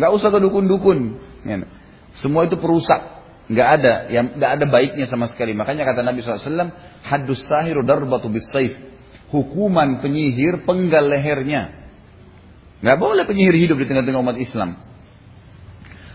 nggak 0.00 0.10
usah 0.16 0.32
ke 0.32 0.38
dukun-dukun. 0.40 0.98
Ya. 1.44 1.68
Semua 2.16 2.48
itu 2.48 2.56
perusak, 2.56 3.20
nggak 3.52 3.68
ada, 3.68 3.94
yang 4.08 4.32
nggak 4.40 4.50
ada 4.56 4.64
baiknya 4.64 5.06
sama 5.12 5.28
sekali. 5.28 5.52
Makanya 5.52 5.84
kata 5.84 6.00
Nabi 6.00 6.24
SAW, 6.24 6.72
hadus 7.04 7.44
sahiru 7.44 7.84
darbatu 7.84 8.32
bis 8.32 8.48
saif. 8.48 8.72
Hukuman 9.28 10.00
penyihir 10.00 10.64
penggal 10.64 11.04
lehernya. 11.04 11.84
Nggak 12.80 12.96
boleh 12.96 13.24
penyihir 13.28 13.56
hidup 13.68 13.76
di 13.76 13.86
tengah-tengah 13.92 14.24
umat 14.24 14.40
Islam. 14.40 14.80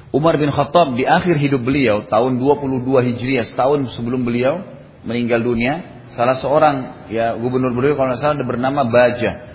Umar 0.10 0.42
bin 0.42 0.50
Khattab 0.50 0.98
di 0.98 1.06
akhir 1.06 1.38
hidup 1.38 1.62
beliau 1.62 2.10
tahun 2.10 2.42
22 2.42 2.82
Hijriah 3.14 3.46
setahun 3.46 3.94
sebelum 3.94 4.26
beliau 4.26 4.66
meninggal 5.06 5.46
dunia 5.46 6.02
salah 6.18 6.34
seorang 6.42 7.06
ya 7.14 7.38
gubernur 7.38 7.78
beliau 7.78 7.94
kalau 7.94 8.18
tidak 8.18 8.22
salah 8.26 8.42
bernama 8.42 8.90
Baja 8.90 9.49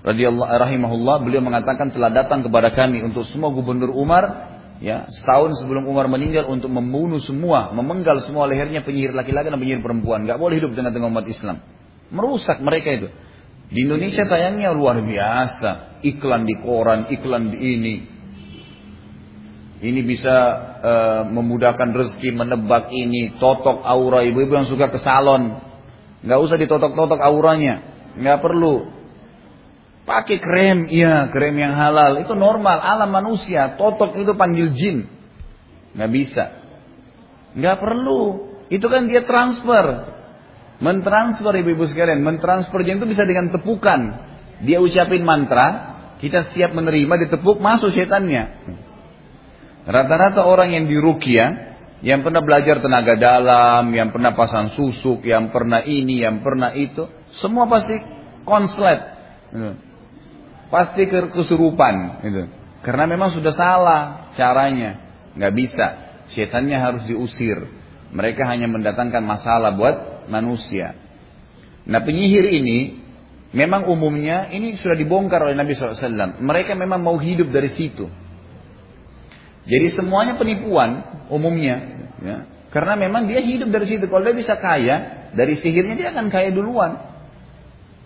radhiyallahu 0.00 0.48
rahimahullah 0.48 1.16
beliau 1.20 1.44
mengatakan 1.44 1.92
telah 1.92 2.08
datang 2.08 2.40
kepada 2.40 2.72
kami 2.72 3.04
untuk 3.04 3.28
semua 3.28 3.52
gubernur 3.52 3.92
Umar 3.92 4.48
ya 4.80 5.04
setahun 5.12 5.60
sebelum 5.60 5.84
Umar 5.84 6.08
meninggal 6.08 6.48
untuk 6.48 6.72
membunuh 6.72 7.20
semua 7.20 7.68
memenggal 7.76 8.24
semua 8.24 8.48
lehernya 8.48 8.80
penyihir 8.80 9.12
laki-laki 9.12 9.52
dan 9.52 9.60
penyihir 9.60 9.84
perempuan. 9.84 10.24
Nggak 10.24 10.40
boleh 10.40 10.56
hidup 10.56 10.72
dengan 10.72 10.90
tengah 10.96 11.12
umat 11.12 11.28
Islam. 11.28 11.60
Merusak 12.10 12.58
mereka 12.64 12.88
itu. 12.90 13.08
Di 13.70 13.86
Indonesia 13.86 14.26
sayangnya 14.26 14.74
luar 14.74 14.98
biasa. 14.98 16.02
Iklan 16.02 16.48
di 16.48 16.58
koran 16.58 17.06
iklan 17.12 17.54
di 17.54 17.58
ini. 17.60 17.96
Ini 19.80 20.00
bisa 20.04 20.36
uh, 20.84 21.22
memudahkan 21.24 21.88
rezeki, 21.96 22.36
menebak 22.36 22.92
ini, 22.92 23.40
totok 23.40 23.80
aura 23.80 24.20
ibu-ibu 24.20 24.52
yang 24.60 24.68
suka 24.68 24.92
ke 24.92 25.00
salon. 25.00 25.56
Nggak 26.20 26.40
usah 26.44 26.56
ditotok-totok 26.60 27.16
auranya, 27.16 27.80
nggak 28.12 28.44
perlu. 28.44 28.99
Pakai 30.10 30.42
krem, 30.42 30.90
iya 30.90 31.30
krem 31.30 31.54
yang 31.54 31.70
halal, 31.78 32.18
itu 32.18 32.34
normal, 32.34 32.82
alam 32.82 33.14
manusia. 33.14 33.78
Totok 33.78 34.18
itu 34.18 34.34
panggil 34.34 34.74
jin, 34.74 35.06
nggak 35.94 36.10
bisa. 36.10 36.44
Nggak 37.54 37.78
perlu, 37.78 38.22
itu 38.74 38.82
kan 38.90 39.06
dia 39.06 39.22
transfer. 39.22 40.10
Mentransfer 40.82 41.54
ibu-ibu 41.62 41.86
sekalian, 41.86 42.26
mentransfer 42.26 42.82
jin 42.82 42.98
itu 42.98 43.06
bisa 43.06 43.22
dengan 43.22 43.54
tepukan. 43.54 44.26
Dia 44.66 44.82
ucapin 44.82 45.22
mantra, 45.22 45.94
kita 46.18 46.50
siap 46.50 46.74
menerima, 46.74 47.30
ditepuk, 47.30 47.62
masuk 47.62 47.94
setannya. 47.94 48.66
Rata-rata 49.86 50.42
orang 50.42 50.74
yang 50.74 50.90
di 50.90 50.98
Rukia, 50.98 51.46
yang 52.02 52.26
pernah 52.26 52.42
belajar 52.42 52.82
tenaga 52.82 53.14
dalam, 53.14 53.94
yang 53.94 54.10
pernah 54.10 54.34
pasang 54.34 54.74
susuk, 54.74 55.22
yang 55.22 55.54
pernah 55.54 55.86
ini, 55.86 56.26
yang 56.26 56.42
pernah 56.42 56.74
itu, 56.74 57.06
semua 57.30 57.70
pasti 57.70 57.94
konslet. 58.42 59.00
Pasti 60.70 61.10
kesurupan. 61.10 61.94
Gitu. 62.22 62.42
Karena 62.86 63.04
memang 63.10 63.34
sudah 63.34 63.52
salah 63.52 64.00
caranya. 64.38 65.02
Nggak 65.34 65.54
bisa. 65.54 65.86
Setannya 66.30 66.78
harus 66.78 67.02
diusir. 67.04 67.58
Mereka 68.14 68.46
hanya 68.46 68.70
mendatangkan 68.70 69.22
masalah 69.22 69.74
buat 69.74 70.26
manusia. 70.30 70.94
Nah 71.86 72.00
penyihir 72.02 72.46
ini 72.54 73.02
memang 73.50 73.90
umumnya 73.90 74.50
ini 74.54 74.78
sudah 74.78 74.94
dibongkar 74.94 75.42
oleh 75.42 75.58
Nabi 75.58 75.74
SAW. 75.74 76.38
Mereka 76.38 76.78
memang 76.78 77.02
mau 77.02 77.18
hidup 77.18 77.50
dari 77.50 77.70
situ. 77.74 78.06
Jadi 79.66 79.86
semuanya 79.90 80.38
penipuan 80.38 81.02
umumnya. 81.30 81.76
Ya. 82.22 82.36
Karena 82.70 82.94
memang 82.94 83.26
dia 83.26 83.42
hidup 83.42 83.70
dari 83.74 83.86
situ. 83.90 84.06
Kalau 84.06 84.22
dia 84.22 84.34
bisa 84.34 84.54
kaya, 84.54 85.26
dari 85.34 85.58
sihirnya 85.58 85.98
dia 85.98 86.08
akan 86.14 86.30
kaya 86.30 86.54
duluan. 86.54 87.02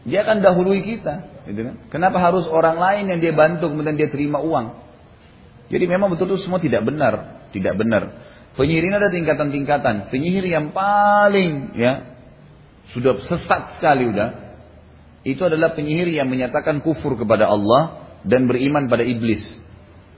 Dia 0.09 0.25
akan 0.25 0.41
dahului 0.41 0.81
kita. 0.85 1.34
Gitu 1.45 1.61
kan? 1.61 1.75
Kenapa 1.93 2.21
harus 2.21 2.49
orang 2.49 2.81
lain 2.81 3.05
yang 3.13 3.19
dia 3.21 3.33
bantu 3.37 3.69
kemudian 3.69 3.97
dia 3.97 4.09
terima 4.09 4.41
uang? 4.41 4.81
Jadi 5.69 5.85
memang 5.89 6.13
betul-betul 6.13 6.41
semua 6.41 6.61
tidak 6.61 6.85
benar. 6.85 7.45
Tidak 7.53 7.75
benar. 7.77 8.03
Penyihir 8.55 8.87
ini 8.87 8.95
ada 8.97 9.11
tingkatan-tingkatan. 9.11 10.15
Penyihir 10.15 10.47
yang 10.47 10.71
paling 10.71 11.75
ya 11.75 12.15
sudah 12.93 13.19
sesat 13.25 13.81
sekali 13.81 14.09
udah. 14.09 14.45
Itu 15.25 15.49
adalah 15.49 15.73
penyihir 15.73 16.13
yang 16.13 16.29
menyatakan 16.29 16.85
kufur 16.85 17.17
kepada 17.17 17.49
Allah 17.49 18.13
dan 18.29 18.45
beriman 18.45 18.93
pada 18.93 19.03
iblis. 19.03 19.41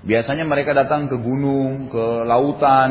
Biasanya 0.07 0.47
mereka 0.47 0.75
datang 0.75 1.07
ke 1.07 1.17
gunung, 1.19 1.91
ke 1.91 2.05
lautan, 2.27 2.91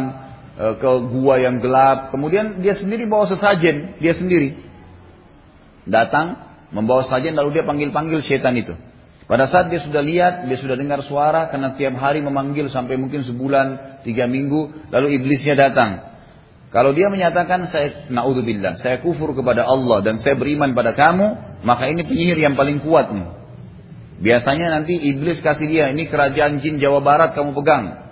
eh, 0.56 0.76
ke 0.80 0.89
gua 1.12 1.39
yang 1.39 1.60
gelap. 1.60 2.12
Kemudian 2.12 2.63
dia 2.63 2.76
sendiri 2.76 3.08
bawa 3.08 3.28
sesajen, 3.28 4.00
dia 4.00 4.15
sendiri. 4.15 4.60
Datang, 5.86 6.44
membawa 6.75 7.07
sesajen 7.07 7.39
lalu 7.39 7.55
dia 7.55 7.63
panggil-panggil 7.63 8.19
setan 8.19 8.59
itu. 8.59 8.75
Pada 9.25 9.49
saat 9.49 9.73
dia 9.73 9.81
sudah 9.81 10.03
lihat, 10.05 10.45
dia 10.45 10.59
sudah 10.59 10.77
dengar 10.77 11.01
suara, 11.01 11.49
karena 11.49 11.73
tiap 11.73 11.97
hari 11.97 12.21
memanggil 12.21 12.69
sampai 12.69 12.99
mungkin 12.99 13.25
sebulan, 13.25 14.03
tiga 14.05 14.29
minggu, 14.29 14.91
lalu 14.93 15.17
iblisnya 15.17 15.57
datang. 15.57 16.13
Kalau 16.69 16.93
dia 16.93 17.09
menyatakan 17.09 17.71
saya 17.71 18.05
naudzubillah, 18.11 18.77
saya 18.77 19.01
kufur 19.01 19.33
kepada 19.33 19.65
Allah 19.65 20.03
dan 20.05 20.21
saya 20.21 20.38
beriman 20.38 20.77
pada 20.77 20.93
kamu, 20.93 21.57
maka 21.65 21.89
ini 21.89 22.05
penyihir 22.05 22.38
yang 22.38 22.53
paling 22.53 22.83
kuat 22.83 23.15
nih. 23.15 23.27
Biasanya 24.21 24.69
nanti 24.77 24.93
iblis 24.93 25.41
kasih 25.41 25.71
dia, 25.71 25.85
ini 25.89 26.05
kerajaan 26.05 26.61
jin 26.61 26.77
Jawa 26.77 27.01
Barat 27.01 27.33
kamu 27.33 27.55
pegang. 27.57 28.05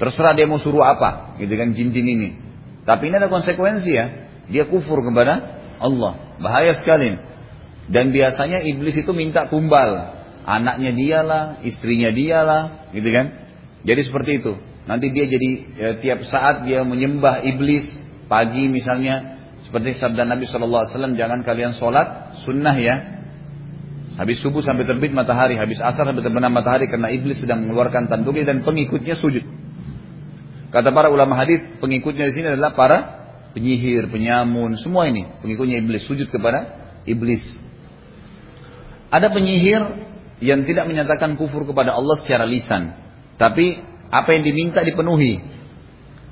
Terserah 0.00 0.34
dia 0.34 0.48
mau 0.50 0.58
suruh 0.58 0.82
apa, 0.82 1.38
gitu 1.38 1.54
kan 1.54 1.70
jin-jin 1.76 2.06
ini. 2.06 2.30
Tapi 2.82 3.12
ini 3.12 3.14
ada 3.20 3.30
konsekuensi 3.30 3.90
ya. 3.92 4.06
Dia 4.48 4.64
kufur 4.64 5.04
kepada 5.04 5.57
Allah. 5.78 6.38
Bahaya 6.38 6.74
sekali. 6.76 7.18
Dan 7.88 8.12
biasanya 8.12 8.62
iblis 8.62 8.98
itu 8.98 9.10
minta 9.16 9.48
tumbal. 9.48 10.18
Anaknya 10.48 10.92
dialah, 10.92 11.44
istrinya 11.64 12.08
dialah, 12.12 12.92
gitu 12.96 13.08
kan. 13.12 13.26
Jadi 13.84 14.00
seperti 14.04 14.30
itu. 14.40 14.52
Nanti 14.88 15.12
dia 15.12 15.28
jadi 15.28 15.50
ya, 15.76 15.90
tiap 16.00 16.24
saat 16.24 16.64
dia 16.64 16.84
menyembah 16.84 17.44
iblis. 17.44 17.88
Pagi 18.28 18.68
misalnya, 18.68 19.40
seperti 19.64 19.96
sabda 19.96 20.28
Nabi 20.28 20.44
SAW, 20.44 20.84
jangan 21.16 21.40
kalian 21.40 21.72
sholat 21.80 22.36
sunnah 22.44 22.76
ya, 22.76 23.18
Habis 24.18 24.42
subuh 24.42 24.58
sampai 24.66 24.82
terbit 24.82 25.14
matahari, 25.14 25.54
habis 25.54 25.78
asar 25.78 26.02
sampai 26.02 26.26
terbenam 26.26 26.50
matahari 26.50 26.90
karena 26.90 27.06
iblis 27.06 27.38
sedang 27.38 27.62
mengeluarkan 27.62 28.10
tanduknya 28.10 28.50
dan 28.50 28.66
pengikutnya 28.66 29.14
sujud. 29.14 29.46
Kata 30.74 30.90
para 30.90 31.06
ulama 31.06 31.38
hadis, 31.38 31.62
pengikutnya 31.78 32.26
di 32.26 32.34
sini 32.34 32.50
adalah 32.50 32.74
para 32.74 33.17
penyihir, 33.56 34.08
penyamun, 34.12 34.76
semua 34.80 35.08
ini 35.08 35.26
pengikutnya 35.40 35.80
iblis 35.80 36.04
sujud 36.04 36.28
kepada 36.28 36.92
iblis. 37.08 37.42
Ada 39.08 39.32
penyihir 39.32 39.82
yang 40.44 40.68
tidak 40.68 40.86
menyatakan 40.86 41.34
kufur 41.40 41.64
kepada 41.64 41.96
Allah 41.96 42.20
secara 42.20 42.44
lisan, 42.44 42.94
tapi 43.40 43.80
apa 44.12 44.28
yang 44.36 44.44
diminta 44.44 44.84
dipenuhi. 44.84 45.40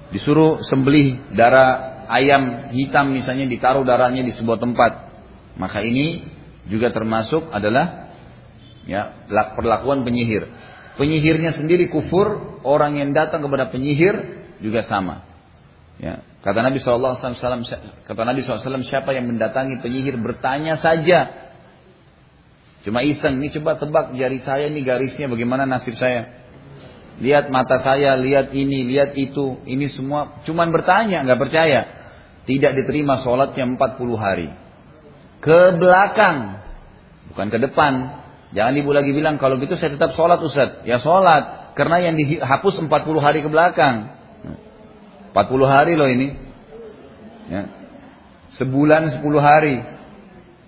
Disuruh 0.06 0.62
sembelih 0.62 1.34
darah 1.34 2.06
ayam 2.06 2.70
hitam 2.70 3.10
misalnya 3.10 3.50
ditaruh 3.50 3.82
darahnya 3.82 4.22
di 4.22 4.30
sebuah 4.30 4.62
tempat. 4.62 4.92
Maka 5.58 5.82
ini 5.82 6.22
juga 6.70 6.94
termasuk 6.94 7.50
adalah 7.50 8.12
ya 8.86 9.26
perlakuan 9.58 10.06
penyihir. 10.06 10.46
Penyihirnya 10.96 11.52
sendiri 11.52 11.92
kufur, 11.92 12.60
orang 12.64 12.96
yang 12.96 13.12
datang 13.12 13.44
kepada 13.44 13.68
penyihir 13.68 14.46
juga 14.64 14.80
sama. 14.80 15.26
Ya, 16.00 16.24
kata 16.46 16.62
Nabi 16.62 16.78
SAW, 16.78 17.18
kata 18.06 18.22
Nabi 18.22 18.46
SAW, 18.46 18.86
siapa 18.86 19.10
yang 19.10 19.26
mendatangi 19.26 19.82
penyihir 19.82 20.14
bertanya 20.22 20.78
saja. 20.78 21.50
Cuma 22.86 23.02
iseng, 23.02 23.42
ini 23.42 23.50
coba 23.50 23.82
tebak 23.82 24.14
jari 24.14 24.38
saya 24.46 24.70
ini 24.70 24.86
garisnya 24.86 25.26
bagaimana 25.26 25.66
nasib 25.66 25.98
saya. 25.98 26.46
Lihat 27.18 27.50
mata 27.50 27.82
saya, 27.82 28.14
lihat 28.14 28.54
ini, 28.54 28.86
lihat 28.86 29.18
itu, 29.18 29.58
ini 29.66 29.90
semua 29.90 30.38
cuman 30.46 30.70
bertanya, 30.70 31.26
nggak 31.26 31.40
percaya. 31.42 31.80
Tidak 32.46 32.78
diterima 32.78 33.18
sholatnya 33.26 33.66
40 33.66 34.14
hari. 34.14 34.48
Ke 35.42 35.74
belakang. 35.74 36.62
Bukan 37.34 37.50
ke 37.50 37.58
depan. 37.58 38.22
Jangan 38.54 38.72
ibu 38.78 38.94
lagi 38.94 39.10
bilang, 39.10 39.42
kalau 39.42 39.58
gitu 39.58 39.74
saya 39.74 39.98
tetap 39.98 40.14
sholat 40.14 40.38
Ustaz. 40.38 40.86
Ya 40.86 41.02
sholat. 41.02 41.74
Karena 41.74 42.06
yang 42.06 42.14
dihapus 42.14 42.86
40 42.86 43.18
hari 43.18 43.42
ke 43.42 43.50
belakang. 43.50 44.15
40 45.36 45.68
hari 45.68 46.00
loh 46.00 46.08
ini. 46.08 46.32
Ya. 47.52 47.68
Sebulan 48.56 49.12
10 49.12 49.20
hari. 49.36 49.84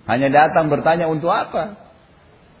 Hanya 0.05 0.29
datang 0.29 0.69
bertanya 0.69 1.09
untuk 1.09 1.33
apa? 1.33 1.89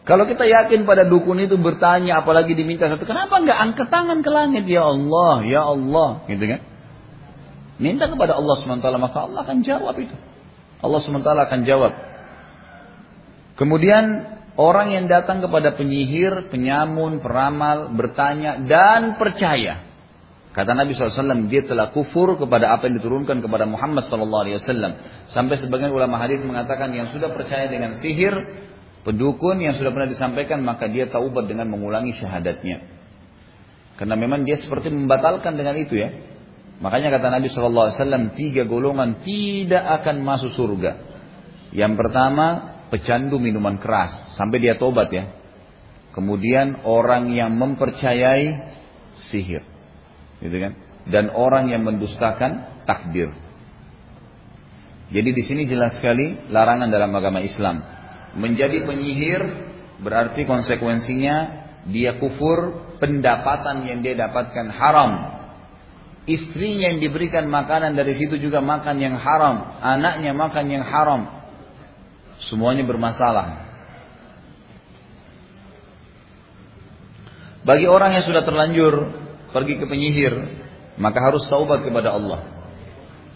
Kalau 0.09 0.25
kita 0.25 0.49
yakin 0.49 0.89
pada 0.89 1.05
dukun 1.05 1.37
itu 1.37 1.53
bertanya 1.61 2.25
apalagi 2.25 2.57
diminta 2.57 2.89
satu, 2.89 3.05
kenapa 3.05 3.45
nggak 3.45 3.59
angkat 3.61 3.87
tangan 3.93 4.25
ke 4.25 4.29
langit 4.33 4.65
ya 4.65 4.89
Allah, 4.89 5.45
ya 5.45 5.61
Allah, 5.69 6.25
gitu 6.25 6.49
kan? 6.49 6.65
Minta 7.77 8.09
kepada 8.09 8.33
Allah 8.41 8.57
SWT 8.57 8.89
maka 8.97 9.17
Allah 9.29 9.45
akan 9.45 9.61
jawab 9.61 9.95
itu. 10.01 10.17
Allah 10.81 10.99
SWT 10.99 11.29
akan 11.29 11.59
jawab. 11.61 11.93
Kemudian 13.53 14.03
orang 14.57 14.97
yang 14.97 15.05
datang 15.05 15.45
kepada 15.45 15.77
penyihir, 15.77 16.49
penyamun, 16.49 17.21
peramal, 17.21 17.93
bertanya 17.93 18.65
dan 18.65 19.13
percaya. 19.13 19.88
Kata 20.49 20.73
Nabi 20.73 20.97
SAW, 20.97 21.45
dia 21.45 21.61
telah 21.61 21.93
kufur 21.93 22.33
kepada 22.41 22.73
apa 22.73 22.89
yang 22.89 22.97
diturunkan 22.97 23.37
kepada 23.37 23.69
Muhammad 23.69 24.01
SAW. 24.09 24.57
Sampai 25.29 25.61
sebagian 25.61 25.93
ulama 25.93 26.17
hadis 26.17 26.41
mengatakan 26.41 26.89
yang 26.89 27.13
sudah 27.13 27.29
percaya 27.29 27.69
dengan 27.69 27.93
sihir, 28.01 28.33
pendukun 29.05 29.61
yang 29.61 29.77
sudah 29.77 29.93
pernah 29.93 30.09
disampaikan, 30.09 30.65
maka 30.65 30.89
dia 30.89 31.05
taubat 31.05 31.45
dengan 31.45 31.69
mengulangi 31.69 32.17
syahadatnya. 32.17 32.81
Karena 33.93 34.15
memang 34.17 34.41
dia 34.41 34.57
seperti 34.57 34.89
membatalkan 34.89 35.53
dengan 35.53 35.77
itu 35.77 36.01
ya. 36.01 36.09
Makanya 36.81 37.13
kata 37.13 37.27
Nabi 37.29 37.47
SAW, 37.53 38.33
tiga 38.33 38.65
golongan 38.65 39.21
tidak 39.21 40.01
akan 40.01 40.25
masuk 40.25 40.49
surga. 40.57 40.97
Yang 41.77 41.93
pertama, 41.93 42.73
pecandu 42.89 43.37
minuman 43.37 43.77
keras, 43.77 44.33
sampai 44.33 44.57
dia 44.57 44.81
tobat 44.81 45.13
ya. 45.13 45.29
Kemudian 46.09 46.81
orang 46.89 47.29
yang 47.37 47.53
mempercayai 47.53 48.73
sihir 49.29 49.68
gitu 50.39 50.57
kan? 50.59 50.73
Dan 51.09 51.31
orang 51.31 51.71
yang 51.71 51.83
mendustakan 51.83 52.83
takdir. 52.83 53.31
Jadi 55.09 55.29
di 55.33 55.43
sini 55.43 55.65
jelas 55.65 55.97
sekali 55.97 56.37
larangan 56.53 56.89
dalam 56.89 57.09
agama 57.15 57.41
Islam. 57.41 57.81
Menjadi 58.37 58.85
penyihir 58.85 59.41
berarti 59.99 60.45
konsekuensinya 60.45 61.65
dia 61.89 62.21
kufur, 62.21 62.93
pendapatan 63.01 63.87
yang 63.89 64.05
dia 64.05 64.13
dapatkan 64.13 64.69
haram. 64.69 65.11
Istrinya 66.29 66.93
yang 66.93 67.01
diberikan 67.01 67.49
makanan 67.49 67.97
dari 67.97 68.13
situ 68.13 68.37
juga 68.37 68.61
makan 68.61 69.01
yang 69.01 69.17
haram, 69.17 69.81
anaknya 69.81 70.35
makan 70.37 70.65
yang 70.69 70.85
haram. 70.85 71.25
Semuanya 72.37 72.85
bermasalah. 72.85 73.65
Bagi 77.65 77.89
orang 77.89 78.13
yang 78.13 78.25
sudah 78.29 78.45
terlanjur 78.45 78.93
pergi 79.51 79.77
ke 79.81 79.85
penyihir, 79.85 80.33
maka 80.99 81.19
harus 81.23 81.45
taubat 81.47 81.85
kepada 81.85 82.13
Allah. 82.13 82.41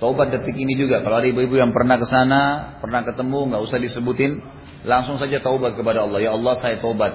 Taubat 0.02 0.36
detik 0.36 0.58
ini 0.58 0.76
juga. 0.76 1.00
Kalau 1.00 1.24
ada 1.24 1.28
ibu-ibu 1.30 1.56
yang 1.56 1.72
pernah 1.72 1.96
ke 1.96 2.08
sana, 2.10 2.76
pernah 2.84 3.08
ketemu, 3.08 3.54
nggak 3.54 3.62
usah 3.64 3.80
disebutin, 3.80 4.42
langsung 4.84 5.16
saja 5.16 5.40
taubat 5.40 5.80
kepada 5.80 6.04
Allah. 6.04 6.20
Ya 6.20 6.32
Allah, 6.36 6.60
saya 6.60 6.82
taubat. 6.84 7.14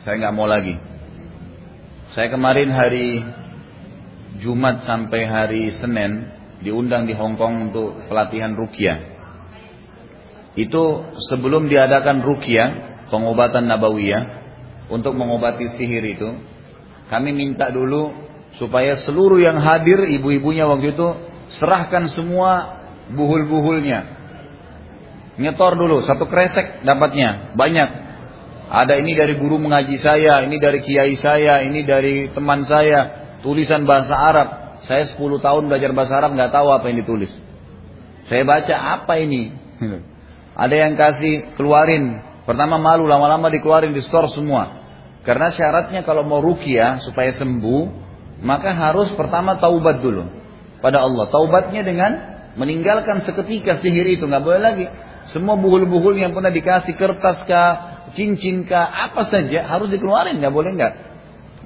Saya 0.00 0.16
nggak 0.16 0.34
mau 0.34 0.48
lagi. 0.48 0.80
Saya 2.16 2.32
kemarin 2.32 2.72
hari 2.72 3.20
Jumat 4.40 4.82
sampai 4.88 5.28
hari 5.28 5.62
Senin 5.76 6.26
diundang 6.64 7.04
di 7.04 7.12
Hong 7.12 7.36
Kong 7.36 7.70
untuk 7.70 8.08
pelatihan 8.08 8.56
rukyah. 8.56 8.98
Itu 10.56 11.14
sebelum 11.30 11.68
diadakan 11.68 12.24
rukyah, 12.24 12.68
pengobatan 13.12 13.68
nabawiyah 13.68 14.22
untuk 14.90 15.14
mengobati 15.14 15.70
sihir 15.76 16.02
itu, 16.02 16.34
kami 17.10 17.34
minta 17.34 17.74
dulu 17.74 18.14
supaya 18.56 18.94
seluruh 19.02 19.42
yang 19.42 19.58
hadir 19.58 19.98
ibu-ibunya 20.06 20.70
waktu 20.70 20.94
itu 20.94 21.08
serahkan 21.50 22.06
semua 22.06 22.80
buhul-buhulnya. 23.10 24.22
Nyetor 25.42 25.74
dulu 25.74 26.06
satu 26.06 26.30
kresek 26.30 26.86
dapatnya 26.86 27.58
banyak. 27.58 28.08
Ada 28.70 29.02
ini 29.02 29.18
dari 29.18 29.34
guru 29.34 29.58
mengaji 29.58 29.98
saya, 29.98 30.46
ini 30.46 30.62
dari 30.62 30.78
kiai 30.86 31.18
saya, 31.18 31.66
ini 31.66 31.82
dari 31.82 32.30
teman 32.30 32.62
saya, 32.62 33.34
tulisan 33.42 33.82
bahasa 33.82 34.14
Arab. 34.14 34.48
Saya 34.86 35.10
10 35.10 35.18
tahun 35.42 35.66
belajar 35.66 35.90
bahasa 35.90 36.14
Arab 36.22 36.38
nggak 36.38 36.54
tahu 36.54 36.70
apa 36.70 36.86
yang 36.86 37.02
ditulis. 37.02 37.34
Saya 38.30 38.46
baca 38.46 38.76
apa 38.78 39.18
ini? 39.18 39.50
Ada 40.62 40.74
yang 40.86 40.94
kasih 40.94 41.58
keluarin. 41.58 42.22
Pertama 42.46 42.78
malu, 42.78 43.10
lama-lama 43.10 43.50
dikeluarin 43.50 43.90
di 43.90 44.02
store 44.06 44.30
semua. 44.30 44.79
Karena 45.20 45.52
syaratnya 45.52 46.00
kalau 46.00 46.24
mau 46.24 46.40
rukia 46.40 47.04
supaya 47.04 47.28
sembuh, 47.36 47.82
maka 48.40 48.72
harus 48.72 49.12
pertama 49.12 49.60
taubat 49.60 50.00
dulu 50.00 50.24
pada 50.80 51.04
Allah. 51.04 51.28
Taubatnya 51.28 51.84
dengan 51.84 52.10
meninggalkan 52.56 53.22
seketika 53.28 53.76
sihir 53.76 54.08
itu, 54.16 54.24
nggak 54.24 54.44
boleh 54.44 54.60
lagi. 54.60 54.86
Semua 55.28 55.60
buhul-buhul 55.60 56.16
yang 56.16 56.32
pernah 56.32 56.48
dikasih 56.48 56.96
kertas 56.96 57.44
kah, 57.44 57.72
cincin 58.16 58.64
kah, 58.64 58.88
apa 58.88 59.28
saja 59.28 59.68
harus 59.68 59.92
dikeluarin, 59.92 60.40
nggak 60.40 60.54
boleh 60.54 60.72
nggak? 60.72 60.92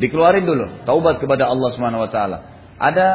Dikeluarin 0.03 0.43
dulu, 0.43 0.83
taubat 0.83 1.23
kepada 1.23 1.47
Allah 1.47 1.71
Subhanahu 1.71 2.03
Wa 2.03 2.11
Taala. 2.11 2.39
Ada 2.75 3.09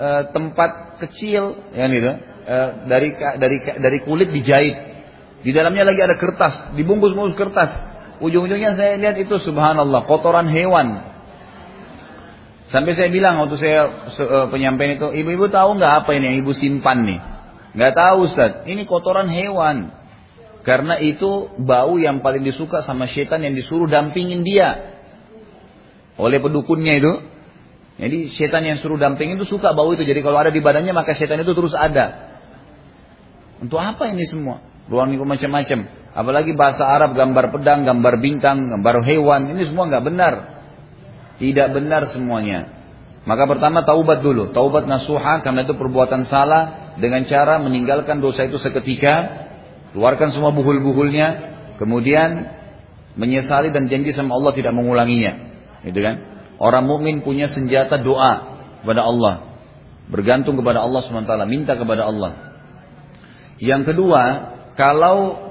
e, 0.00 0.08
tempat 0.32 0.96
kecil, 1.04 1.60
yang 1.76 1.92
itu, 1.92 2.12
e, 2.48 2.56
dari 2.88 3.12
dari 3.36 3.56
dari 3.60 3.98
kulit 4.00 4.32
dijahit. 4.32 4.76
Di 5.44 5.52
dalamnya 5.52 5.92
lagi 5.92 6.00
ada 6.00 6.16
kertas, 6.16 6.72
dibungkus-bungkus 6.72 7.36
kertas 7.36 7.93
Ujung-ujungnya 8.24 8.72
saya 8.72 8.96
lihat 8.96 9.20
itu 9.20 9.36
subhanallah 9.36 10.08
kotoran 10.08 10.48
hewan. 10.48 11.12
Sampai 12.72 12.96
saya 12.96 13.12
bilang 13.12 13.36
waktu 13.36 13.60
saya 13.60 14.08
uh, 14.16 14.46
penyampaian 14.48 14.96
itu, 14.96 15.12
ibu-ibu 15.12 15.52
tahu 15.52 15.76
nggak 15.76 15.92
apa 16.04 16.10
ini 16.16 16.24
yang 16.32 16.36
ibu 16.40 16.56
simpan 16.56 17.04
nih? 17.04 17.20
Nggak 17.76 17.92
tahu 17.92 18.16
Ustaz, 18.24 18.64
ini 18.64 18.88
kotoran 18.88 19.28
hewan. 19.28 19.92
Karena 20.64 20.96
itu 20.96 21.52
bau 21.60 22.00
yang 22.00 22.24
paling 22.24 22.40
disuka 22.40 22.80
sama 22.80 23.04
setan 23.04 23.44
yang 23.44 23.52
disuruh 23.52 23.84
dampingin 23.84 24.40
dia. 24.40 24.96
Oleh 26.16 26.40
pedukunnya 26.40 26.96
itu. 26.96 27.12
Jadi 28.00 28.32
setan 28.32 28.64
yang 28.64 28.80
suruh 28.80 28.96
dampingin 28.96 29.36
itu 29.36 29.44
suka 29.44 29.76
bau 29.76 29.92
itu. 29.92 30.00
Jadi 30.00 30.24
kalau 30.24 30.40
ada 30.40 30.48
di 30.48 30.64
badannya 30.64 30.96
maka 30.96 31.12
setan 31.12 31.44
itu 31.44 31.52
terus 31.52 31.76
ada. 31.76 32.32
Untuk 33.60 33.76
apa 33.76 34.08
ini 34.08 34.24
semua? 34.24 34.64
Ruang 34.88 35.12
itu 35.12 35.28
macam-macam. 35.28 36.03
Apalagi 36.14 36.54
bahasa 36.54 36.86
Arab 36.86 37.18
gambar 37.18 37.50
pedang, 37.50 37.82
gambar 37.82 38.22
bintang, 38.22 38.70
gambar 38.70 39.02
hewan. 39.02 39.50
Ini 39.50 39.66
semua 39.66 39.90
nggak 39.90 40.04
benar. 40.06 40.34
Tidak 41.42 41.74
benar 41.74 42.06
semuanya. 42.06 42.70
Maka 43.26 43.50
pertama 43.50 43.82
taubat 43.82 44.22
dulu. 44.22 44.54
Taubat 44.54 44.86
nasuha 44.86 45.42
karena 45.42 45.66
itu 45.66 45.74
perbuatan 45.74 46.22
salah. 46.22 46.94
Dengan 47.02 47.26
cara 47.26 47.58
meninggalkan 47.58 48.22
dosa 48.22 48.46
itu 48.46 48.62
seketika. 48.62 49.42
Keluarkan 49.90 50.30
semua 50.30 50.54
buhul-buhulnya. 50.54 51.28
Kemudian 51.82 52.46
menyesali 53.18 53.74
dan 53.74 53.90
janji 53.90 54.14
sama 54.14 54.38
Allah 54.38 54.54
tidak 54.54 54.70
mengulanginya. 54.70 55.34
Gitu 55.82 55.98
kan? 55.98 56.14
Orang 56.62 56.86
mukmin 56.86 57.26
punya 57.26 57.50
senjata 57.50 57.98
doa 57.98 58.62
kepada 58.86 59.02
Allah. 59.02 59.34
Bergantung 60.06 60.54
kepada 60.62 60.78
Allah 60.86 61.02
SWT. 61.02 61.34
Minta 61.50 61.74
kepada 61.74 62.06
Allah. 62.06 62.54
Yang 63.58 63.90
kedua, 63.90 64.22
kalau 64.78 65.43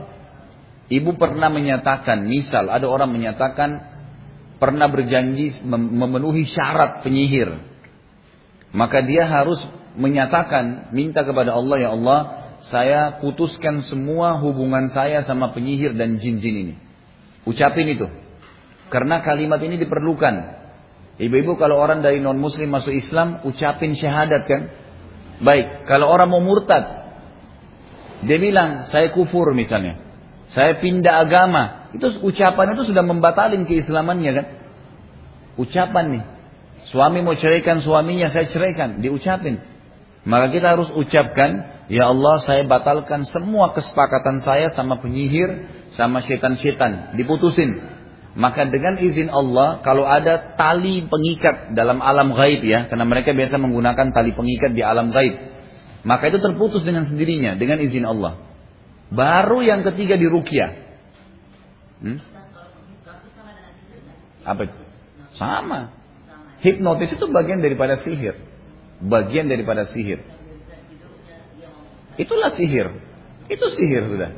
Ibu 0.94 1.18
pernah 1.18 1.50
menyatakan, 1.50 2.30
misal 2.30 2.70
ada 2.70 2.86
orang 2.86 3.10
menyatakan 3.10 3.82
pernah 4.62 4.86
berjanji 4.86 5.66
memenuhi 5.66 6.46
syarat 6.46 7.02
penyihir. 7.02 7.58
Maka 8.78 9.02
dia 9.02 9.26
harus 9.26 9.58
menyatakan, 9.98 10.94
minta 10.94 11.26
kepada 11.26 11.58
Allah, 11.58 11.78
ya 11.82 11.90
Allah, 11.98 12.20
saya 12.70 13.18
putuskan 13.18 13.82
semua 13.82 14.38
hubungan 14.38 14.94
saya 14.94 15.26
sama 15.26 15.50
penyihir 15.50 15.98
dan 15.98 16.22
jin-jin 16.22 16.70
ini. 16.70 16.76
Ucapin 17.50 17.90
itu. 17.90 18.06
Karena 18.94 19.26
kalimat 19.26 19.58
ini 19.66 19.82
diperlukan. 19.82 20.62
Ibu-ibu 21.18 21.58
kalau 21.58 21.82
orang 21.82 22.06
dari 22.06 22.22
non-muslim 22.22 22.70
masuk 22.70 22.94
Islam, 22.94 23.42
ucapin 23.50 23.98
syahadat 23.98 24.46
kan? 24.46 24.62
Baik, 25.42 25.90
kalau 25.90 26.06
orang 26.06 26.30
mau 26.30 26.42
murtad, 26.42 26.86
dia 28.22 28.38
bilang, 28.38 28.86
saya 28.88 29.10
kufur 29.10 29.50
misalnya. 29.58 30.03
Saya 30.54 30.78
pindah 30.78 31.26
agama. 31.26 31.90
Itu 31.98 32.14
ucapan 32.22 32.78
itu 32.78 32.94
sudah 32.94 33.02
membatalin 33.02 33.66
keislamannya 33.66 34.32
kan. 34.38 34.46
Ucapan 35.58 36.06
nih. 36.14 36.24
Suami 36.94 37.26
mau 37.26 37.34
ceraikan 37.34 37.82
suaminya, 37.82 38.30
saya 38.30 38.46
ceraikan. 38.46 39.02
Diucapin. 39.02 39.58
Maka 40.24 40.54
kita 40.54 40.78
harus 40.78 40.94
ucapkan, 40.94 41.74
Ya 41.92 42.08
Allah 42.08 42.40
saya 42.40 42.64
batalkan 42.64 43.28
semua 43.28 43.76
kesepakatan 43.76 44.40
saya 44.40 44.72
sama 44.72 45.02
penyihir, 45.02 45.68
sama 45.92 46.24
setan-setan. 46.24 47.18
Diputusin. 47.18 47.92
Maka 48.34 48.66
dengan 48.66 48.98
izin 48.98 49.30
Allah, 49.30 49.82
kalau 49.86 50.10
ada 50.10 50.58
tali 50.58 51.06
pengikat 51.06 51.74
dalam 51.78 52.02
alam 52.02 52.34
gaib 52.34 52.66
ya, 52.66 52.90
karena 52.90 53.06
mereka 53.06 53.30
biasa 53.30 53.62
menggunakan 53.62 54.10
tali 54.10 54.34
pengikat 54.34 54.74
di 54.74 54.82
alam 54.82 55.14
gaib, 55.14 55.38
maka 56.02 56.34
itu 56.34 56.42
terputus 56.42 56.82
dengan 56.82 57.06
sendirinya, 57.06 57.54
dengan 57.54 57.78
izin 57.78 58.06
Allah. 58.10 58.53
Baru 59.14 59.62
yang 59.62 59.86
ketiga 59.86 60.18
di 60.18 60.26
rukyah. 60.26 60.72
Hmm? 62.02 62.18
Apa? 64.44 64.64
Sama. 65.38 65.94
Hipnotis 66.66 67.14
itu 67.14 67.26
bagian 67.30 67.62
daripada 67.62 68.02
sihir. 68.02 68.36
Bagian 69.04 69.48
daripada 69.48 69.86
sihir. 69.94 70.26
Itulah 72.18 72.52
sihir. 72.58 72.90
Itu 73.48 73.70
sihir 73.70 74.10
sudah. 74.10 74.32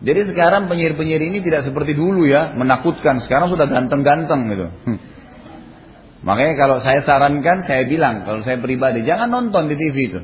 Jadi 0.00 0.32
sekarang 0.32 0.72
penyihir-penyihir 0.72 1.22
ini 1.28 1.38
tidak 1.44 1.68
seperti 1.68 1.92
dulu 1.92 2.24
ya, 2.24 2.56
menakutkan. 2.56 3.20
Sekarang 3.20 3.52
sudah 3.52 3.68
ganteng-ganteng 3.68 4.40
gitu. 4.48 4.66
Hmm. 4.88 4.98
Makanya 6.20 6.54
kalau 6.56 6.76
saya 6.80 7.04
sarankan, 7.04 7.64
saya 7.64 7.84
bilang, 7.84 8.24
kalau 8.24 8.40
saya 8.44 8.60
pribadi, 8.60 9.04
jangan 9.04 9.28
nonton 9.28 9.68
di 9.68 9.76
TV 9.76 9.96
itu. 10.08 10.20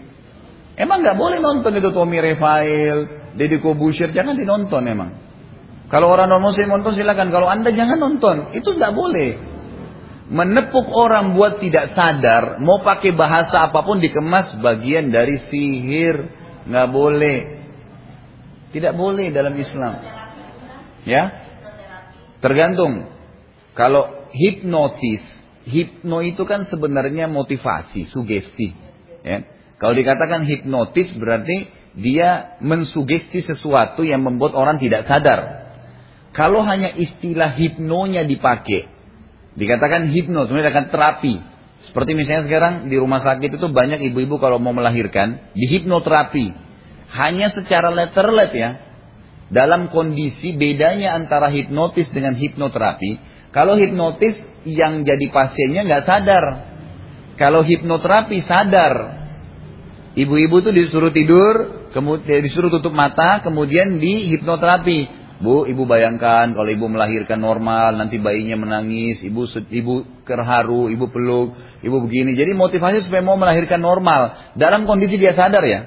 Emang 0.76 1.01
nggak 1.01 1.16
boleh 1.16 1.41
nonton 1.41 1.72
itu 1.72 1.89
Tommy 1.93 2.20
Refail, 2.20 3.16
Deddy 3.37 3.61
Kobusier, 3.61 4.11
jangan 4.16 4.34
dinonton 4.34 4.82
emang. 4.89 5.11
Kalau 5.87 6.11
orang 6.11 6.26
non 6.26 6.43
muslim 6.43 6.66
nonton 6.66 6.99
silakan, 6.99 7.30
kalau 7.30 7.47
anda 7.47 7.70
jangan 7.70 8.01
nonton, 8.01 8.51
itu 8.57 8.74
nggak 8.74 8.91
boleh. 8.97 9.30
Menepuk 10.26 10.91
orang 10.91 11.39
buat 11.39 11.62
tidak 11.62 11.95
sadar, 11.95 12.59
mau 12.59 12.82
pakai 12.82 13.14
bahasa 13.14 13.70
apa 13.70 13.87
pun 13.87 14.03
dikemas 14.03 14.59
bagian 14.59 15.14
dari 15.14 15.39
sihir, 15.39 16.26
nggak 16.66 16.89
boleh. 16.91 17.39
Tidak 18.74 18.93
boleh 18.99 19.30
dalam 19.30 19.55
Islam. 19.55 20.03
Ya, 21.07 21.30
tergantung. 22.43 23.07
Kalau 23.78 24.26
hipnotis, 24.34 25.22
hipno 25.68 26.18
itu 26.26 26.43
kan 26.43 26.66
sebenarnya 26.66 27.30
motivasi, 27.30 28.11
sugesti. 28.11 28.74
Ya. 29.22 29.47
Kalau 29.78 29.95
dikatakan 29.95 30.43
hipnotis 30.49 31.14
berarti 31.14 31.68
dia 31.97 32.61
mensugesti 32.61 33.40
sesuatu 33.40 34.05
yang 34.05 34.20
membuat 34.20 34.53
orang 34.53 34.76
tidak 34.76 35.09
sadar. 35.09 35.64
Kalau 36.36 36.61
hanya 36.68 36.92
istilah 36.92 37.57
hipnonya 37.57 38.28
dipakai, 38.28 38.84
dikatakan 39.57 40.12
hipno, 40.12 40.44
kemudian 40.44 40.68
akan 40.68 40.86
terapi. 40.92 41.34
Seperti 41.80 42.12
misalnya 42.12 42.44
sekarang 42.44 42.92
di 42.92 42.97
rumah 43.01 43.24
sakit 43.24 43.57
itu 43.57 43.66
banyak 43.72 44.05
ibu-ibu 44.12 44.36
kalau 44.36 44.61
mau 44.61 44.76
melahirkan, 44.76 45.53
di 45.57 45.64
hipnoterapi. 45.64 46.53
Hanya 47.16 47.49
secara 47.57 47.88
letterlet 47.88 48.53
ya. 48.53 48.70
Dalam 49.47 49.88
kondisi 49.94 50.53
bedanya 50.53 51.16
antara 51.16 51.49
hipnotis 51.49 52.12
dengan 52.12 52.36
hipnoterapi. 52.36 53.11
Kalau 53.55 53.78
hipnotis 53.78 54.36
yang 54.68 55.07
jadi 55.07 55.32
pasiennya 55.32 55.86
nggak 55.86 56.05
sadar. 56.05 56.44
Kalau 57.38 57.62
hipnoterapi 57.62 58.42
sadar, 58.44 59.16
Ibu-ibu 60.16 60.64
tuh 60.64 60.72
disuruh 60.72 61.12
tidur, 61.12 61.86
kemudian 61.97 62.44
disuruh 62.44 62.68
tutup 62.68 62.92
mata, 62.92 63.40
kemudian 63.40 63.97
di 63.97 64.28
hipnoterapi. 64.36 65.24
Bu, 65.36 65.68
ibu 65.68 65.84
bayangkan 65.84 66.53
kalau 66.57 66.68
ibu 66.68 66.88
melahirkan 66.88 67.40
normal, 67.40 67.97
nanti 67.97 68.16
bayinya 68.16 68.57
menangis, 68.57 69.20
ibu 69.20 69.44
ibu 69.68 70.05
terharu, 70.24 70.88
ibu 70.92 71.12
peluk, 71.12 71.57
ibu 71.84 71.97
begini. 72.05 72.36
Jadi 72.36 72.57
motivasi 72.57 73.05
supaya 73.05 73.20
mau 73.24 73.36
melahirkan 73.36 73.80
normal 73.80 74.53
dalam 74.57 74.88
kondisi 74.88 75.20
dia 75.20 75.36
sadar 75.36 75.61
ya. 75.64 75.80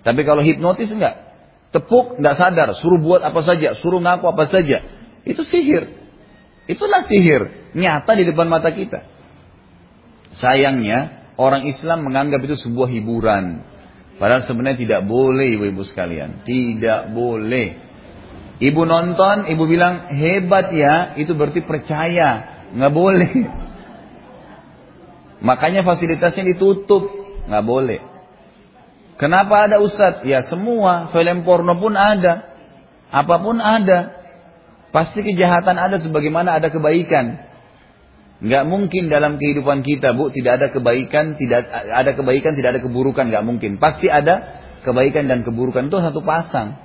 Tapi 0.00 0.24
kalau 0.24 0.40
hipnotis 0.40 0.88
enggak, 0.88 1.20
tepuk 1.72 2.16
enggak 2.16 2.36
sadar, 2.40 2.72
suruh 2.76 3.00
buat 3.00 3.20
apa 3.20 3.40
saja, 3.44 3.76
suruh 3.76 4.00
ngaku 4.00 4.24
apa 4.32 4.44
saja, 4.48 4.88
itu 5.28 5.44
sihir. 5.44 6.00
Itulah 6.64 7.04
sihir, 7.04 7.72
nyata 7.76 8.16
di 8.16 8.24
depan 8.24 8.48
mata 8.48 8.72
kita. 8.72 9.04
Sayangnya 10.32 11.20
Orang 11.40 11.64
Islam 11.64 12.04
menganggap 12.04 12.44
itu 12.44 12.52
sebuah 12.68 12.92
hiburan. 12.92 13.64
Padahal 14.20 14.44
sebenarnya 14.44 14.84
tidak 14.84 15.02
boleh 15.08 15.56
ibu-ibu 15.56 15.80
sekalian. 15.80 16.44
Tidak 16.44 17.16
boleh. 17.16 17.80
Ibu 18.60 18.84
nonton, 18.84 19.48
ibu 19.48 19.64
bilang 19.64 20.12
hebat 20.12 20.68
ya, 20.76 21.16
itu 21.16 21.32
berarti 21.32 21.64
percaya. 21.64 22.60
Nggak 22.76 22.92
boleh. 22.92 23.32
Makanya 25.48 25.88
fasilitasnya 25.88 26.52
ditutup. 26.52 27.08
Nggak 27.48 27.64
boleh. 27.64 28.00
Kenapa 29.16 29.64
ada 29.64 29.80
ustadz? 29.80 30.28
Ya 30.28 30.44
semua, 30.44 31.08
film 31.16 31.40
porno 31.48 31.80
pun 31.80 31.96
ada. 31.96 32.44
Apa 33.08 33.40
pun 33.40 33.56
ada. 33.56 34.20
Pasti 34.92 35.24
kejahatan 35.24 35.80
ada 35.80 35.96
sebagaimana 35.96 36.60
ada 36.60 36.68
kebaikan. 36.68 37.40
Nggak 38.40 38.64
mungkin 38.64 39.12
dalam 39.12 39.36
kehidupan 39.36 39.84
kita, 39.84 40.16
Bu, 40.16 40.32
tidak 40.32 40.52
ada 40.56 40.66
kebaikan, 40.72 41.36
tidak 41.36 41.68
ada 41.92 42.16
kebaikan, 42.16 42.56
tidak 42.56 42.70
ada 42.76 42.80
keburukan, 42.80 43.28
nggak 43.28 43.44
mungkin. 43.44 43.76
Pasti 43.76 44.08
ada 44.08 44.60
kebaikan 44.80 45.28
dan 45.28 45.44
keburukan 45.44 45.92
itu 45.92 46.00
satu 46.00 46.24
pasang. 46.24 46.80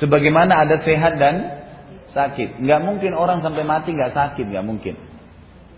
Sebagaimana 0.00 0.64
ada 0.64 0.80
sehat 0.80 1.20
dan 1.20 1.60
sakit. 2.08 2.56
Nggak 2.56 2.80
mungkin 2.80 3.12
orang 3.12 3.44
sampai 3.44 3.68
mati 3.68 3.92
nggak 3.92 4.16
sakit, 4.16 4.48
nggak 4.48 4.64
mungkin. 4.64 4.96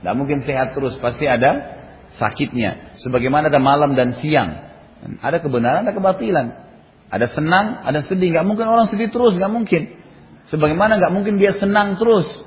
Nggak 0.07 0.15
mungkin 0.15 0.39
sehat 0.47 0.79
terus, 0.79 0.95
pasti 1.03 1.27
ada 1.27 1.75
sakitnya. 2.15 2.95
Sebagaimana 3.03 3.51
ada 3.51 3.59
malam 3.59 3.99
dan 3.99 4.15
siang. 4.23 4.63
Ada 5.27 5.43
kebenaran, 5.43 5.91
ada 5.91 5.95
kebatilan. 5.97 6.47
Ada 7.11 7.27
senang, 7.35 7.83
ada 7.83 7.99
sedih. 8.07 8.31
Nggak 8.31 8.47
mungkin 8.47 8.67
orang 8.71 8.87
sedih 8.95 9.11
terus, 9.11 9.35
nggak 9.35 9.51
mungkin. 9.51 9.91
Sebagaimana 10.55 11.03
nggak 11.03 11.11
mungkin 11.11 11.43
dia 11.43 11.59
senang 11.59 11.99
terus. 11.99 12.46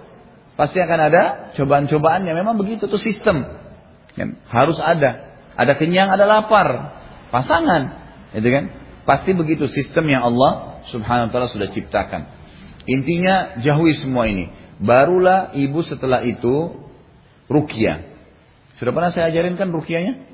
Pasti 0.60 0.76
akan 0.76 1.00
ada 1.00 1.24
cobaan-cobaannya. 1.56 2.36
Memang 2.36 2.60
begitu 2.60 2.92
tuh 2.92 3.00
sistem. 3.00 3.48
Ya, 4.20 4.28
harus 4.52 4.76
ada. 4.84 5.40
Ada 5.56 5.80
kenyang, 5.80 6.12
ada 6.12 6.28
lapar. 6.28 7.00
Pasangan. 7.32 7.96
Gitu 8.36 8.52
kan? 8.52 8.66
Pasti 9.08 9.32
begitu 9.32 9.72
sistem 9.72 10.12
yang 10.12 10.28
Allah 10.28 10.84
subhanahu 10.92 11.28
wa 11.28 11.32
ta'ala 11.32 11.48
sudah 11.48 11.72
ciptakan. 11.72 12.28
Intinya 12.92 13.56
jauhi 13.64 13.96
semua 13.96 14.28
ini. 14.28 14.52
Barulah 14.84 15.56
ibu 15.56 15.80
setelah 15.80 16.28
itu 16.28 16.76
rukyah. 17.48 18.04
Sudah 18.84 18.92
pernah 18.92 19.16
saya 19.16 19.32
ajarin 19.32 19.56
kan 19.56 19.72
rukyahnya? 19.72 20.28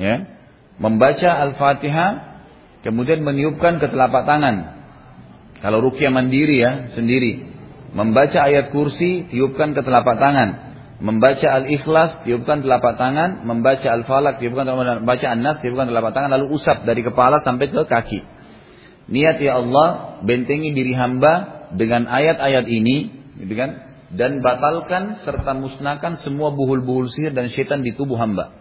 Ya. 0.00 0.40
Membaca 0.80 1.36
Al-Fatihah, 1.36 2.40
kemudian 2.80 3.20
meniupkan 3.20 3.76
ke 3.76 3.92
telapak 3.92 4.24
tangan. 4.24 4.80
Kalau 5.60 5.84
rukyah 5.84 6.08
mandiri 6.08 6.64
ya, 6.64 6.96
sendiri. 6.96 7.55
Membaca 7.92 8.38
ayat 8.46 8.74
kursi, 8.74 9.28
tiupkan 9.30 9.76
ke 9.76 9.82
telapak 9.84 10.18
tangan. 10.18 10.66
Membaca 10.96 11.48
al-ikhlas, 11.60 12.24
tiupkan 12.24 12.64
telapak 12.64 12.96
tangan. 12.96 13.44
Membaca 13.44 13.88
al-falak, 13.92 14.40
tiupkan 14.40 14.64
telapak 14.64 14.84
tangan. 14.88 15.00
Membaca 15.04 15.26
an-nas, 15.28 15.56
tiupkan 15.60 15.86
telapak 15.86 16.12
tangan. 16.16 16.30
Lalu 16.32 16.46
usap 16.56 16.88
dari 16.88 17.04
kepala 17.04 17.38
sampai 17.44 17.68
ke 17.68 17.84
kaki. 17.84 18.20
Niat 19.12 19.38
ya 19.38 19.60
Allah, 19.60 20.18
bentengi 20.24 20.72
diri 20.72 20.96
hamba 20.96 21.68
dengan 21.76 22.08
ayat-ayat 22.08 22.64
ini. 22.66 22.96
Gitu 23.36 23.54
kan? 23.54 23.70
Dan 24.10 24.40
batalkan 24.40 25.20
serta 25.26 25.52
musnahkan 25.52 26.16
semua 26.16 26.54
buhul-buhul 26.54 27.12
sihir 27.12 27.36
dan 27.36 27.52
syaitan 27.52 27.84
di 27.84 27.92
tubuh 27.92 28.16
hamba. 28.16 28.56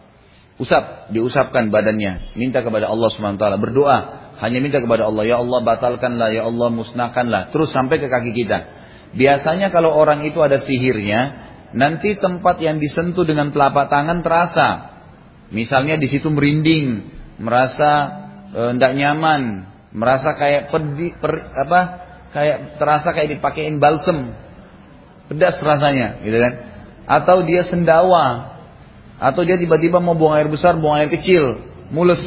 Usap, 0.59 1.11
diusapkan 1.15 1.71
badannya. 1.71 2.35
Minta 2.35 2.63
kepada 2.63 2.91
Allah 2.91 3.07
SWT. 3.11 3.43
Berdoa. 3.59 3.97
Hanya 4.43 4.59
minta 4.59 4.83
kepada 4.83 5.07
Allah. 5.07 5.23
Ya 5.23 5.39
Allah 5.39 5.59
batalkanlah, 5.63 6.35
Ya 6.35 6.43
Allah 6.43 6.67
musnahkanlah. 6.67 7.55
Terus 7.55 7.71
sampai 7.71 8.03
ke 8.03 8.11
kaki 8.11 8.35
kita. 8.35 8.74
Biasanya 9.15 9.71
kalau 9.71 9.95
orang 9.95 10.27
itu 10.27 10.43
ada 10.43 10.59
sihirnya, 10.59 11.21
nanti 11.71 12.19
tempat 12.19 12.59
yang 12.59 12.83
disentuh 12.83 13.23
dengan 13.23 13.55
telapak 13.55 13.87
tangan 13.87 14.19
terasa. 14.19 14.67
Misalnya 15.55 15.95
di 15.95 16.11
situ 16.11 16.27
merinding, 16.27 17.15
merasa 17.39 17.91
tidak 18.51 18.91
e, 18.91 18.97
nyaman, 18.99 19.41
merasa 19.95 20.35
kayak 20.35 20.67
pedi, 20.67 21.15
per, 21.15 21.31
apa, 21.55 21.81
kayak 22.35 22.57
terasa 22.75 23.15
kayak 23.15 23.39
dipakein 23.39 23.79
balsem, 23.79 24.35
pedas 25.31 25.55
rasanya, 25.63 26.19
gitu 26.19 26.35
kan? 26.35 26.53
Atau 27.07 27.47
dia 27.47 27.63
sendawa, 27.63 28.55
atau 29.15 29.47
dia 29.47 29.55
tiba-tiba 29.55 30.03
mau 30.03 30.17
buang 30.17 30.35
air 30.35 30.51
besar, 30.51 30.75
buang 30.75 30.99
air 30.99 31.07
kecil, 31.07 31.63
mules. 31.87 32.23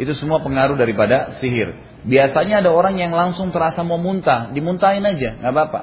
Itu 0.00 0.16
semua 0.16 0.40
pengaruh 0.40 0.74
daripada 0.74 1.36
sihir. 1.38 1.76
Biasanya 2.04 2.64
ada 2.64 2.70
orang 2.72 2.96
yang 2.96 3.12
langsung 3.12 3.52
terasa 3.52 3.84
mau 3.84 4.00
muntah, 4.00 4.52
dimuntahin 4.52 5.04
aja, 5.04 5.40
nggak 5.40 5.52
apa-apa. 5.52 5.80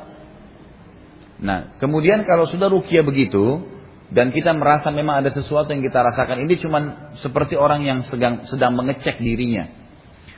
Nah, 1.41 1.73
kemudian 1.81 2.21
kalau 2.29 2.45
sudah 2.45 2.69
rukia 2.69 3.01
begitu 3.01 3.65
dan 4.13 4.29
kita 4.29 4.53
merasa 4.53 4.93
memang 4.93 5.25
ada 5.25 5.33
sesuatu 5.33 5.73
yang 5.73 5.81
kita 5.81 6.05
rasakan, 6.05 6.45
ini 6.45 6.61
cuma 6.61 7.09
seperti 7.17 7.57
orang 7.57 7.81
yang 7.81 8.05
sedang 8.05 8.45
sedang 8.45 8.77
mengecek 8.77 9.17
dirinya. 9.17 9.65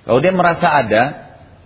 Kalau 0.08 0.24
dia 0.24 0.32
merasa 0.32 0.72
ada, 0.72 1.04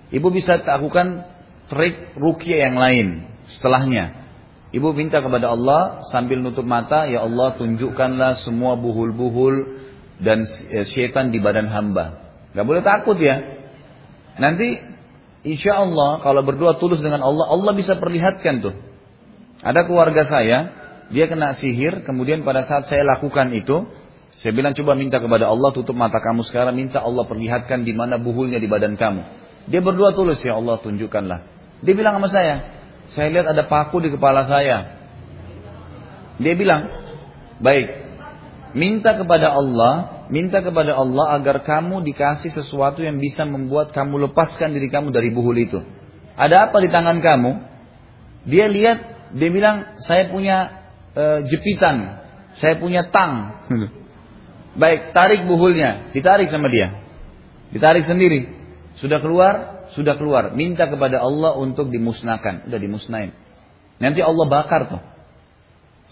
ibu 0.09 0.33
bisa 0.33 0.57
lakukan 0.57 1.21
trik 1.69 2.17
rukia 2.17 2.65
yang 2.65 2.81
lain 2.81 3.29
setelahnya. 3.45 4.25
Ibu 4.73 4.91
minta 4.97 5.21
kepada 5.21 5.53
Allah 5.53 6.01
sambil 6.09 6.41
nutup 6.41 6.65
mata, 6.65 7.05
ya 7.05 7.21
Allah 7.23 7.55
tunjukkanlah 7.55 8.41
semua 8.41 8.75
buhul-buhul 8.75 9.85
dan 10.17 10.49
eh, 10.73 10.83
syaitan 10.83 11.29
di 11.29 11.37
badan 11.37 11.69
hamba. 11.69 12.25
Gak 12.57 12.65
boleh 12.65 12.81
takut 12.81 13.21
ya. 13.21 13.37
Nanti 14.41 14.81
insya 15.45 15.85
Allah 15.85 16.25
kalau 16.25 16.41
berdoa 16.41 16.75
tulus 16.81 17.05
dengan 17.05 17.21
Allah, 17.21 17.47
Allah 17.53 17.73
bisa 17.77 17.95
perlihatkan 17.95 18.65
tuh 18.65 18.86
ada 19.63 19.85
keluarga 19.85 20.23
saya, 20.27 20.73
dia 21.09 21.25
kena 21.25 21.55
sihir, 21.55 22.03
kemudian 22.03 22.43
pada 22.43 22.65
saat 22.67 22.85
saya 22.89 23.05
lakukan 23.07 23.49
itu, 23.53 23.87
saya 24.37 24.53
bilang 24.53 24.77
coba 24.77 24.93
minta 24.93 25.17
kepada 25.17 25.49
Allah 25.49 25.73
tutup 25.73 25.97
mata 25.97 26.21
kamu 26.21 26.45
sekarang, 26.45 26.77
minta 26.77 27.01
Allah 27.01 27.25
perlihatkan 27.25 27.81
di 27.81 27.93
mana 27.95 28.21
buhulnya 28.21 28.61
di 28.61 28.69
badan 28.69 28.93
kamu. 28.99 29.21
Dia 29.67 29.81
berdua 29.81 30.13
tulus 30.13 30.39
ya 30.45 30.55
Allah 30.55 30.77
tunjukkanlah. 30.79 31.39
Dia 31.81 31.93
bilang 31.97 32.21
sama 32.21 32.29
saya, 32.29 32.55
saya 33.09 33.27
lihat 33.33 33.49
ada 33.49 33.65
paku 33.65 33.97
di 34.03 34.13
kepala 34.13 34.45
saya. 34.45 34.97
Dia 36.37 36.53
bilang, 36.53 36.85
baik, 37.59 37.87
minta 38.77 39.17
kepada 39.17 39.51
Allah 39.57 40.17
minta 40.29 40.59
kepada 40.59 40.95
Allah 40.95 41.39
agar 41.39 41.63
kamu 41.63 42.03
dikasih 42.03 42.51
sesuatu 42.51 43.03
yang 43.03 43.19
bisa 43.19 43.47
membuat 43.47 43.95
kamu 43.95 44.29
lepaskan 44.29 44.75
diri 44.75 44.91
kamu 44.91 45.11
dari 45.11 45.31
buhul 45.31 45.57
itu. 45.57 45.79
Ada 46.37 46.69
apa 46.69 46.77
di 46.83 46.89
tangan 46.91 47.17
kamu? 47.23 47.51
Dia 48.47 48.69
lihat, 48.69 48.99
dia 49.33 49.49
bilang, 49.51 49.99
saya 50.05 50.31
punya 50.31 50.87
e, 51.11 51.23
jepitan, 51.49 52.23
saya 52.59 52.79
punya 52.79 53.07
tang. 53.07 53.63
Baik, 54.77 55.11
tarik 55.11 55.41
buhulnya, 55.49 56.13
ditarik 56.13 56.53
sama 56.53 56.69
dia. 56.69 56.93
Ditarik 57.73 58.05
sendiri. 58.05 58.53
Sudah 59.01 59.17
keluar, 59.17 59.89
sudah 59.97 60.13
keluar. 60.15 60.53
Minta 60.53 60.85
kepada 60.85 61.17
Allah 61.21 61.57
untuk 61.57 61.89
dimusnahkan. 61.89 62.69
Udah 62.69 62.79
dimusnahin. 62.79 63.33
Nanti 63.97 64.21
Allah 64.21 64.45
bakar 64.45 64.81
tuh. 64.85 65.01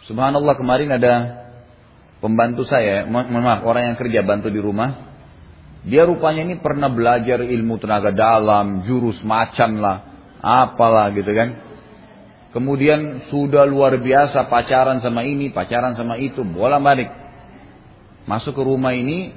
Subhanallah 0.09 0.57
kemarin 0.57 0.89
ada 0.93 1.13
pembantu 2.21 2.65
saya, 2.65 3.05
mohon 3.05 3.41
maaf, 3.41 3.65
orang 3.65 3.93
yang 3.93 3.97
kerja 3.97 4.21
bantu 4.25 4.49
di 4.49 4.61
rumah. 4.61 5.13
Dia 5.85 6.09
rupanya 6.09 6.41
ini 6.49 6.57
pernah 6.57 6.89
belajar 6.89 7.45
ilmu 7.45 7.77
tenaga 7.77 8.09
dalam, 8.09 8.81
jurus 8.89 9.21
macan 9.21 9.77
lah, 9.77 10.01
apalah 10.41 11.13
gitu 11.13 11.29
kan. 11.29 11.74
Kemudian 12.55 13.27
sudah 13.27 13.67
luar 13.67 13.99
biasa 13.99 14.47
pacaran 14.47 15.03
sama 15.03 15.27
ini, 15.27 15.51
pacaran 15.51 15.91
sama 15.91 16.15
itu, 16.15 16.39
bola 16.47 16.79
balik. 16.79 17.11
Masuk 18.23 18.55
ke 18.55 18.63
rumah 18.63 18.95
ini, 18.95 19.35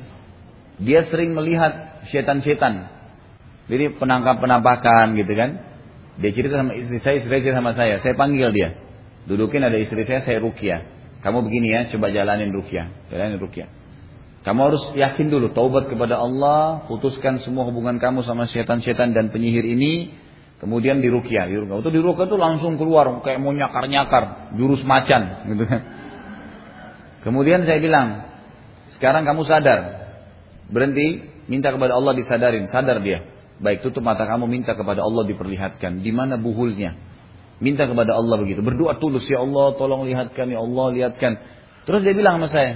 dia 0.79 1.03
sering 1.03 1.35
melihat 1.35 2.07
setan-setan. 2.15 2.87
Jadi 3.67 3.99
penangkap-penampakan 3.99 5.19
gitu 5.19 5.35
kan. 5.35 5.51
Dia 6.23 6.31
cerita 6.31 6.63
sama 6.63 6.79
istri 6.79 7.03
saya, 7.03 7.19
istri 7.19 7.43
cerita 7.43 7.59
sama 7.59 7.75
saya. 7.75 7.99
Saya 7.99 8.15
panggil 8.15 8.55
dia. 8.55 8.79
Dudukin 9.27 9.67
ada 9.67 9.75
istri 9.75 10.07
saya, 10.07 10.23
saya 10.23 10.39
rukia. 10.39 10.87
Kamu 11.19 11.43
begini 11.43 11.75
ya, 11.75 11.91
coba 11.91 12.15
jalanin 12.15 12.55
rukia. 12.55 12.87
Jalanin 13.11 13.43
rukia. 13.43 13.67
Kamu 14.47 14.61
harus 14.63 14.83
yakin 14.95 15.27
dulu, 15.27 15.51
taubat 15.51 15.91
kepada 15.91 16.23
Allah, 16.23 16.87
putuskan 16.87 17.43
semua 17.43 17.67
hubungan 17.67 17.99
kamu 17.99 18.23
sama 18.23 18.47
setan-setan 18.47 19.11
dan 19.11 19.35
penyihir 19.35 19.67
ini, 19.67 20.15
kemudian 20.59 21.03
di 21.03 21.09
rukia. 21.11 21.47
Di 21.47 21.57
rukia. 21.59 21.81
Itu 21.81 21.91
di 21.91 22.01
rukia 22.03 22.27
itu 22.27 22.37
langsung 22.39 22.77
keluar, 22.79 23.11
kayak 23.23 23.39
mau 23.43 23.51
nyakar-nyakar, 23.51 24.55
jurus 24.59 24.83
macan. 24.87 25.49
Gitu 25.51 25.65
kan. 25.67 25.81
Kemudian 27.27 27.67
saya 27.67 27.83
bilang, 27.83 28.29
sekarang 28.95 29.27
kamu 29.27 29.43
sadar, 29.47 29.81
berhenti, 30.71 31.27
minta 31.51 31.75
kepada 31.75 31.99
Allah 31.99 32.15
disadarin, 32.15 32.71
sadar 32.71 33.03
dia. 33.03 33.27
Baik 33.59 33.83
tutup 33.83 34.07
mata 34.07 34.23
kamu 34.23 34.47
minta 34.47 34.79
kepada 34.79 35.03
Allah 35.03 35.27
diperlihatkan 35.27 35.99
di 35.99 36.15
mana 36.15 36.39
buhulnya. 36.39 36.95
Minta 37.59 37.91
kepada 37.91 38.15
Allah 38.15 38.39
begitu. 38.39 38.63
Berdoa 38.63 39.03
tulus 39.03 39.27
ya 39.27 39.43
Allah 39.43 39.75
tolong 39.75 40.07
lihatkan 40.07 40.47
ya 40.47 40.63
Allah 40.63 40.87
lihatkan. 40.95 41.33
Terus 41.83 42.07
dia 42.07 42.15
bilang 42.15 42.39
sama 42.39 42.55
saya, 42.55 42.73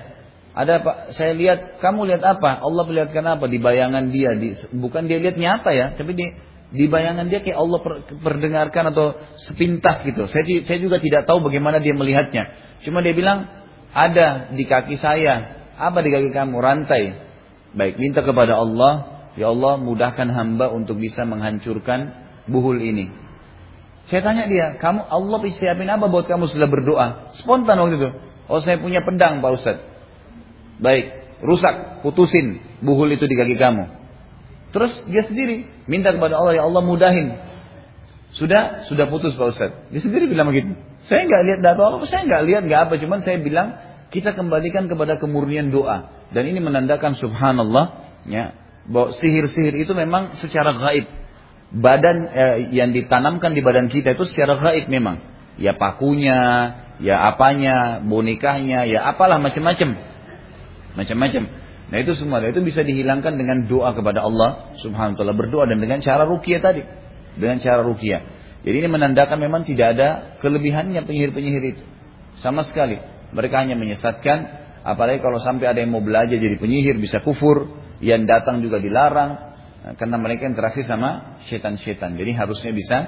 ada 0.52 0.82
apa? 0.82 0.92
Saya 1.14 1.32
lihat 1.38 1.78
kamu 1.78 2.12
lihat 2.12 2.22
apa? 2.26 2.60
Allah 2.60 2.82
perlihatkan 2.82 3.24
apa 3.24 3.46
di 3.46 3.62
bayangan 3.62 4.10
dia? 4.10 4.34
Di, 4.34 4.58
bukan 4.74 5.06
dia 5.06 5.22
lihat 5.22 5.38
nyata 5.38 5.70
ya, 5.70 5.94
tapi 5.94 6.12
di 6.18 6.26
di 6.72 6.88
bayangan 6.88 7.28
dia 7.28 7.44
kayak 7.44 7.58
Allah 7.60 7.78
per, 7.84 7.92
perdengarkan 8.18 8.96
atau 8.96 9.14
sepintas 9.44 10.00
gitu. 10.02 10.26
Saya 10.32 10.44
saya 10.64 10.78
juga 10.80 10.96
tidak 10.98 11.28
tahu 11.28 11.44
bagaimana 11.44 11.78
dia 11.78 11.92
melihatnya. 11.92 12.48
Cuma 12.82 13.04
dia 13.04 13.12
bilang 13.12 13.44
ada 13.92 14.48
di 14.50 14.64
kaki 14.64 14.96
saya. 14.96 15.60
Apa 15.76 16.00
di 16.00 16.10
kaki 16.10 16.32
kamu? 16.32 16.56
Rantai. 16.56 17.02
Baik, 17.72 17.96
minta 18.00 18.20
kepada 18.20 18.56
Allah 18.60 19.12
Ya 19.32 19.48
Allah 19.48 19.80
mudahkan 19.80 20.28
hamba 20.28 20.68
untuk 20.68 21.00
bisa 21.00 21.24
menghancurkan 21.24 22.12
buhul 22.48 22.76
ini. 22.84 23.08
Saya 24.10 24.20
tanya 24.20 24.44
dia, 24.50 24.76
kamu 24.76 25.08
Allah 25.08 25.38
siapin 25.54 25.88
apa 25.88 26.10
buat 26.10 26.26
kamu 26.28 26.50
setelah 26.50 26.68
berdoa? 26.68 27.06
Spontan 27.38 27.80
waktu 27.80 27.96
itu. 27.96 28.10
Oh 28.50 28.60
saya 28.60 28.76
punya 28.76 29.00
pedang 29.00 29.40
Pak 29.40 29.52
Ustaz. 29.56 29.78
Baik, 30.82 31.38
rusak, 31.40 32.02
putusin 32.04 32.60
buhul 32.82 33.14
itu 33.14 33.24
di 33.24 33.38
kaki 33.38 33.56
kamu. 33.56 34.01
Terus 34.72 34.92
dia 35.04 35.22
sendiri 35.22 35.68
minta 35.84 36.16
kepada 36.16 36.40
Allah, 36.40 36.56
ya 36.56 36.64
Allah 36.64 36.80
mudahin. 36.80 37.36
Sudah, 38.32 38.88
sudah 38.88 39.12
putus 39.12 39.36
Pak 39.36 39.46
Ustaz. 39.52 39.70
Dia 39.92 40.00
sendiri 40.00 40.24
bilang 40.24 40.48
begitu. 40.48 40.72
Saya 41.04 41.28
nggak 41.28 41.42
lihat 41.44 41.60
data 41.60 41.80
apa, 41.92 42.08
saya 42.08 42.24
nggak 42.24 42.42
lihat 42.48 42.62
nggak 42.64 42.80
apa, 42.88 42.94
cuman 42.96 43.20
saya 43.20 43.36
bilang 43.36 43.76
kita 44.08 44.32
kembalikan 44.32 44.88
kepada 44.88 45.20
kemurnian 45.20 45.68
doa. 45.68 46.08
Dan 46.32 46.48
ini 46.48 46.64
menandakan 46.64 47.20
subhanallah, 47.20 48.16
ya, 48.24 48.56
bahwa 48.88 49.12
sihir-sihir 49.12 49.76
itu 49.76 49.92
memang 49.92 50.32
secara 50.40 50.72
gaib. 50.72 51.04
Badan 51.72 52.28
eh, 52.32 52.56
yang 52.72 52.92
ditanamkan 52.92 53.52
di 53.52 53.60
badan 53.60 53.92
kita 53.92 54.16
itu 54.16 54.24
secara 54.24 54.56
gaib 54.56 54.88
memang. 54.88 55.20
Ya 55.60 55.76
pakunya, 55.76 56.40
ya 57.00 57.28
apanya, 57.28 58.00
bonekahnya, 58.00 58.88
ya 58.88 59.04
apalah 59.04 59.36
macam-macam. 59.36 60.00
Macam-macam. 60.96 61.61
Nah 61.92 62.00
itu 62.00 62.16
semua, 62.16 62.40
itu 62.40 62.64
bisa 62.64 62.80
dihilangkan 62.80 63.36
dengan 63.36 63.68
doa 63.68 63.92
kepada 63.92 64.24
Allah 64.24 64.72
subhanahu 64.80 65.12
wa 65.12 65.18
ta'ala. 65.20 65.36
Berdoa 65.36 65.68
dan 65.68 65.76
dengan 65.76 66.00
cara 66.00 66.24
rukia 66.24 66.64
tadi. 66.64 66.80
Dengan 67.36 67.60
cara 67.60 67.84
rukia. 67.84 68.24
Jadi 68.64 68.76
ini 68.80 68.88
menandakan 68.88 69.36
memang 69.36 69.68
tidak 69.68 70.00
ada 70.00 70.08
kelebihannya 70.40 71.04
penyihir-penyihir 71.04 71.64
itu. 71.76 71.84
Sama 72.40 72.64
sekali. 72.64 72.96
Mereka 73.36 73.60
hanya 73.60 73.76
menyesatkan. 73.76 74.64
Apalagi 74.88 75.20
kalau 75.20 75.36
sampai 75.36 75.68
ada 75.68 75.84
yang 75.84 75.92
mau 75.92 76.00
belajar 76.00 76.32
jadi 76.32 76.56
penyihir 76.56 76.96
bisa 76.96 77.20
kufur 77.20 77.70
yang 78.00 78.24
datang 78.24 78.64
juga 78.64 78.80
dilarang 78.80 79.30
eh, 79.84 79.94
karena 79.94 80.16
mereka 80.16 80.48
interaksi 80.48 80.80
sama 80.88 81.38
setan-setan. 81.44 82.16
Jadi 82.16 82.32
harusnya 82.32 82.72
bisa 82.72 82.98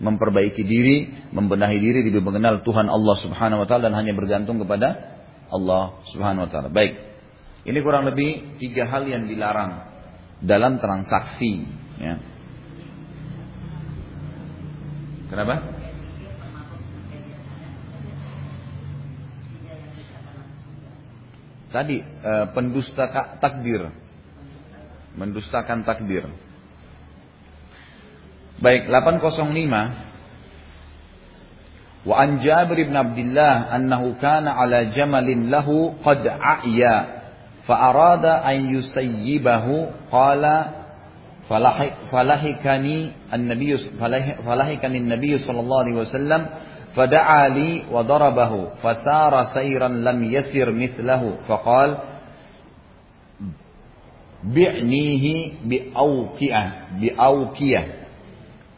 memperbaiki 0.00 0.64
diri, 0.64 1.28
membenahi 1.30 1.76
diri, 1.76 2.08
lebih 2.08 2.24
mengenal 2.24 2.64
Tuhan 2.64 2.88
Allah 2.88 3.14
Subhanahu 3.20 3.62
wa 3.62 3.66
taala 3.68 3.92
dan 3.92 4.00
hanya 4.00 4.16
bergantung 4.16 4.58
kepada 4.58 5.20
Allah 5.52 6.02
Subhanahu 6.10 6.48
wa 6.48 6.50
taala. 6.50 6.68
Baik. 6.72 7.13
Ini 7.64 7.78
kurang 7.80 8.04
lebih 8.04 8.60
tiga 8.60 8.84
hal 8.88 9.08
yang 9.08 9.24
dilarang 9.24 9.88
dalam 10.44 10.76
transaksi, 10.76 11.64
ya. 11.96 12.20
Kenapa? 15.32 15.56
Tadi 21.72 21.98
eh, 21.98 22.46
pendusta 22.54 23.10
takdir 23.42 24.04
mendustakan 25.14 25.86
takdir. 25.86 26.26
Baik, 28.58 28.86
805 28.86 30.14
Wa 32.04 32.28
bin 32.68 32.92
Abdullah 32.92 33.72
annahu 33.72 34.20
kana 34.20 34.52
ala 34.60 34.92
jamalin 34.92 35.48
lahu 35.48 35.96
qad 36.04 36.20
a'ya 36.28 37.13
fa 37.67 37.75
arada 37.89 38.41
an 38.43 38.73
yusayyibahu 38.73 39.87
qala 40.11 40.55
falahikani 42.11 43.13
an-nabiy 43.31 43.77
falahikani 44.45 44.97
an-nabiy 45.01 45.37
sallallahu 45.37 45.81
alaihi 45.85 45.99
wasallam 45.99 46.43
فدعا 46.89 47.47
لي 47.53 47.85
وضربه 47.93 48.53
فسار 48.81 49.33
سيرا 49.43 49.87
لم 49.87 50.23
يسر 50.23 50.67
مثله 50.73 51.37
فقال 51.47 51.89
bi'nihi 54.43 55.67
bi'awqiyah 55.67 56.95
bi'awqiyah 56.99 57.85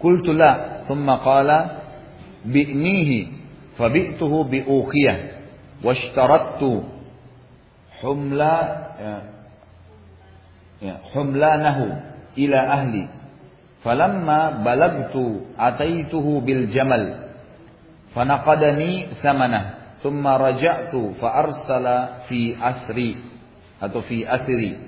qultu 0.01 0.33
la 0.33 0.81
thumma 0.89 1.21
qala 1.21 1.57
bi'nihi 2.45 3.29
fabi'tuhu 3.77 4.49
bi'uqiyah 4.49 5.17
washtarattu 5.85 6.81
humla 8.00 8.56
ya, 9.00 9.16
ya 10.80 10.94
humlanahu 11.14 11.86
ila 12.36 12.58
ahli. 12.72 13.04
Falamma 13.80 14.66
balagtu 14.66 15.46
ataituhu 15.56 16.42
bil 16.42 16.68
jamal. 16.74 17.32
Fanaqadani 18.12 19.20
samana 19.22 19.94
thumma 20.02 20.40
raja'tu 20.40 21.16
fa 21.20 21.46
arsala 21.46 22.26
fi 22.26 22.56
asri 22.56 23.20
atau 23.80 24.02
fi 24.04 24.26
asri. 24.26 24.80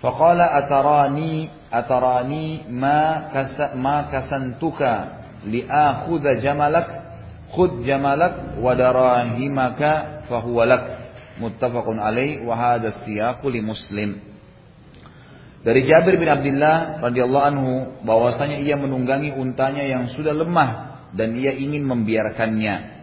Faqala 0.00 0.56
atarani 0.56 1.48
atarani 1.70 2.68
ma 2.68 3.30
kas 3.32 3.56
ma 3.76 4.08
kasantuka 4.12 4.92
li 5.48 5.64
akhudha 5.64 6.40
jamalak 6.40 6.88
khudh 7.52 7.84
jamalak 7.84 8.58
wa 8.60 8.72
darahimaka 8.74 10.24
fa 10.28 10.40
huwa 10.40 10.64
lak 10.64 11.03
muttafaqun 11.40 11.98
alaih 11.98 12.42
wa 12.46 12.54
hadha 12.54 12.94
siyaqu 13.02 13.46
li 13.50 13.60
muslim 13.64 14.22
dari 15.64 15.88
Jabir 15.88 16.20
bin 16.20 16.28
Abdullah 16.28 17.00
radhiyallahu 17.00 17.46
anhu 17.48 17.72
bahwasanya 18.04 18.60
ia 18.60 18.76
menunggangi 18.76 19.32
untanya 19.32 19.82
yang 19.82 20.12
sudah 20.12 20.36
lemah 20.36 21.02
dan 21.16 21.32
ia 21.34 21.56
ingin 21.56 21.88
membiarkannya 21.88 22.94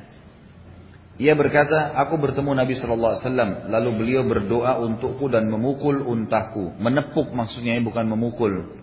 ia 1.21 1.37
berkata, 1.37 1.93
aku 2.01 2.17
bertemu 2.17 2.49
Nabi 2.57 2.73
saw. 2.73 2.89
Alaihi 2.89 3.21
Wasallam, 3.21 3.51
lalu 3.69 3.89
beliau 3.93 4.25
berdoa 4.25 4.81
untukku 4.81 5.29
dan 5.29 5.53
memukul 5.53 6.01
untaku, 6.01 6.73
menepuk 6.81 7.29
maksudnya 7.29 7.77
bukan 7.77 8.09
memukul, 8.09 8.73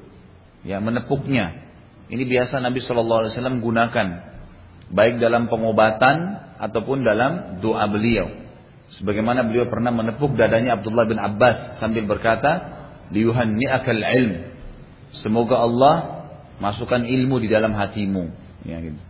ya 0.62 0.78
menepuknya. 0.78 1.66
Ini 2.06 2.22
biasa 2.22 2.62
Nabi 2.62 2.78
saw 2.78 2.94
Alaihi 2.94 3.34
Wasallam 3.34 3.58
gunakan, 3.58 4.08
baik 4.94 5.18
dalam 5.18 5.50
pengobatan 5.50 6.38
ataupun 6.62 7.02
dalam 7.02 7.58
doa 7.58 7.82
beliau. 7.90 8.30
Sebagaimana 8.88 9.44
beliau 9.44 9.68
pernah 9.68 9.92
menepuk 9.92 10.32
dadanya 10.32 10.80
Abdullah 10.80 11.04
bin 11.04 11.20
Abbas 11.20 11.76
sambil 11.76 12.08
berkata, 12.08 12.80
"Liyuhanni'akal 13.12 14.00
ilm." 14.00 14.34
Semoga 15.12 15.60
Allah 15.60 15.94
masukkan 16.60 17.04
ilmu 17.04 17.40
di 17.40 17.48
dalam 17.52 17.76
hatimu. 17.76 18.32
Ya, 18.64 18.80
gitu. 18.80 19.00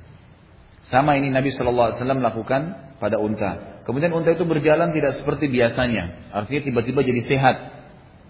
Sama 0.89 1.21
ini 1.21 1.29
Nabi 1.29 1.53
Shallallahu 1.53 1.93
Alaihi 1.93 1.99
Wasallam 2.01 2.21
lakukan 2.25 2.63
pada 2.97 3.21
unta. 3.21 3.83
Kemudian 3.85 4.13
unta 4.13 4.33
itu 4.33 4.45
berjalan 4.45 4.93
tidak 4.93 5.17
seperti 5.17 5.49
biasanya. 5.49 6.33
Artinya 6.33 6.61
tiba-tiba 6.65 7.01
jadi 7.05 7.23
sehat. 7.25 7.57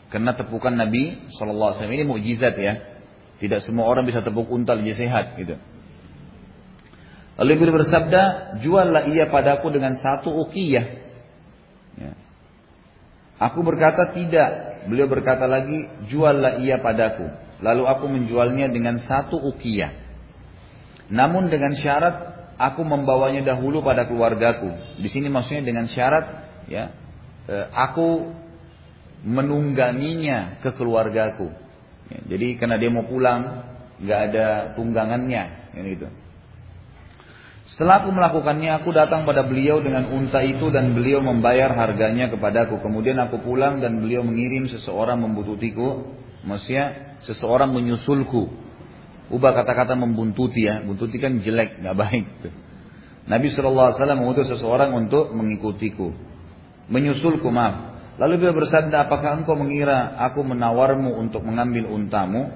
Karena 0.09 0.35
tepukan 0.35 0.75
Nabi 0.75 1.33
Shallallahu 1.39 1.75
Alaihi 1.75 1.79
Wasallam 1.81 1.97
ini 1.97 2.05
mukjizat 2.07 2.55
ya. 2.59 2.75
Tidak 3.39 3.63
semua 3.63 3.87
orang 3.87 4.05
bisa 4.05 4.21
tepuk 4.21 4.51
unta 4.51 4.75
jadi 4.75 4.95
sehat 4.99 5.39
gitu. 5.39 5.55
Lalu 7.39 7.55
beliau 7.55 7.79
bersabda, 7.79 8.23
juallah 8.59 9.07
ia 9.07 9.31
padaku 9.31 9.71
dengan 9.71 9.95
satu 10.03 10.35
ukiyah. 10.43 11.08
Aku 13.39 13.63
berkata 13.63 14.11
tidak. 14.15 14.83
Beliau 14.91 15.07
berkata 15.07 15.47
lagi, 15.47 15.87
juallah 16.11 16.59
ia 16.59 16.83
padaku. 16.83 17.27
Lalu 17.63 17.85
aku 17.87 18.05
menjualnya 18.07 18.71
dengan 18.71 19.03
satu 19.03 19.39
ukiyah. 19.39 19.91
Namun 21.11 21.51
dengan 21.51 21.75
syarat 21.75 22.39
aku 22.59 22.83
membawanya 22.83 23.55
dahulu 23.55 23.81
pada 23.81 24.05
keluargaku. 24.05 24.99
Di 24.99 25.09
sini 25.11 25.31
maksudnya 25.31 25.65
dengan 25.65 25.87
syarat 25.87 26.25
ya, 26.67 26.91
eh, 27.47 27.67
aku 27.73 28.35
menungganginya 29.23 30.63
ke 30.63 30.75
keluargaku. 30.75 31.51
Ya, 32.09 32.21
jadi 32.35 32.59
karena 32.59 32.77
dia 32.79 32.91
mau 32.91 33.05
pulang, 33.07 33.67
nggak 33.99 34.21
ada 34.31 34.47
tunggangannya, 34.79 35.43
ya, 35.75 35.81
gitu. 35.83 36.09
Setelah 37.69 38.01
aku 38.01 38.11
melakukannya, 38.17 38.81
aku 38.81 38.97
datang 38.97 39.29
pada 39.29 39.45
beliau 39.45 39.85
dengan 39.85 40.09
unta 40.09 40.41
itu 40.41 40.73
dan 40.73 40.97
beliau 40.97 41.21
membayar 41.21 41.69
harganya 41.77 42.33
kepadaku. 42.33 42.81
Kemudian 42.81 43.21
aku 43.21 43.45
pulang 43.45 43.85
dan 43.85 44.01
beliau 44.01 44.25
mengirim 44.25 44.73
seseorang 44.73 45.21
membuntuti-ku, 45.21 46.19
Maksudnya 46.47 47.19
seseorang 47.27 47.75
menyusulku. 47.75 48.49
Ubah 49.29 49.53
kata-kata 49.53 49.99
membuntuti 49.99 50.65
ya. 50.65 50.81
Buntuti 50.81 51.19
kan 51.19 51.43
jelek, 51.43 51.83
nggak 51.83 51.97
baik. 51.99 52.27
Nabi 53.29 53.53
SAW 53.53 53.93
mengutus 54.17 54.49
seseorang 54.49 54.95
untuk 54.97 55.35
mengikutiku. 55.35 56.15
Menyusulku, 56.89 57.53
maaf. 57.53 58.01
Lalu 58.17 58.41
beliau 58.41 58.57
bersabda, 58.57 59.07
apakah 59.07 59.45
engkau 59.45 59.55
mengira 59.55 60.17
aku 60.17 60.41
menawarmu 60.41 61.21
untuk 61.21 61.45
mengambil 61.45 61.87
untamu? 61.93 62.49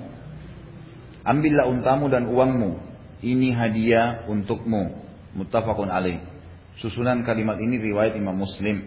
Ambillah 1.22 1.68
untamu 1.68 2.08
dan 2.08 2.26
uangmu. 2.26 2.91
Ini 3.23 3.55
hadiah 3.55 4.27
untukmu. 4.27 4.99
Muttafaqun 5.39 5.89
alaih. 5.89 6.20
Susunan 6.83 7.23
kalimat 7.23 7.57
ini 7.62 7.79
riwayat 7.79 8.18
Imam 8.18 8.35
Muslim. 8.35 8.83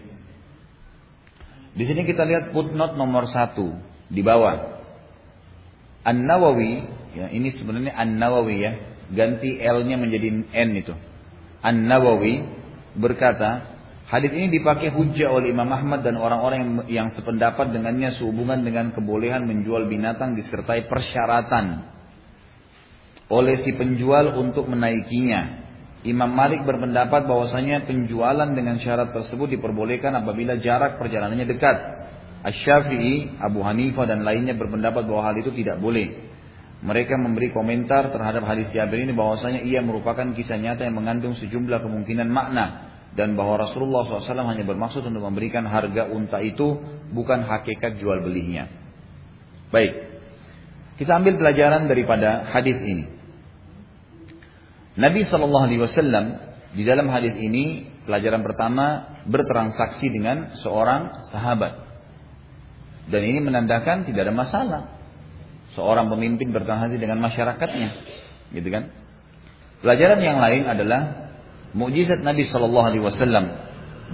Di 1.76 1.84
sini 1.84 2.04
kita 2.04 2.24
lihat 2.24 2.52
footnote 2.52 2.96
nomor 2.96 3.28
satu 3.28 3.72
di 4.08 4.20
bawah. 4.20 4.76
An 6.06 6.22
Nawawi, 6.22 6.86
ya 7.18 7.26
ini 7.32 7.50
sebenarnya 7.50 7.96
An 7.96 8.16
Nawawi 8.16 8.56
ya, 8.62 8.72
ganti 9.10 9.58
L-nya 9.58 9.96
menjadi 9.98 10.28
N 10.52 10.70
itu. 10.76 10.94
An 11.60 11.88
Nawawi 11.88 12.46
berkata, 12.94 13.76
hadis 14.06 14.32
ini 14.32 14.52
dipakai 14.56 14.94
hujah 14.94 15.34
oleh 15.34 15.50
Imam 15.50 15.68
Ahmad 15.68 16.06
dan 16.06 16.16
orang-orang 16.16 16.58
yang, 16.62 16.72
yang 16.86 17.08
sependapat 17.12 17.74
dengannya 17.74 18.14
sehubungan 18.14 18.62
dengan 18.62 18.94
kebolehan 18.94 19.44
menjual 19.44 19.90
binatang 19.90 20.38
disertai 20.38 20.86
persyaratan 20.86 21.95
oleh 23.26 23.62
si 23.66 23.74
penjual 23.74 24.38
untuk 24.38 24.70
menaikinya. 24.70 25.66
Imam 26.06 26.30
Malik 26.30 26.62
berpendapat 26.62 27.26
bahwasanya 27.26 27.82
penjualan 27.82 28.46
dengan 28.54 28.78
syarat 28.78 29.10
tersebut 29.10 29.58
diperbolehkan 29.58 30.14
apabila 30.14 30.54
jarak 30.62 31.02
perjalanannya 31.02 31.50
dekat. 31.50 31.76
Asy-Syafi'i, 32.46 33.42
Abu 33.42 33.58
Hanifah 33.66 34.06
dan 34.06 34.22
lainnya 34.22 34.54
berpendapat 34.54 35.02
bahwa 35.02 35.26
hal 35.26 35.42
itu 35.42 35.50
tidak 35.50 35.82
boleh. 35.82 36.14
Mereka 36.78 37.18
memberi 37.18 37.50
komentar 37.50 38.14
terhadap 38.14 38.46
hadis 38.46 38.70
Jabir 38.70 39.02
ini 39.02 39.10
bahwasanya 39.10 39.66
ia 39.66 39.82
merupakan 39.82 40.22
kisah 40.30 40.60
nyata 40.60 40.86
yang 40.86 40.94
mengandung 40.94 41.34
sejumlah 41.34 41.82
kemungkinan 41.82 42.30
makna 42.30 42.86
dan 43.16 43.34
bahwa 43.34 43.66
Rasulullah 43.66 44.06
SAW 44.06 44.46
hanya 44.46 44.62
bermaksud 44.62 45.02
untuk 45.02 45.24
memberikan 45.24 45.64
harga 45.66 46.06
unta 46.06 46.38
itu 46.38 46.78
bukan 47.10 47.42
hakikat 47.48 47.98
jual 47.98 48.22
belinya. 48.22 48.68
Baik, 49.72 50.06
kita 51.00 51.16
ambil 51.16 51.40
pelajaran 51.40 51.88
daripada 51.88 52.46
hadis 52.52 52.76
ini. 52.84 53.15
Nabi 54.96 55.28
Shallallahu 55.28 55.64
Alaihi 55.68 55.82
Wasallam 55.84 56.24
di 56.72 56.82
dalam 56.84 57.08
hadis 57.12 57.36
ini 57.36 57.88
pelajaran 58.08 58.40
pertama 58.40 59.16
bertransaksi 59.28 60.08
dengan 60.08 60.56
seorang 60.60 61.24
sahabat 61.28 61.86
dan 63.06 63.22
ini 63.22 63.38
menandakan 63.44 64.08
tidak 64.08 64.26
ada 64.26 64.34
masalah 64.34 64.82
seorang 65.76 66.08
pemimpin 66.08 66.50
bertransaksi 66.50 66.96
dengan 66.96 67.20
masyarakatnya, 67.22 67.88
gitu 68.56 68.68
kan? 68.72 68.90
Pelajaran 69.84 70.20
yang 70.24 70.38
lain 70.40 70.62
adalah 70.66 71.30
mukjizat 71.76 72.24
Nabi 72.24 72.48
Shallallahu 72.48 72.86
Alaihi 72.88 73.04
Wasallam 73.04 73.44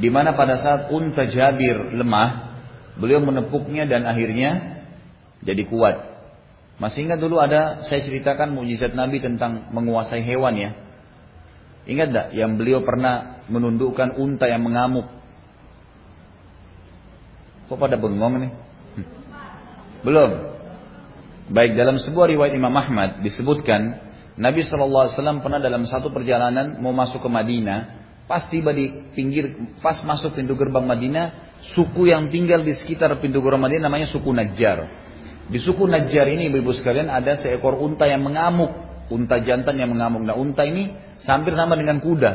di 0.03 0.09
mana 0.09 0.33
pada 0.33 0.57
saat 0.59 0.89
unta 0.91 1.29
Jabir 1.29 1.93
lemah, 1.93 2.59
beliau 2.97 3.21
menepuknya 3.21 3.85
dan 3.85 4.09
akhirnya 4.09 4.83
jadi 5.45 5.63
kuat. 5.69 6.12
Masih 6.83 7.07
ingat 7.07 7.23
dulu 7.23 7.39
ada 7.39 7.87
saya 7.87 8.03
ceritakan 8.03 8.59
mujizat 8.59 8.99
Nabi 8.99 9.23
tentang 9.23 9.71
menguasai 9.71 10.19
hewan 10.27 10.59
ya. 10.59 10.75
Ingat 11.87 12.09
tak 12.11 12.27
yang 12.35 12.59
beliau 12.59 12.83
pernah 12.83 13.47
menundukkan 13.47 14.19
unta 14.19 14.51
yang 14.51 14.67
mengamuk? 14.67 15.07
Kok 17.71 17.79
pada 17.79 17.95
bengong 17.95 18.35
nih? 18.43 18.53
Hmm. 18.99 19.07
Belum. 20.03 20.31
Baik 21.55 21.79
dalam 21.79 22.03
sebuah 22.03 22.35
riwayat 22.35 22.59
Imam 22.59 22.75
Ahmad 22.75 23.23
disebutkan 23.23 24.03
Nabi 24.35 24.67
SAW 24.67 25.39
pernah 25.39 25.63
dalam 25.63 25.87
satu 25.87 26.11
perjalanan 26.11 26.83
mau 26.83 26.91
masuk 26.91 27.23
ke 27.23 27.31
Madinah, 27.31 27.79
pas 28.27 28.43
tiba 28.51 28.75
di 28.75 29.07
pinggir, 29.15 29.55
pas 29.79 30.03
masuk 30.03 30.35
pintu 30.35 30.59
gerbang 30.59 30.83
Madinah, 30.83 31.27
suku 31.79 32.11
yang 32.11 32.27
tinggal 32.35 32.67
di 32.67 32.75
sekitar 32.75 33.15
pintu 33.23 33.39
gerbang 33.39 33.71
Madinah 33.71 33.87
namanya 33.87 34.11
suku 34.11 34.35
Najjar. 34.35 34.91
Di 35.51 35.59
suku 35.59 35.89
Najjar 35.91 36.31
ini 36.31 36.53
ibu-ibu 36.53 36.71
sekalian 36.77 37.11
ada 37.11 37.35
seekor 37.41 37.79
unta 37.81 38.07
yang 38.07 38.23
mengamuk. 38.23 38.71
Unta 39.11 39.43
jantan 39.43 39.77
yang 39.81 39.91
mengamuk. 39.91 40.23
Nah 40.23 40.39
unta 40.39 40.63
ini 40.63 40.95
hampir 41.27 41.57
sama 41.59 41.75
dengan 41.75 41.99
kuda. 41.99 42.33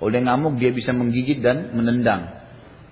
Kalau 0.00 0.10
dia 0.12 0.22
ngamuk 0.24 0.56
dia 0.60 0.72
bisa 0.72 0.96
menggigit 0.96 1.44
dan 1.44 1.72
menendang. 1.76 2.40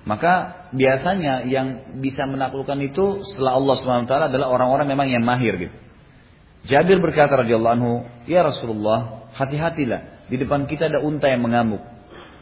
Maka 0.08 0.68
biasanya 0.72 1.44
yang 1.44 2.00
bisa 2.00 2.24
menaklukkan 2.24 2.80
itu 2.80 3.24
setelah 3.28 3.60
Allah 3.60 3.74
SWT 3.76 4.12
adalah 4.32 4.48
orang-orang 4.48 4.88
memang 4.88 5.08
yang 5.12 5.24
mahir 5.24 5.56
gitu. 5.56 5.76
Jabir 6.68 7.00
berkata 7.00 7.44
radhiyallahu 7.44 7.74
anhu, 7.76 7.92
"Ya 8.28 8.44
Rasulullah, 8.44 9.28
hati-hatilah. 9.36 10.28
Di 10.28 10.36
depan 10.36 10.68
kita 10.68 10.92
ada 10.92 11.00
unta 11.00 11.28
yang 11.28 11.44
mengamuk." 11.44 11.80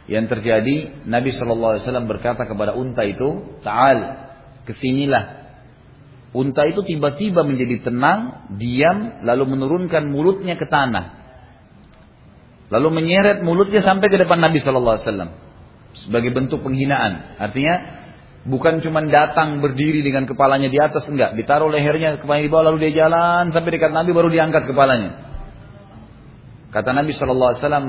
Yang 0.06 0.38
terjadi, 0.38 1.06
Nabi 1.06 1.34
SAW 1.34 2.06
berkata 2.06 2.46
kepada 2.46 2.74
unta 2.74 3.02
itu, 3.02 3.58
"Ta'al, 3.62 3.98
ke 4.62 4.74
sinilah." 4.74 5.45
Unta 6.36 6.68
itu 6.68 6.84
tiba-tiba 6.84 7.40
menjadi 7.48 7.88
tenang, 7.88 8.52
diam, 8.60 9.24
lalu 9.24 9.56
menurunkan 9.56 10.04
mulutnya 10.12 10.60
ke 10.60 10.68
tanah. 10.68 11.16
Lalu 12.68 12.88
menyeret 12.92 13.40
mulutnya 13.40 13.80
sampai 13.80 14.12
ke 14.12 14.20
depan 14.20 14.44
Nabi 14.44 14.60
Wasallam 14.60 15.32
sebagai 15.96 16.36
bentuk 16.36 16.60
penghinaan. 16.60 17.40
Artinya 17.40 17.74
bukan 18.44 18.84
cuma 18.84 19.00
datang 19.08 19.64
berdiri 19.64 20.04
dengan 20.04 20.28
kepalanya 20.28 20.68
di 20.68 20.76
atas, 20.76 21.08
enggak. 21.08 21.40
Ditaruh 21.40 21.72
lehernya 21.72 22.20
kepalanya 22.20 22.44
di 22.44 22.52
bawah 22.52 22.64
lalu 22.68 22.78
dia 22.84 23.06
jalan 23.06 23.48
sampai 23.56 23.70
dekat 23.72 23.96
Nabi 23.96 24.12
baru 24.12 24.28
diangkat 24.28 24.68
kepalanya. 24.68 25.10
Kata 26.68 26.92
Nabi 26.92 27.16
Shallallahu 27.16 27.50
Alaihi 27.56 27.62
Wasallam, 27.64 27.86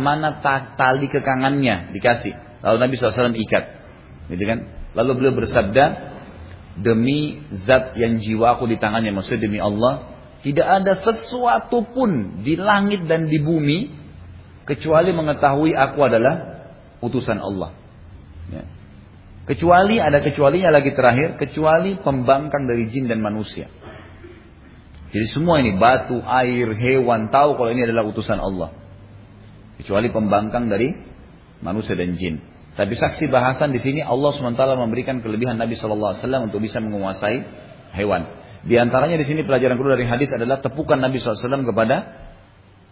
mana 0.00 0.40
tali 0.80 1.12
kekangannya 1.12 1.92
dikasih. 1.92 2.64
Lalu 2.64 2.76
Nabi 2.78 2.94
SAW 2.96 3.36
ikat, 3.36 3.64
gitu 4.32 4.44
kan? 4.48 4.58
Lalu 4.94 5.10
beliau 5.18 5.34
bersabda, 5.34 6.11
demi 6.78 7.44
zat 7.52 7.96
yang 8.00 8.20
jiwaku 8.20 8.64
di 8.64 8.80
tangannya 8.80 9.12
maksudnya 9.12 9.44
demi 9.44 9.60
Allah 9.60 10.08
tidak 10.42 10.66
ada 10.66 10.92
sesuatu 10.98 11.86
pun 11.86 12.42
di 12.42 12.58
langit 12.58 13.06
dan 13.06 13.30
di 13.30 13.38
bumi 13.38 13.92
kecuali 14.66 15.14
mengetahui 15.14 15.76
aku 15.76 15.98
adalah 16.02 16.34
utusan 17.02 17.38
Allah. 17.38 17.74
Ya. 18.50 18.66
kecuali 19.46 20.02
ada 20.02 20.18
kecualinya 20.18 20.74
lagi 20.74 20.92
terakhir 20.92 21.38
kecuali 21.38 21.94
pembangkang 21.98 22.66
dari 22.66 22.90
jin 22.90 23.06
dan 23.06 23.22
manusia. 23.22 23.70
Jadi 25.12 25.26
semua 25.28 25.60
ini 25.60 25.76
batu 25.76 26.18
air 26.24 26.72
hewan 26.74 27.30
tahu 27.30 27.54
kalau 27.54 27.70
ini 27.70 27.86
adalah 27.86 28.02
utusan 28.08 28.40
Allah. 28.40 28.74
Kecuali 29.78 30.10
pembangkang 30.10 30.66
dari 30.66 30.94
manusia 31.62 31.94
dan 31.94 32.18
jin 32.18 32.51
tapi 32.72 32.96
saksi 32.96 33.28
bahasan 33.28 33.68
di 33.68 33.80
sini 33.84 34.00
Allah 34.00 34.32
SWT 34.32 34.62
memberikan 34.80 35.20
kelebihan 35.20 35.60
Nabi 35.60 35.76
SAW 35.76 36.16
untuk 36.40 36.64
bisa 36.64 36.80
menguasai 36.80 37.44
hewan. 37.92 38.24
Di 38.64 38.80
antaranya 38.80 39.20
di 39.20 39.28
sini 39.28 39.44
pelajaran 39.44 39.76
kedua 39.76 39.92
dari 40.00 40.08
hadis 40.08 40.32
adalah 40.32 40.64
tepukan 40.64 40.96
Nabi 40.96 41.20
SAW 41.20 41.68
kepada 41.68 41.96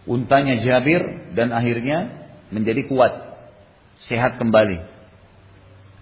untanya 0.05 0.61
Jabir 0.61 1.33
dan 1.33 1.49
akhirnya 1.49 2.29
menjadi 2.53 2.85
kuat, 2.85 3.13
sehat 4.05 4.37
kembali. 4.37 4.85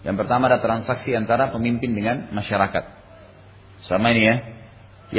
Yang 0.03 0.15
pertama 0.15 0.51
ada 0.51 0.59
transaksi 0.59 1.15
antara 1.15 1.51
pemimpin 1.51 1.95
dengan 1.95 2.31
masyarakat. 2.35 2.83
Sama 3.87 4.11
ini 4.11 4.23
ya. 4.27 4.35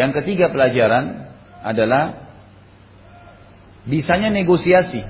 Yang 0.05 0.21
ketiga 0.21 0.53
pelajaran 0.53 1.33
adalah 1.65 2.29
bisanya 3.89 4.29
negosiasi. 4.29 5.01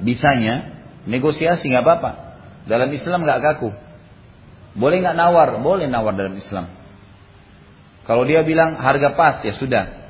Bisanya 0.00 0.81
negosiasi 1.06 1.70
nggak 1.70 1.84
apa-apa. 1.84 2.10
Dalam 2.66 2.90
Islam 2.94 3.26
nggak 3.26 3.40
kaku. 3.42 3.70
Boleh 4.78 5.02
nggak 5.02 5.16
nawar? 5.16 5.58
Boleh 5.60 5.86
nawar 5.90 6.14
dalam 6.16 6.34
Islam. 6.38 6.70
Kalau 8.02 8.26
dia 8.26 8.42
bilang 8.42 8.78
harga 8.78 9.14
pas 9.14 9.38
ya 9.46 9.54
sudah. 9.54 10.02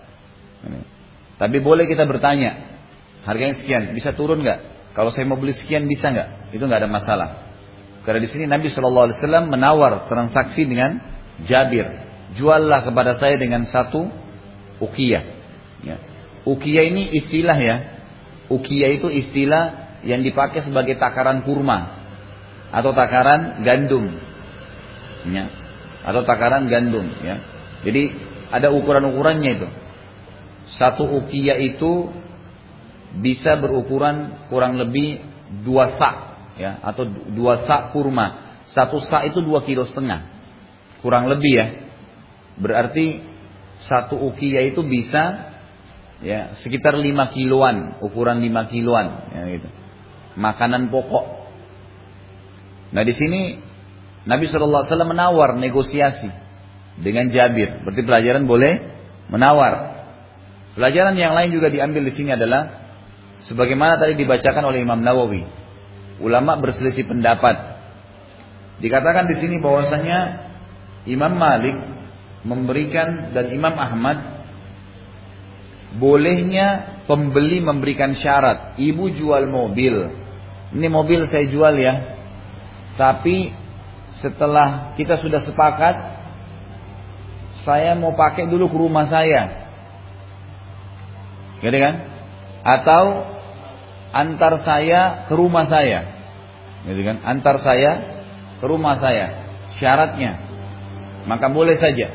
Tapi 1.36 1.58
boleh 1.58 1.90
kita 1.90 2.06
bertanya, 2.06 2.78
harganya 3.26 3.58
sekian, 3.58 3.90
bisa 3.92 4.14
turun 4.14 4.40
nggak? 4.46 4.92
Kalau 4.94 5.10
saya 5.10 5.26
mau 5.26 5.40
beli 5.40 5.56
sekian 5.56 5.90
bisa 5.90 6.12
nggak? 6.12 6.54
Itu 6.54 6.64
nggak 6.64 6.86
ada 6.86 6.90
masalah. 6.90 7.28
Karena 8.06 8.22
di 8.22 8.28
sini 8.30 8.44
Nabi 8.46 8.70
Shallallahu 8.70 9.06
Alaihi 9.10 9.18
Wasallam 9.18 9.44
menawar 9.50 10.06
transaksi 10.06 10.62
dengan 10.62 11.02
Jabir, 11.42 11.86
juallah 12.38 12.86
kepada 12.86 13.18
saya 13.18 13.34
dengan 13.40 13.66
satu 13.66 14.06
ukiyah. 14.78 15.24
Ya. 15.82 15.96
Ukiyah 16.46 16.84
ini 16.86 17.10
istilah 17.10 17.58
ya. 17.58 17.76
Ukiyah 18.46 19.02
itu 19.02 19.10
istilah 19.10 19.81
yang 20.02 20.22
dipakai 20.22 20.62
sebagai 20.62 20.98
takaran 20.98 21.46
kurma 21.46 22.02
atau 22.74 22.90
takaran 22.90 23.62
gandum, 23.62 24.18
ya. 25.28 25.46
atau 26.02 26.22
takaran 26.26 26.66
gandum. 26.66 27.06
Ya. 27.22 27.38
Jadi 27.86 28.12
ada 28.50 28.70
ukuran-ukurannya 28.74 29.50
itu. 29.60 29.68
Satu 30.78 31.04
ukiyah 31.04 31.58
itu 31.58 32.10
bisa 33.18 33.60
berukuran 33.60 34.48
kurang 34.48 34.80
lebih 34.80 35.20
dua 35.60 36.00
sak 36.00 36.14
ya 36.56 36.80
atau 36.80 37.04
dua 37.08 37.68
sak 37.68 37.92
kurma. 37.92 38.56
Satu 38.72 39.04
sak 39.04 39.28
itu 39.28 39.44
dua 39.44 39.60
kilo 39.66 39.84
setengah, 39.84 40.32
kurang 41.04 41.28
lebih 41.28 41.52
ya. 41.52 41.66
Berarti 42.56 43.20
satu 43.84 44.16
ukiya 44.32 44.64
itu 44.70 44.80
bisa 44.86 45.52
ya 46.22 46.54
sekitar 46.56 46.94
lima 46.96 47.28
kiloan, 47.34 48.00
ukuran 48.00 48.40
lima 48.40 48.70
kiloan, 48.70 49.28
ya 49.34 49.42
gitu. 49.58 49.81
Makanan 50.36 50.88
pokok. 50.88 51.26
Nah 52.92 53.02
di 53.04 53.14
sini 53.16 53.40
Nabi 54.24 54.46
Shallallahu 54.48 54.84
Alaihi 54.84 54.92
Wasallam 54.92 55.12
menawar 55.12 55.50
negosiasi 55.58 56.30
dengan 57.00 57.28
Jabir. 57.32 57.82
Berarti 57.82 58.02
pelajaran 58.04 58.44
boleh 58.44 58.72
menawar. 59.32 60.04
Pelajaran 60.72 61.16
yang 61.16 61.36
lain 61.36 61.52
juga 61.52 61.68
diambil 61.68 62.08
di 62.08 62.12
sini 62.16 62.32
adalah 62.32 62.80
sebagaimana 63.44 64.00
tadi 64.00 64.16
dibacakan 64.16 64.64
oleh 64.72 64.80
Imam 64.80 65.00
Nawawi 65.04 65.62
ulama 66.22 66.56
berselisih 66.62 67.10
pendapat. 67.10 67.74
Dikatakan 68.78 69.26
di 69.28 69.36
sini 69.42 69.58
bahwasanya 69.58 70.48
Imam 71.04 71.34
Malik 71.34 71.76
memberikan 72.46 73.34
dan 73.34 73.50
Imam 73.50 73.74
Ahmad 73.74 74.18
bolehnya 75.98 76.98
pembeli 77.04 77.58
memberikan 77.60 78.14
syarat. 78.14 78.78
Ibu 78.78 79.12
jual 79.18 79.50
mobil. 79.50 80.21
Ini 80.72 80.88
mobil 80.88 81.28
saya 81.28 81.44
jual 81.48 81.76
ya. 81.76 82.16
Tapi 82.96 83.52
setelah 84.20 84.92
kita 84.96 85.20
sudah 85.20 85.40
sepakat 85.40 85.94
saya 87.62 87.94
mau 87.94 88.16
pakai 88.16 88.48
dulu 88.48 88.68
ke 88.72 88.76
rumah 88.76 89.06
saya. 89.06 89.68
Gitu 91.62 91.78
kan? 91.78 91.94
Atau 92.64 93.28
antar 94.10 94.58
saya 94.64 95.28
ke 95.28 95.34
rumah 95.36 95.68
saya. 95.68 96.08
Gitu 96.88 97.00
kan? 97.06 97.22
Antar 97.22 97.60
saya 97.62 97.90
ke 98.58 98.64
rumah 98.66 98.98
saya. 98.98 99.54
Syaratnya. 99.78 100.42
Maka 101.28 101.46
boleh 101.52 101.78
saja. 101.78 102.10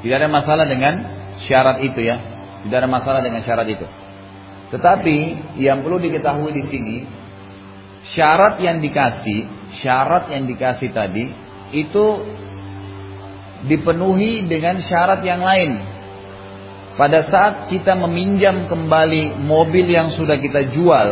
Tidak 0.00 0.16
ada 0.16 0.26
masalah 0.26 0.66
dengan 0.66 1.06
syarat 1.46 1.84
itu 1.86 2.02
ya. 2.02 2.18
Tidak 2.66 2.76
ada 2.76 2.90
masalah 2.90 3.20
dengan 3.22 3.44
syarat 3.46 3.68
itu. 3.70 3.86
Tetapi 4.74 5.16
yang 5.60 5.82
perlu 5.86 5.98
diketahui 6.02 6.50
di 6.54 6.62
sini 6.66 6.96
syarat 8.14 8.58
yang 8.58 8.82
dikasih, 8.82 9.46
syarat 9.82 10.30
yang 10.34 10.46
dikasih 10.50 10.90
tadi 10.90 11.30
itu 11.70 12.06
dipenuhi 13.66 14.48
dengan 14.48 14.80
syarat 14.82 15.20
yang 15.22 15.44
lain. 15.44 15.78
Pada 16.98 17.24
saat 17.24 17.70
kita 17.72 17.96
meminjam 17.96 18.68
kembali 18.68 19.40
mobil 19.40 19.88
yang 19.88 20.12
sudah 20.12 20.36
kita 20.36 20.68
jual 20.74 21.08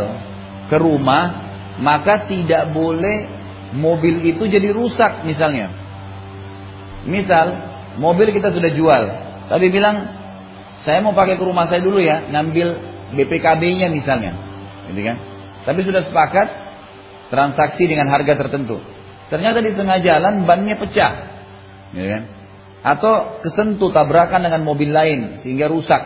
ke 0.68 0.76
rumah, 0.76 1.48
maka 1.80 2.28
tidak 2.28 2.74
boleh 2.74 3.24
mobil 3.72 4.20
itu 4.26 4.44
jadi 4.44 4.68
rusak 4.74 5.24
misalnya. 5.24 5.72
Misal, 7.08 7.46
mobil 7.96 8.34
kita 8.34 8.52
sudah 8.52 8.68
jual, 8.74 9.02
tapi 9.48 9.72
bilang 9.72 10.12
saya 10.84 11.00
mau 11.00 11.16
pakai 11.16 11.40
ke 11.40 11.44
rumah 11.46 11.70
saya 11.70 11.80
dulu 11.80 12.02
ya, 12.02 12.26
ngambil 12.28 12.68
BPKB-nya 13.16 13.88
misalnya. 13.88 14.36
Gitu 14.92 15.00
kan? 15.08 15.16
Tapi 15.64 15.80
sudah 15.84 16.04
sepakat 16.04 16.67
transaksi 17.28 17.84
dengan 17.88 18.08
harga 18.08 18.34
tertentu. 18.36 18.80
Ternyata 19.28 19.60
di 19.60 19.72
tengah 19.76 19.98
jalan 20.00 20.48
bannya 20.48 20.76
pecah. 20.80 21.12
Gitu 21.92 22.08
kan? 22.08 22.22
atau 22.82 23.42
kesentuh 23.42 23.90
tabrakan 23.90 24.46
dengan 24.46 24.62
mobil 24.62 24.90
lain 24.90 25.42
sehingga 25.42 25.66
rusak. 25.66 26.00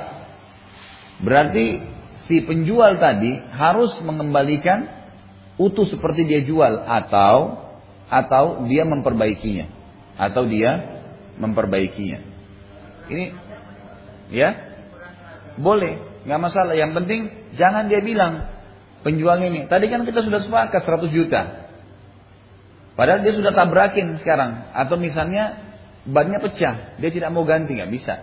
Berarti 1.21 1.85
si 2.27 2.43
penjual 2.43 2.97
tadi 2.97 3.37
harus 3.53 4.01
mengembalikan 4.01 4.89
utuh 5.61 5.85
seperti 5.85 6.25
dia 6.25 6.41
jual 6.43 6.81
atau 6.83 7.61
atau 8.09 8.67
dia 8.69 8.85
memperbaikinya 8.89 9.69
atau 10.17 10.49
dia 10.49 11.05
memperbaikinya. 11.37 12.21
Ini 13.13 13.25
ya 14.33 14.51
boleh 15.61 16.25
nggak 16.25 16.41
masalah. 16.41 16.75
Yang 16.75 16.93
penting 17.05 17.21
jangan 17.61 17.87
dia 17.87 18.01
bilang 18.01 18.49
penjual 19.03 19.39
ini 19.43 19.67
tadi 19.67 19.91
kan 19.91 20.07
kita 20.07 20.23
sudah 20.23 20.41
sepakat 20.43 20.83
100 20.83 21.11
juta. 21.13 21.71
Padahal 22.93 23.25
dia 23.25 23.33
sudah 23.33 23.53
tabrakin 23.57 24.21
sekarang 24.21 24.69
atau 24.77 25.01
misalnya 25.01 25.73
bannya 26.05 26.43
pecah, 26.43 26.99
dia 26.99 27.11
tidak 27.15 27.31
mau 27.31 27.47
ganti, 27.47 27.79
nggak 27.79 27.93
bisa. 27.93 28.15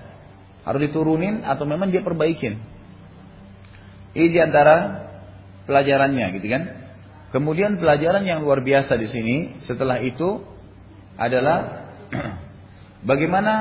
Harus 0.67 0.91
diturunin 0.91 1.41
atau 1.41 1.63
memang 1.65 1.89
dia 1.89 2.03
perbaikin. 2.03 2.59
Ini 4.13 4.27
di 4.29 4.39
antara 4.41 5.07
pelajarannya, 5.65 6.25
gitu 6.37 6.47
kan? 6.49 6.63
Kemudian 7.29 7.77
pelajaran 7.77 8.25
yang 8.25 8.41
luar 8.41 8.65
biasa 8.65 8.97
di 8.97 9.07
sini 9.09 9.37
setelah 9.65 10.01
itu 10.01 10.41
adalah 11.13 11.85
bagaimana 13.09 13.53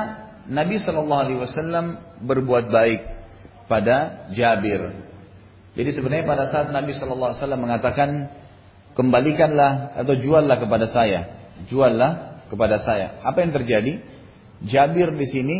Nabi 0.49 0.81
Shallallahu 0.81 1.21
Alaihi 1.21 1.39
Wasallam 1.39 1.85
berbuat 2.25 2.73
baik 2.73 3.01
pada 3.69 4.29
Jabir. 4.33 5.08
Jadi 5.77 5.89
sebenarnya 5.93 6.25
pada 6.25 6.45
saat 6.49 6.73
Nabi 6.73 6.97
Shallallahu 6.97 7.29
Alaihi 7.33 7.41
Wasallam 7.41 7.61
mengatakan 7.61 8.09
kembalikanlah 8.97 9.95
atau 10.01 10.13
juallah 10.17 10.57
kepada 10.57 10.89
saya, 10.89 11.19
juallah 11.69 12.41
kepada 12.49 12.81
saya. 12.81 13.21
Apa 13.21 13.45
yang 13.45 13.53
terjadi? 13.53 14.01
Jabir 14.59 15.15
di 15.15 15.23
sini 15.29 15.57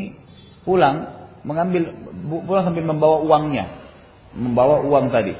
pulang 0.68 1.30
mengambil 1.48 1.96
pulang 2.28 2.68
sambil 2.68 2.84
membawa 2.84 3.24
uangnya, 3.24 3.66
membawa 4.36 4.84
uang 4.84 5.08
tadi, 5.08 5.38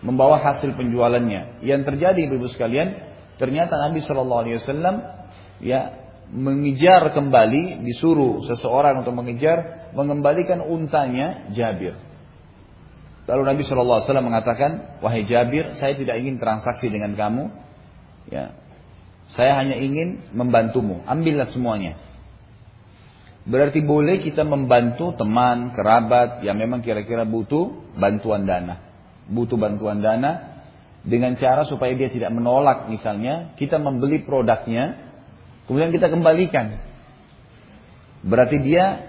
membawa 0.00 0.40
hasil 0.40 0.72
penjualannya. 0.72 1.60
Yang 1.60 1.82
terjadi 1.94 2.32
ibu 2.32 2.48
sekalian, 2.48 2.96
ternyata 3.36 3.76
Nabi 3.76 4.00
Shallallahu 4.00 4.40
Alaihi 4.46 4.56
Wasallam 4.62 4.96
ya 5.60 6.00
mengejar 6.32 7.12
kembali, 7.12 7.84
disuruh 7.84 8.44
seseorang 8.48 9.04
untuk 9.04 9.16
mengejar, 9.16 9.90
mengembalikan 9.92 10.60
untanya 10.64 11.48
Jabir. 11.52 12.07
Lalu 13.28 13.42
Nabi 13.44 13.62
Wasallam 13.68 14.32
mengatakan, 14.32 14.98
wahai 15.04 15.28
Jabir, 15.28 15.76
saya 15.76 15.92
tidak 15.92 16.16
ingin 16.16 16.40
transaksi 16.40 16.88
dengan 16.88 17.12
kamu. 17.12 17.52
Ya, 18.32 18.56
saya 19.36 19.60
hanya 19.60 19.76
ingin 19.76 20.32
membantumu. 20.32 21.04
Ambillah 21.04 21.52
semuanya. 21.52 22.00
Berarti 23.44 23.84
boleh 23.84 24.24
kita 24.24 24.44
membantu 24.44 25.12
teman, 25.16 25.76
kerabat 25.76 26.40
yang 26.44 26.56
memang 26.56 26.80
kira-kira 26.80 27.28
butuh 27.28 27.96
bantuan 27.96 28.48
dana. 28.48 28.80
Butuh 29.28 29.60
bantuan 29.60 30.00
dana 30.00 30.60
dengan 31.04 31.36
cara 31.36 31.64
supaya 31.64 31.92
dia 31.96 32.12
tidak 32.12 32.28
menolak 32.34 32.92
misalnya 32.92 33.56
kita 33.56 33.80
membeli 33.80 34.24
produknya 34.24 35.00
kemudian 35.64 35.92
kita 35.92 36.12
kembalikan. 36.12 36.76
Berarti 38.20 38.60
dia 38.60 39.07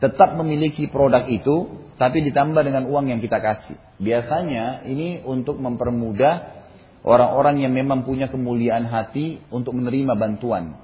tetap 0.00 0.32
memiliki 0.34 0.88
produk 0.88 1.28
itu 1.28 1.68
tapi 2.00 2.24
ditambah 2.24 2.64
dengan 2.64 2.88
uang 2.88 3.12
yang 3.12 3.20
kita 3.20 3.44
kasih. 3.44 3.76
Biasanya 4.00 4.88
ini 4.88 5.20
untuk 5.20 5.60
mempermudah 5.60 6.64
orang-orang 7.04 7.60
yang 7.60 7.76
memang 7.76 8.08
punya 8.08 8.32
kemuliaan 8.32 8.88
hati 8.88 9.44
untuk 9.52 9.76
menerima 9.76 10.16
bantuan. 10.16 10.80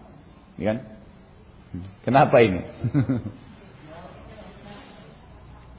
Ya 0.60 0.76
kan? 0.76 0.84
Kenapa 2.04 2.36
ini? 2.44 2.60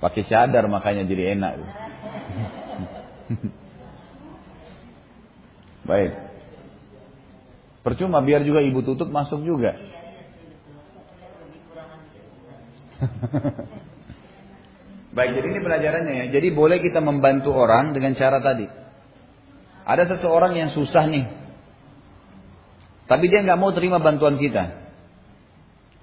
Pakai 0.04 0.26
sadar 0.26 0.66
makanya 0.70 1.06
jadi 1.06 1.38
enak. 1.38 1.54
Baik. 5.86 6.12
Percuma 7.82 8.22
biar 8.26 8.44
juga 8.44 8.62
ibu 8.66 8.82
tutup 8.84 9.10
masuk 9.10 9.42
juga. 9.46 9.78
Baik, 15.18 15.42
jadi 15.42 15.48
ini 15.50 15.60
pelajarannya 15.66 16.14
ya. 16.14 16.26
Jadi 16.38 16.48
boleh 16.54 16.78
kita 16.78 17.02
membantu 17.02 17.50
orang 17.54 17.96
dengan 17.96 18.14
cara 18.14 18.38
tadi. 18.38 18.70
Ada 19.88 20.18
seseorang 20.18 20.54
yang 20.54 20.70
susah 20.70 21.08
nih. 21.08 21.26
Tapi 23.08 23.26
dia 23.32 23.42
nggak 23.42 23.58
mau 23.58 23.72
terima 23.72 24.04
bantuan 24.04 24.36
kita. 24.36 24.76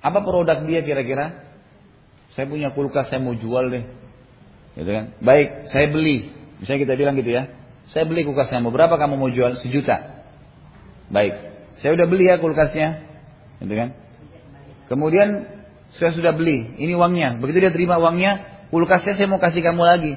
Apa 0.01 0.25
produk 0.25 0.65
dia 0.65 0.81
kira-kira? 0.81 1.45
Saya 2.33 2.51
punya 2.51 2.75
kulkas, 2.75 3.13
saya 3.13 3.23
mau 3.23 3.37
jual 3.37 3.71
deh. 3.71 3.85
Gitu 4.75 4.91
kan? 4.91 5.15
Baik, 5.23 5.71
saya 5.71 5.87
beli. 5.93 6.33
Misalnya 6.59 6.81
kita 6.89 6.95
bilang 6.99 7.15
gitu 7.21 7.31
ya. 7.31 7.47
Saya 7.85 8.09
beli 8.09 8.25
kulkasnya, 8.25 8.65
mau 8.65 8.73
berapa 8.73 8.97
kamu 8.97 9.21
mau 9.21 9.29
jual? 9.29 9.61
Sejuta. 9.61 10.25
Baik, 11.13 11.37
saya 11.79 11.93
udah 11.93 12.09
beli 12.09 12.33
ya 12.33 12.41
kulkasnya. 12.41 13.05
Gitu 13.61 13.75
kan? 13.77 13.93
Kemudian 14.89 15.45
saya 15.95 16.11
sudah 16.11 16.35
beli, 16.35 16.75
ini 16.79 16.93
uangnya. 16.99 17.39
Begitu 17.39 17.63
dia 17.63 17.73
terima 17.75 17.99
uangnya, 18.03 18.67
kulkasnya 18.75 19.15
saya 19.15 19.31
mau 19.31 19.39
kasih 19.39 19.63
kamu 19.63 19.83
lagi. 19.83 20.13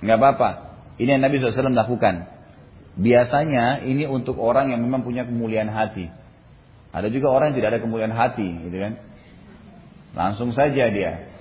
Nggak 0.00 0.16
apa-apa. 0.16 0.50
Ini 0.96 1.16
yang 1.18 1.22
Nabi 1.24 1.40
SAW 1.40 1.72
lakukan. 1.76 2.28
Biasanya 2.96 3.84
ini 3.84 4.04
untuk 4.04 4.36
orang 4.40 4.72
yang 4.72 4.80
memang 4.80 5.04
punya 5.04 5.24
kemuliaan 5.24 5.68
hati. 5.68 6.08
Ada 6.92 7.08
juga 7.08 7.32
orang 7.32 7.52
yang 7.52 7.56
tidak 7.64 7.70
ada 7.76 7.80
kemuliaan 7.80 8.12
hati, 8.12 8.48
gitu 8.68 8.76
kan? 8.76 8.92
Langsung 10.12 10.52
saja 10.52 10.92
dia. 10.92 11.32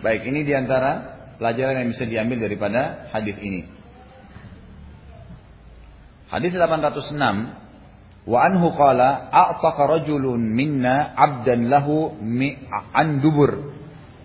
Baik, 0.00 0.24
ini 0.24 0.48
di 0.48 0.52
antara 0.56 1.20
pelajaran 1.36 1.84
yang 1.84 1.88
bisa 1.92 2.08
diambil 2.08 2.40
daripada 2.40 3.08
hadis 3.12 3.36
ini. 3.40 3.68
Hadis 6.32 6.56
806 6.56 7.12
Wa 8.22 8.46
anhu 8.46 8.70
qala 8.78 9.30
a'taqa 9.34 9.98
rajulun 9.98 10.38
minna 10.38 11.10
'abdan 11.18 11.66
lahu 11.66 12.14
an 12.94 13.18
dubur 13.18 13.74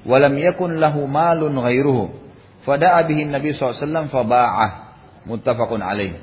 wa 0.06 0.16
lam 0.22 0.38
yakun 0.38 0.78
lahu 0.78 1.10
malun 1.10 1.58
ghairuhu 1.58 2.14
fada'a 2.62 3.10
bihi 3.10 3.26
Nabi 3.26 3.58
SAW 3.58 4.06
faba'ah 4.08 4.72
muttafaqun 5.26 5.82
alaih 5.82 6.22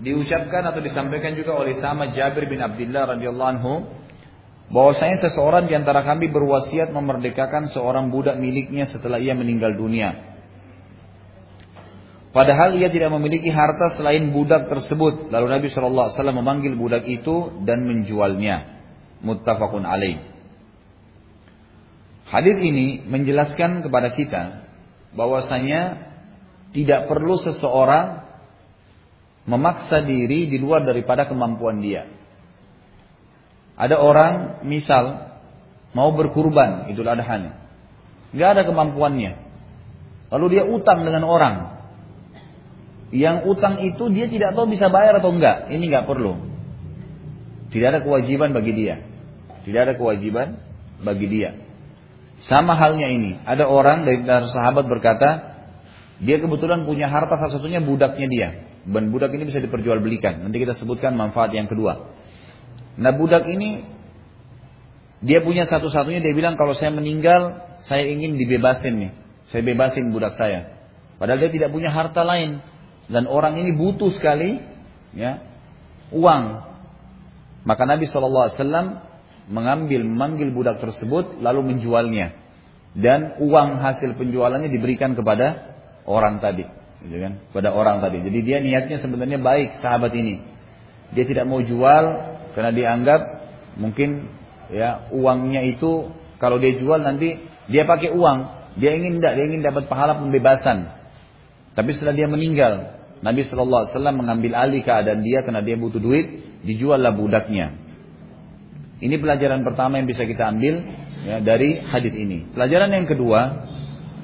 diucapkan 0.00 0.62
atau 0.70 0.80
disampaikan 0.84 1.32
juga 1.32 1.56
oleh 1.56 1.76
sama 1.80 2.12
Jabir 2.12 2.48
bin 2.48 2.60
Abdullah 2.60 3.16
radhiyallahu 3.16 3.50
anhu 3.58 3.72
bahwasanya 4.68 5.22
seseorang 5.24 5.70
di 5.70 5.74
antara 5.78 6.02
kami 6.02 6.28
berwasiat 6.28 6.90
memerdekakan 6.90 7.70
seorang 7.70 8.10
budak 8.12 8.36
miliknya 8.36 8.84
setelah 8.84 9.22
ia 9.22 9.32
meninggal 9.32 9.72
dunia. 9.78 10.25
Padahal 12.36 12.76
ia 12.76 12.92
tidak 12.92 13.08
memiliki 13.16 13.48
harta 13.48 13.96
selain 13.96 14.28
budak 14.28 14.68
tersebut. 14.68 15.32
Lalu 15.32 15.56
Nabi 15.56 15.72
Wasallam 15.72 16.44
memanggil 16.44 16.76
budak 16.76 17.08
itu 17.08 17.64
dan 17.64 17.88
menjualnya. 17.88 18.76
Muttafaqun 19.24 19.88
alaih. 19.88 20.20
Hadis 22.28 22.60
ini 22.60 23.00
menjelaskan 23.08 23.80
kepada 23.80 24.12
kita 24.12 24.68
bahwasanya 25.16 26.12
tidak 26.76 27.08
perlu 27.08 27.40
seseorang 27.40 28.28
memaksa 29.48 30.04
diri 30.04 30.52
di 30.52 30.60
luar 30.60 30.84
daripada 30.84 31.24
kemampuan 31.24 31.80
dia. 31.80 32.04
Ada 33.80 33.96
orang 33.96 34.60
misal 34.68 35.32
mau 35.96 36.12
berkurban 36.12 36.92
Idul 36.92 37.08
Adha 37.08 37.56
nggak 38.36 38.48
ada 38.60 38.62
kemampuannya. 38.68 39.32
Lalu 40.36 40.46
dia 40.52 40.68
utang 40.68 41.00
dengan 41.08 41.24
orang. 41.24 41.75
Yang 43.14 43.36
utang 43.46 43.78
itu 43.86 44.10
dia 44.10 44.26
tidak 44.26 44.58
tahu 44.58 44.66
bisa 44.70 44.90
bayar 44.90 45.22
atau 45.22 45.30
enggak. 45.30 45.70
Ini 45.70 45.84
nggak 45.86 46.06
perlu. 46.10 46.34
Tidak 47.70 47.86
ada 47.86 48.00
kewajiban 48.02 48.50
bagi 48.50 48.72
dia. 48.74 49.02
Tidak 49.62 49.80
ada 49.80 49.94
kewajiban 49.94 50.58
bagi 51.02 51.26
dia. 51.30 51.50
Sama 52.42 52.74
halnya 52.74 53.06
ini. 53.10 53.38
Ada 53.46 53.66
orang 53.70 54.06
dari 54.06 54.46
sahabat 54.48 54.86
berkata, 54.90 55.56
dia 56.18 56.36
kebetulan 56.40 56.84
punya 56.88 57.06
harta 57.06 57.36
salah 57.36 57.56
satunya 57.56 57.78
budaknya 57.78 58.26
dia. 58.26 58.48
Dan 58.86 59.10
budak 59.10 59.34
ini 59.34 59.50
bisa 59.50 59.58
diperjualbelikan. 59.58 60.46
Nanti 60.46 60.62
kita 60.62 60.74
sebutkan 60.74 61.18
manfaat 61.18 61.50
yang 61.54 61.66
kedua. 61.66 62.14
Nah 62.96 63.12
budak 63.12 63.50
ini 63.50 63.82
dia 65.20 65.42
punya 65.42 65.66
satu-satunya 65.66 66.22
dia 66.22 66.32
bilang 66.36 66.54
kalau 66.54 66.76
saya 66.76 66.94
meninggal 66.94 67.66
saya 67.82 68.06
ingin 68.06 68.38
dibebasin 68.38 68.94
nih. 68.94 69.12
Saya 69.50 69.62
bebasin 69.66 70.14
budak 70.14 70.38
saya. 70.38 70.70
Padahal 71.18 71.42
dia 71.42 71.50
tidak 71.50 71.74
punya 71.74 71.90
harta 71.90 72.22
lain 72.22 72.62
dan 73.06 73.30
orang 73.30 73.54
ini 73.58 73.74
butuh 73.74 74.10
sekali 74.14 74.58
ya 75.14 75.42
uang. 76.10 76.66
Maka 77.66 77.82
Nabi 77.82 78.06
SAW 78.06 78.50
mengambil 79.50 80.06
memanggil 80.06 80.50
budak 80.54 80.82
tersebut 80.82 81.38
lalu 81.42 81.74
menjualnya. 81.74 82.34
Dan 82.96 83.36
uang 83.42 83.82
hasil 83.82 84.16
penjualannya 84.16 84.72
diberikan 84.72 85.12
kepada 85.12 85.76
orang 86.08 86.40
tadi 86.40 86.64
gitu 87.06 87.16
kan? 87.22 87.32
Pada 87.52 87.70
orang 87.76 88.02
tadi. 88.02 88.24
Jadi 88.24 88.38
dia 88.42 88.58
niatnya 88.58 88.96
sebenarnya 88.98 89.38
baik 89.38 89.84
sahabat 89.84 90.10
ini. 90.16 90.42
Dia 91.14 91.28
tidak 91.28 91.46
mau 91.46 91.62
jual 91.62 92.04
karena 92.56 92.72
dianggap 92.72 93.20
mungkin 93.78 94.32
ya 94.72 95.12
uangnya 95.12 95.62
itu 95.62 96.10
kalau 96.42 96.58
dia 96.58 96.74
jual 96.74 96.98
nanti 96.98 97.38
dia 97.70 97.86
pakai 97.86 98.10
uang. 98.10 98.38
Dia 98.80 98.96
ingin 98.96 99.20
tidak 99.20 99.32
dia 99.38 99.44
ingin 99.46 99.62
dapat 99.62 99.86
pahala 99.86 100.18
pembebasan 100.18 100.95
tapi 101.76 101.92
setelah 101.92 102.16
dia 102.16 102.26
meninggal 102.26 102.96
Nabi 103.20 103.44
Shallallahu 103.44 103.84
Alaihi 103.84 103.94
Wasallam 103.94 104.16
mengambil 104.16 104.52
alih 104.56 104.80
keadaan 104.80 105.20
dia 105.20 105.44
karena 105.44 105.60
dia 105.60 105.76
butuh 105.76 106.00
duit 106.00 106.26
dijuallah 106.64 107.12
budaknya 107.12 107.76
ini 109.04 109.20
pelajaran 109.20 109.60
pertama 109.60 110.00
yang 110.00 110.08
bisa 110.08 110.24
kita 110.24 110.48
ambil 110.48 110.80
ya, 111.22 111.44
dari 111.44 111.78
hadis 111.84 112.16
ini 112.16 112.48
pelajaran 112.50 112.90
yang 112.90 113.04
kedua 113.04 113.68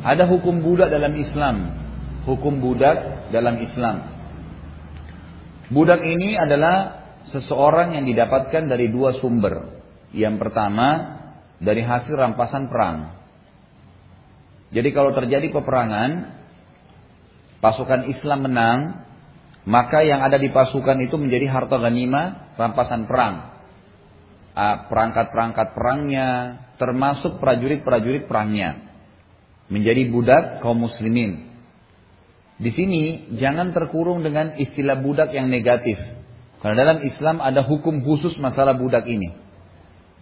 ada 0.03 0.24
hukum 0.26 0.64
budak 0.64 0.88
dalam 0.90 1.12
Islam 1.14 1.82
hukum 2.26 2.62
budak 2.62 3.30
dalam 3.34 3.59
Islam. 3.62 3.96
Budak 5.72 6.05
ini 6.05 6.36
adalah 6.36 7.00
seseorang 7.24 7.96
yang 7.96 8.05
didapatkan 8.05 8.68
dari 8.68 8.92
dua 8.92 9.16
sumber. 9.18 9.82
Yang 10.12 10.36
pertama 10.36 10.88
dari 11.57 11.80
hasil 11.80 12.12
rampasan 12.12 12.68
perang. 12.68 13.16
Jadi 14.72 14.88
kalau 14.92 15.16
terjadi 15.16 15.48
peperangan, 15.48 16.11
pasukan 17.62 18.10
Islam 18.10 18.50
menang, 18.50 19.06
maka 19.62 20.02
yang 20.02 20.26
ada 20.26 20.36
di 20.36 20.50
pasukan 20.50 20.98
itu 20.98 21.14
menjadi 21.14 21.46
harta 21.46 21.78
ganima 21.78 22.50
rampasan 22.58 23.06
perang. 23.06 23.54
Ah, 24.52 24.90
perangkat-perangkat 24.90 25.72
perangnya, 25.72 26.60
termasuk 26.76 27.38
prajurit-prajurit 27.38 28.26
perangnya. 28.26 28.82
Menjadi 29.70 30.02
budak 30.10 30.60
kaum 30.60 30.84
muslimin. 30.84 31.48
Di 32.60 32.68
sini 32.68 33.32
jangan 33.38 33.72
terkurung 33.72 34.20
dengan 34.20 34.58
istilah 34.60 35.00
budak 35.00 35.32
yang 35.32 35.48
negatif. 35.48 35.96
Karena 36.60 36.84
dalam 36.84 36.98
Islam 37.00 37.40
ada 37.40 37.64
hukum 37.64 38.04
khusus 38.04 38.36
masalah 38.36 38.76
budak 38.76 39.08
ini. 39.08 39.32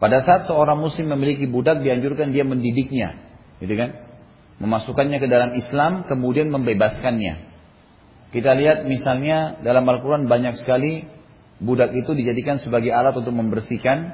Pada 0.01 0.25
saat 0.25 0.49
seorang 0.49 0.81
muslim 0.81 1.13
memiliki 1.13 1.45
budak 1.45 1.85
dianjurkan 1.85 2.33
dia 2.33 2.47
mendidiknya. 2.47 3.19
Gitu 3.61 3.75
kan? 3.77 4.10
Memasukkannya 4.61 5.19
ke 5.19 5.29
dalam 5.29 5.57
Islam 5.57 6.05
kemudian 6.05 6.53
membebaskannya. 6.53 7.49
Kita 8.31 8.55
lihat 8.55 8.87
misalnya 8.87 9.59
dalam 9.65 9.89
Al-Quran 9.89 10.29
banyak 10.29 10.61
sekali 10.61 11.09
budak 11.59 11.97
itu 11.97 12.15
dijadikan 12.15 12.61
sebagai 12.63 12.95
alat 12.95 13.17
untuk 13.17 13.35
membersihkan 13.35 14.13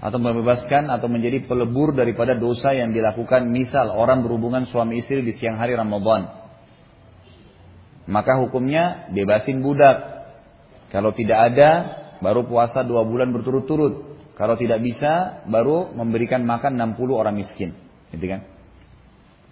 atau 0.00 0.16
membebaskan 0.16 0.88
atau 0.88 1.12
menjadi 1.12 1.44
pelebur 1.44 1.92
daripada 1.92 2.32
dosa 2.32 2.72
yang 2.72 2.94
dilakukan 2.96 3.52
misal 3.52 3.92
orang 3.92 4.24
berhubungan 4.24 4.64
suami 4.64 5.02
istri 5.02 5.20
di 5.20 5.36
siang 5.36 5.60
hari 5.60 5.76
Ramadan 5.76 6.40
maka 8.10 8.42
hukumnya 8.42 9.06
bebasin 9.14 9.62
budak. 9.62 10.26
Kalau 10.90 11.14
tidak 11.14 11.54
ada, 11.54 11.70
baru 12.18 12.42
puasa 12.42 12.82
dua 12.82 13.06
bulan 13.06 13.30
berturut-turut. 13.30 14.18
Kalau 14.34 14.58
tidak 14.58 14.82
bisa, 14.82 15.44
baru 15.46 15.94
memberikan 15.94 16.42
makan 16.42 16.74
60 16.98 16.98
orang 17.14 17.38
miskin. 17.38 17.70
Gitu 18.10 18.26
kan? 18.26 18.42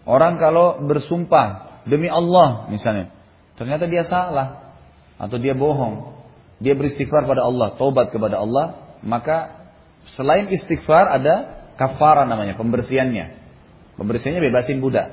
Orang 0.08 0.40
kalau 0.40 0.80
bersumpah 0.88 1.84
demi 1.84 2.08
Allah 2.08 2.64
misalnya, 2.72 3.12
ternyata 3.60 3.84
dia 3.84 4.08
salah 4.08 4.72
atau 5.20 5.36
dia 5.36 5.52
bohong, 5.52 6.16
dia 6.64 6.72
beristighfar 6.72 7.28
pada 7.28 7.44
Allah, 7.44 7.76
taubat 7.76 8.08
kepada 8.08 8.40
Allah, 8.40 8.96
maka 9.04 9.68
selain 10.16 10.48
istighfar 10.48 11.12
ada 11.12 11.60
kafara 11.76 12.24
namanya, 12.24 12.56
pembersihannya. 12.56 13.36
Pembersihannya 14.00 14.40
bebasin 14.40 14.80
budak, 14.80 15.12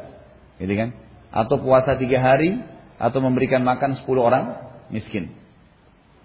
gitu 0.64 0.74
kan? 0.80 0.90
Atau 1.28 1.60
puasa 1.60 2.00
tiga 2.00 2.24
hari, 2.24 2.64
atau 2.96 3.20
memberikan 3.20 3.60
makan 3.68 4.00
10 4.00 4.08
orang 4.16 4.64
miskin. 4.88 5.36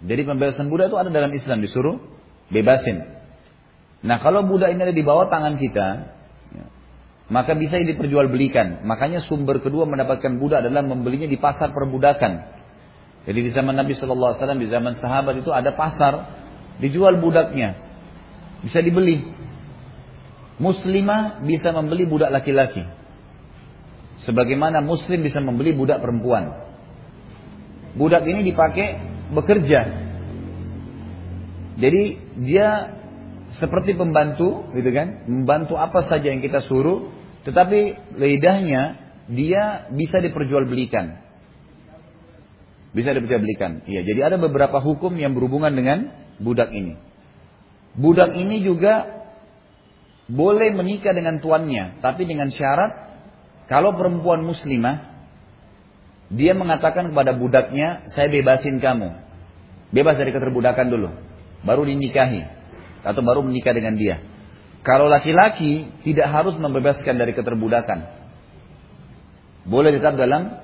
Jadi 0.01 0.23
pembebasan 0.25 0.71
budak 0.71 0.95
itu 0.95 0.97
ada 0.97 1.11
dalam 1.11 1.35
Islam 1.35 1.61
disuruh 1.61 1.99
bebasin. 2.49 3.05
Nah 4.01 4.17
kalau 4.23 4.47
budak 4.47 4.73
ini 4.73 4.81
ada 4.81 4.95
di 4.95 5.05
bawah 5.05 5.29
tangan 5.29 5.61
kita, 5.61 5.89
maka 7.31 7.55
bisa 7.55 7.79
diperjualbelikan. 7.79 8.83
Makanya 8.83 9.23
sumber 9.23 9.63
kedua 9.63 9.87
mendapatkan 9.87 10.35
budak 10.37 10.67
adalah 10.67 10.83
membelinya 10.83 11.31
di 11.31 11.39
pasar 11.39 11.71
perbudakan. 11.71 12.59
Jadi 13.23 13.39
di 13.47 13.51
zaman 13.55 13.79
Nabi 13.79 13.95
Shallallahu 13.95 14.35
Alaihi 14.35 14.41
Wasallam, 14.43 14.61
di 14.61 14.69
zaman 14.69 14.93
sahabat 14.99 15.39
itu 15.39 15.55
ada 15.55 15.71
pasar 15.79 16.27
dijual 16.83 17.23
budaknya. 17.23 17.79
Bisa 18.67 18.83
dibeli. 18.83 19.31
Muslimah 20.59 21.41
bisa 21.47 21.71
membeli 21.71 22.05
budak 22.05 22.35
laki-laki. 22.35 22.83
Sebagaimana 24.21 24.83
muslim 24.85 25.23
bisa 25.25 25.39
membeli 25.41 25.73
budak 25.73 26.03
perempuan. 26.03 26.53
Budak 27.95 28.27
ini 28.27 28.43
dipakai 28.43 29.01
bekerja. 29.33 29.81
Jadi 31.81 32.03
dia 32.43 33.01
seperti 33.57 33.97
pembantu, 33.97 34.69
gitu 34.77 34.91
kan? 34.93 35.25
Membantu 35.25 35.81
apa 35.81 36.05
saja 36.05 36.29
yang 36.29 36.45
kita 36.45 36.61
suruh, 36.61 37.20
tetapi 37.47 37.81
lidahnya 38.21 38.99
dia 39.31 39.89
bisa 39.95 40.21
diperjualbelikan. 40.21 41.17
Bisa 42.91 43.15
diperjualbelikan. 43.15 43.87
Iya, 43.87 44.03
jadi 44.03 44.35
ada 44.35 44.37
beberapa 44.37 44.83
hukum 44.83 45.15
yang 45.15 45.33
berhubungan 45.39 45.71
dengan 45.71 46.11
budak 46.43 46.75
ini. 46.75 46.99
Budak 47.95 48.35
ini 48.35 48.61
juga 48.67 49.23
boleh 50.31 50.75
menikah 50.75 51.15
dengan 51.15 51.43
tuannya, 51.43 52.03
tapi 52.03 52.27
dengan 52.27 52.51
syarat 52.51 53.11
kalau 53.67 53.95
perempuan 53.95 54.43
muslimah 54.43 55.11
dia 56.31 56.55
mengatakan 56.55 57.11
kepada 57.11 57.35
budaknya, 57.35 58.07
"Saya 58.11 58.31
bebasin 58.31 58.79
kamu." 58.79 59.11
Bebas 59.91 60.15
dari 60.15 60.31
keterbudakan 60.31 60.87
dulu, 60.87 61.11
baru 61.67 61.83
dinikahi 61.83 62.47
atau 63.03 63.23
baru 63.27 63.43
menikah 63.43 63.75
dengan 63.75 63.99
dia. 63.99 64.23
Kalau 64.81 65.13
laki-laki 65.13 65.93
tidak 66.07 66.33
harus 66.33 66.57
membebaskan 66.57 67.21
dari 67.21 67.37
keterbudakan. 67.37 68.21
Boleh 69.69 69.93
tetap 69.93 70.17
dalam 70.17 70.57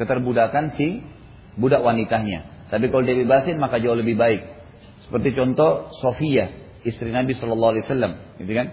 keterbudakan 0.00 0.72
si 0.72 1.04
budak 1.60 1.84
wanitanya. 1.84 2.48
Tapi 2.72 2.88
kalau 2.88 3.04
dia 3.04 3.16
bebasin 3.20 3.60
maka 3.60 3.76
jauh 3.76 3.92
lebih 3.92 4.16
baik. 4.16 4.40
Seperti 5.04 5.36
contoh 5.36 5.92
Sofia, 6.00 6.48
istri 6.80 7.12
Nabi 7.12 7.36
Shallallahu 7.36 7.72
Alaihi 7.76 7.84
Wasallam, 7.84 8.12
gitu 8.40 8.52
kan? 8.56 8.66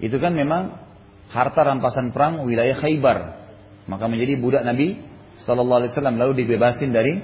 itu 0.00 0.16
kan 0.16 0.32
memang 0.32 0.80
harta 1.28 1.60
rampasan 1.62 2.10
perang 2.10 2.42
wilayah 2.48 2.74
Khaybar. 2.80 3.18
Maka 3.86 4.06
menjadi 4.08 4.40
budak 4.40 4.62
Nabi 4.64 4.96
Sallallahu 5.42 5.84
Alaihi 5.84 5.92
Wasallam 5.92 6.16
lalu 6.16 6.32
dibebasin 6.44 6.90
dari 6.94 7.20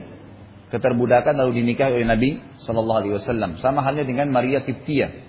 keterbudakan 0.69 1.37
lalu 1.39 1.63
dinikahi 1.63 2.01
oleh 2.01 2.09
Nabi 2.09 2.31
Sallallahu 2.61 2.99
Alaihi 3.01 3.15
Wasallam. 3.17 3.51
Sama 3.63 3.81
halnya 3.87 4.05
dengan 4.05 4.29
Maria 4.29 4.61
Kiptia, 4.67 5.26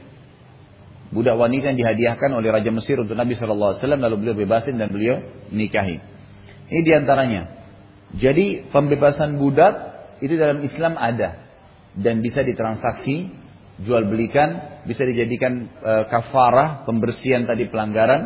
budak 1.12 1.39
wanita 1.39 1.72
yang 1.72 1.80
dihadiahkan 1.80 2.30
oleh 2.36 2.49
Raja 2.51 2.72
Mesir 2.74 2.99
untuk 2.99 3.16
Nabi 3.16 3.36
Wasallam 3.39 4.03
lalu 4.03 4.16
beliau 4.28 4.36
bebasin 4.36 4.76
dan 4.76 4.91
beliau 4.91 5.24
nikahi. 5.51 5.97
Ini 6.68 6.82
di 6.84 6.91
antaranya. 6.91 7.41
Jadi 8.16 8.72
pembebasan 8.72 9.39
budak 9.39 9.74
itu 10.24 10.36
dalam 10.36 10.64
Islam 10.64 10.95
ada 10.95 11.43
dan 11.95 12.24
bisa 12.24 12.43
ditransaksi 12.43 13.32
jual 13.84 14.10
belikan, 14.10 14.82
bisa 14.89 15.05
dijadikan 15.05 15.70
e, 15.70 15.93
kafarah, 16.10 16.88
pembersihan 16.88 17.45
tadi 17.45 17.70
pelanggaran, 17.70 18.22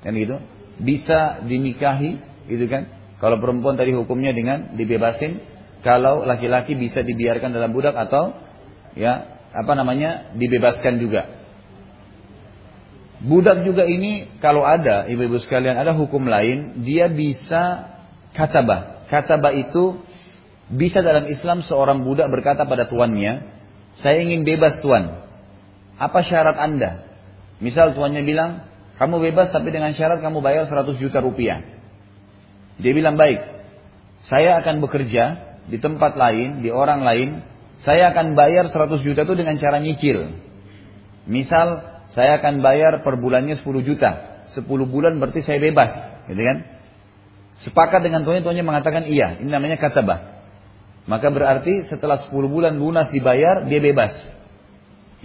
kan 0.00 0.12
gitu. 0.16 0.40
Bisa 0.80 1.44
dinikahi, 1.44 2.18
gitu 2.50 2.64
kan. 2.66 2.88
Kalau 3.20 3.38
perempuan 3.38 3.78
tadi 3.78 3.94
hukumnya 3.94 4.34
dengan 4.34 4.74
dibebasin, 4.74 5.38
kalau 5.84 6.24
laki-laki 6.24 6.74
bisa 6.74 7.04
dibiarkan 7.04 7.52
dalam 7.52 7.70
budak 7.70 7.94
atau 7.94 8.32
ya 8.96 9.38
apa 9.52 9.72
namanya 9.76 10.34
dibebaskan 10.34 10.98
juga. 10.98 11.43
Budak 13.24 13.64
juga 13.64 13.88
ini 13.88 14.28
kalau 14.44 14.68
ada 14.68 15.08
ibu-ibu 15.08 15.40
sekalian 15.40 15.80
ada 15.80 15.96
hukum 15.96 16.28
lain, 16.28 16.84
dia 16.84 17.08
bisa 17.08 17.88
katabah. 18.36 19.08
Katabah 19.08 19.56
itu 19.56 19.96
bisa 20.68 21.00
dalam 21.00 21.24
Islam 21.32 21.64
seorang 21.64 22.04
budak 22.04 22.28
berkata 22.28 22.68
pada 22.68 22.84
tuannya, 22.84 23.48
saya 23.96 24.20
ingin 24.20 24.44
bebas 24.44 24.76
tuan. 24.84 25.24
Apa 25.96 26.20
syarat 26.20 26.60
anda? 26.60 27.08
Misal 27.64 27.96
tuannya 27.96 28.20
bilang, 28.20 28.68
kamu 29.00 29.32
bebas 29.32 29.48
tapi 29.48 29.72
dengan 29.72 29.96
syarat 29.96 30.20
kamu 30.20 30.44
bayar 30.44 30.68
100 30.68 31.00
juta 31.00 31.24
rupiah. 31.24 31.64
Dia 32.76 32.92
bilang 32.92 33.16
baik. 33.16 33.40
Saya 34.28 34.60
akan 34.60 34.84
bekerja 34.84 35.24
di 35.64 35.80
tempat 35.80 36.12
lain, 36.20 36.60
di 36.60 36.68
orang 36.68 37.00
lain. 37.00 37.40
Saya 37.80 38.12
akan 38.12 38.36
bayar 38.36 38.68
100 38.68 39.00
juta 39.00 39.24
itu 39.24 39.32
dengan 39.32 39.56
cara 39.56 39.80
nyicil. 39.80 40.28
Misal 41.24 41.93
saya 42.14 42.38
akan 42.38 42.62
bayar 42.62 43.02
per 43.02 43.18
bulannya 43.18 43.58
10 43.58 43.66
juta. 43.82 44.46
10 44.54 44.62
bulan 44.86 45.18
berarti 45.18 45.42
saya 45.42 45.58
bebas. 45.58 45.90
Gitu 46.30 46.42
kan? 46.46 46.58
Sepakat 47.58 48.06
dengan 48.06 48.22
tuannya, 48.22 48.46
tuannya 48.46 48.62
mengatakan 48.62 49.10
iya. 49.10 49.34
Ini 49.42 49.50
namanya 49.50 49.74
katabah. 49.82 50.46
Maka 51.10 51.28
berarti 51.34 51.90
setelah 51.90 52.22
10 52.22 52.30
bulan 52.46 52.78
lunas 52.78 53.10
dibayar, 53.10 53.66
dia 53.66 53.82
bebas. 53.82 54.14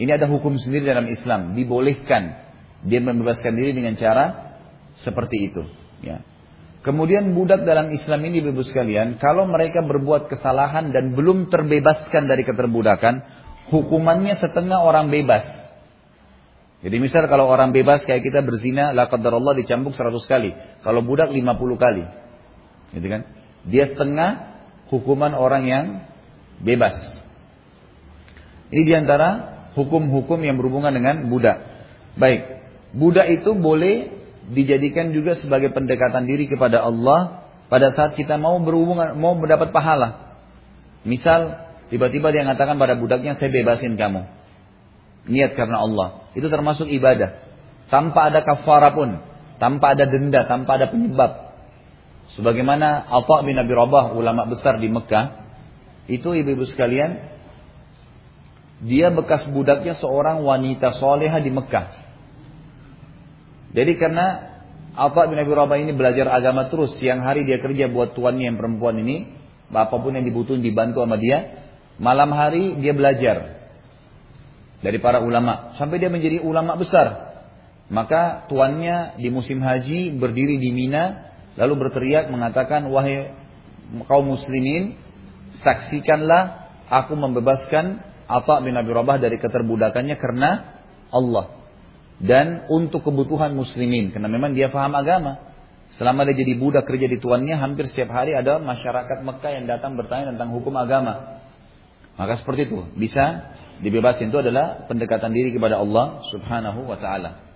Ini 0.01 0.17
ada 0.17 0.25
hukum 0.25 0.57
sendiri 0.57 0.89
dalam 0.89 1.05
Islam. 1.05 1.53
Dibolehkan. 1.53 2.49
Dia 2.81 2.99
membebaskan 3.05 3.53
diri 3.53 3.77
dengan 3.77 3.93
cara 3.93 4.55
seperti 4.97 5.37
itu. 5.51 5.63
Ya. 6.01 6.25
Kemudian 6.79 7.35
budak 7.35 7.67
dalam 7.67 7.91
Islam 7.91 8.23
ini 8.23 8.39
bebas 8.39 8.71
sekalian, 8.71 9.19
kalau 9.19 9.43
mereka 9.45 9.83
berbuat 9.83 10.31
kesalahan 10.31 10.95
dan 10.95 11.11
belum 11.11 11.51
terbebaskan 11.51 12.23
dari 12.23 12.47
keterbudakan, 12.47 13.19
hukumannya 13.67 14.39
setengah 14.39 14.79
orang 14.79 15.11
bebas. 15.11 15.59
Jadi 16.80 16.95
misal 16.95 17.27
kalau 17.27 17.51
orang 17.51 17.75
bebas 17.75 18.07
kayak 18.07 18.23
kita 18.23 18.39
berzina, 18.39 18.95
la 18.95 19.11
Allah 19.11 19.53
dicambuk 19.59 19.99
100 19.99 20.15
kali. 20.23 20.55
Kalau 20.80 21.03
budak 21.03 21.27
50 21.27 21.75
kali. 21.75 22.03
Gitu 22.95 23.07
kan? 23.11 23.21
Dia 23.67 23.91
setengah 23.91 24.55
hukuman 24.88 25.36
orang 25.36 25.63
yang 25.67 25.86
bebas. 26.63 26.95
Ini 28.71 28.84
di 28.88 28.93
antara 28.95 29.59
hukum-hukum 29.75 30.39
yang 30.39 30.55
berhubungan 30.55 30.95
dengan 30.95 31.27
budak. 31.27 31.57
Baik, 32.15 32.63
budak 32.95 33.27
itu 33.27 33.51
boleh 33.59 34.15
dijadikan 34.49 35.11
juga 35.11 35.36
sebagai 35.36 35.75
pendekatan 35.75 36.25
diri 36.25 36.47
kepada 36.47 36.82
Allah 36.82 37.49
pada 37.69 37.93
saat 37.93 38.17
kita 38.17 38.41
mau 38.41 38.57
berhubungan, 38.57 39.13
mau 39.19 39.38
mendapat 39.38 39.69
pahala. 39.69 40.39
Misal, 41.05 41.69
tiba-tiba 41.93 42.34
dia 42.34 42.41
mengatakan 42.41 42.75
pada 42.82 42.97
budaknya, 42.97 43.38
saya 43.38 43.53
bebasin 43.53 43.93
kamu. 43.93 44.25
Niat 45.30 45.53
karena 45.53 45.86
Allah. 45.86 46.18
Itu 46.38 46.47
termasuk 46.49 46.86
ibadah. 46.89 47.41
Tanpa 47.89 48.30
ada 48.30 48.45
kafara 48.45 48.93
pun. 48.93 49.17
Tanpa 49.57 49.97
ada 49.97 50.05
denda, 50.07 50.45
tanpa 50.45 50.80
ada 50.80 50.88
penyebab. 50.88 51.51
Sebagaimana 52.38 53.09
Atha 53.09 53.41
bin 53.41 53.57
Abi 53.57 53.73
Rabah, 53.73 54.13
ulama 54.13 54.45
besar 54.45 54.77
di 54.77 54.88
Mekah, 54.88 55.41
itu 56.05 56.30
ibu-ibu 56.32 56.63
sekalian, 56.69 57.17
dia 58.86 59.11
bekas 59.11 59.49
budaknya 59.49 59.97
seorang 59.97 60.45
wanita 60.45 60.95
soleha 60.95 61.41
di 61.41 61.51
Mekah. 61.51 61.88
Jadi 63.75 63.93
karena 63.99 64.25
Atha 64.93 65.27
bin 65.27 65.41
Abi 65.41 65.51
Rabah 65.51 65.77
ini 65.82 65.91
belajar 65.91 66.30
agama 66.32 66.71
terus, 66.71 66.95
siang 67.01 67.25
hari 67.25 67.43
dia 67.43 67.59
kerja 67.59 67.89
buat 67.91 68.13
tuannya 68.15 68.53
yang 68.53 68.57
perempuan 68.61 69.01
ini, 69.01 69.36
apa 69.69 69.95
pun 69.99 70.15
yang 70.15 70.23
dibutuhin 70.23 70.63
dibantu 70.63 71.01
sama 71.03 71.17
dia, 71.19 71.67
malam 71.99 72.32
hari 72.32 72.77
dia 72.80 72.95
belajar 72.95 73.59
dari 74.80 74.97
para 74.99 75.19
ulama 75.23 75.75
sampai 75.75 75.99
dia 75.99 76.11
menjadi 76.11 76.43
ulama 76.43 76.75
besar. 76.80 77.32
Maka 77.89 78.45
tuannya 78.45 79.17
di 79.17 79.34
musim 79.34 79.65
haji 79.65 80.13
berdiri 80.13 80.61
di 80.61 80.69
Mina 80.69 81.30
Lalu 81.59 81.73
berteriak 81.88 82.32
mengatakan, 82.32 82.88
wahai 82.88 83.36
kaum 84.07 84.32
muslimin, 84.32 84.95
saksikanlah 85.59 86.71
aku 86.88 87.19
membebaskan 87.19 87.99
Atta 88.32 88.63
bin 88.63 88.80
Abi 88.80 88.95
Rabah 88.95 89.19
dari 89.19 89.36
keterbudakannya 89.36 90.15
karena 90.15 90.49
Allah. 91.11 91.59
Dan 92.19 92.67
untuk 92.71 93.03
kebutuhan 93.03 93.51
muslimin. 93.51 94.15
Karena 94.15 94.32
memang 94.32 94.55
dia 94.55 94.71
faham 94.71 94.95
agama. 94.95 95.51
Selama 95.91 96.23
dia 96.23 96.38
jadi 96.38 96.55
budak 96.55 96.88
kerja 96.88 97.11
di 97.11 97.19
tuannya, 97.19 97.59
hampir 97.59 97.91
setiap 97.91 98.13
hari 98.15 98.38
ada 98.38 98.61
masyarakat 98.63 99.19
Mekah 99.19 99.51
yang 99.59 99.65
datang 99.67 99.99
bertanya 99.99 100.32
tentang 100.32 100.55
hukum 100.55 100.75
agama. 100.80 101.41
Maka 102.15 102.39
seperti 102.39 102.71
itu. 102.71 102.88
Bisa 102.95 103.55
dibebaskan 103.80 104.32
itu 104.32 104.39
adalah 104.39 104.86
pendekatan 104.86 105.32
diri 105.32 105.55
kepada 105.55 105.80
Allah 105.80 106.23
subhanahu 106.32 106.84
wa 106.88 106.99
ta'ala. 106.99 107.49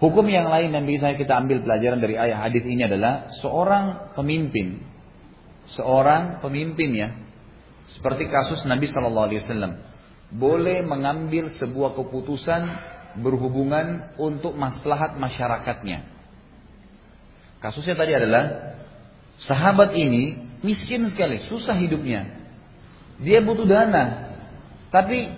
Hukum 0.00 0.24
yang 0.32 0.48
lain 0.48 0.72
yang 0.72 0.88
bisa 0.88 1.12
kita 1.12 1.36
ambil 1.36 1.60
pelajaran 1.60 2.00
dari 2.00 2.16
ayat 2.16 2.48
hadis 2.48 2.64
ini 2.64 2.88
adalah 2.88 3.28
seorang 3.44 4.16
pemimpin, 4.16 4.80
seorang 5.76 6.40
pemimpin 6.40 6.90
ya, 6.96 7.08
seperti 7.92 8.32
kasus 8.32 8.64
Nabi 8.64 8.88
Shallallahu 8.88 9.26
Alaihi 9.28 9.44
Wasallam, 9.44 9.72
boleh 10.32 10.80
mengambil 10.80 11.52
sebuah 11.52 11.92
keputusan 12.00 12.62
berhubungan 13.20 14.16
untuk 14.16 14.56
maslahat 14.56 15.20
masyarakatnya. 15.20 16.08
Kasusnya 17.60 17.92
tadi 17.92 18.16
adalah 18.16 18.72
sahabat 19.36 19.92
ini 20.00 20.40
miskin 20.64 21.04
sekali, 21.12 21.44
susah 21.52 21.76
hidupnya. 21.76 22.40
Dia 23.20 23.44
butuh 23.44 23.68
dana, 23.68 24.32
tapi 24.88 25.28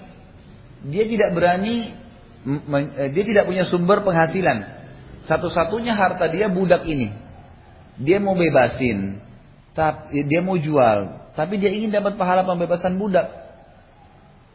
dia 0.82 1.04
tidak 1.06 1.30
berani 1.34 2.02
Eh, 2.42 3.10
dia 3.14 3.24
tidak 3.24 3.46
punya 3.46 3.62
sumber 3.70 4.02
penghasilan. 4.02 4.82
Satu-satunya 5.30 5.94
harta 5.94 6.26
dia 6.26 6.50
budak 6.50 6.82
ini. 6.90 7.14
Dia 8.02 8.18
mau 8.18 8.34
bebasin, 8.34 9.22
tapi 9.78 10.26
dia 10.26 10.42
mau 10.42 10.58
jual, 10.58 11.30
tapi 11.38 11.62
dia 11.62 11.70
ingin 11.70 11.94
dapat 11.94 12.18
pahala 12.18 12.42
pembebasan 12.42 12.98
budak. 12.98 13.30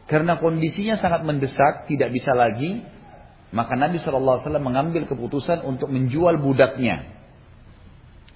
Karena 0.04 0.36
kondisinya 0.36 1.00
sangat 1.00 1.24
mendesak, 1.24 1.88
tidak 1.88 2.12
bisa 2.12 2.36
lagi, 2.36 2.84
maka 3.56 3.72
Nabi 3.76 3.96
SAW 3.96 4.44
mengambil 4.60 5.08
keputusan 5.08 5.64
untuk 5.64 5.88
menjual 5.88 6.36
budaknya. 6.44 7.08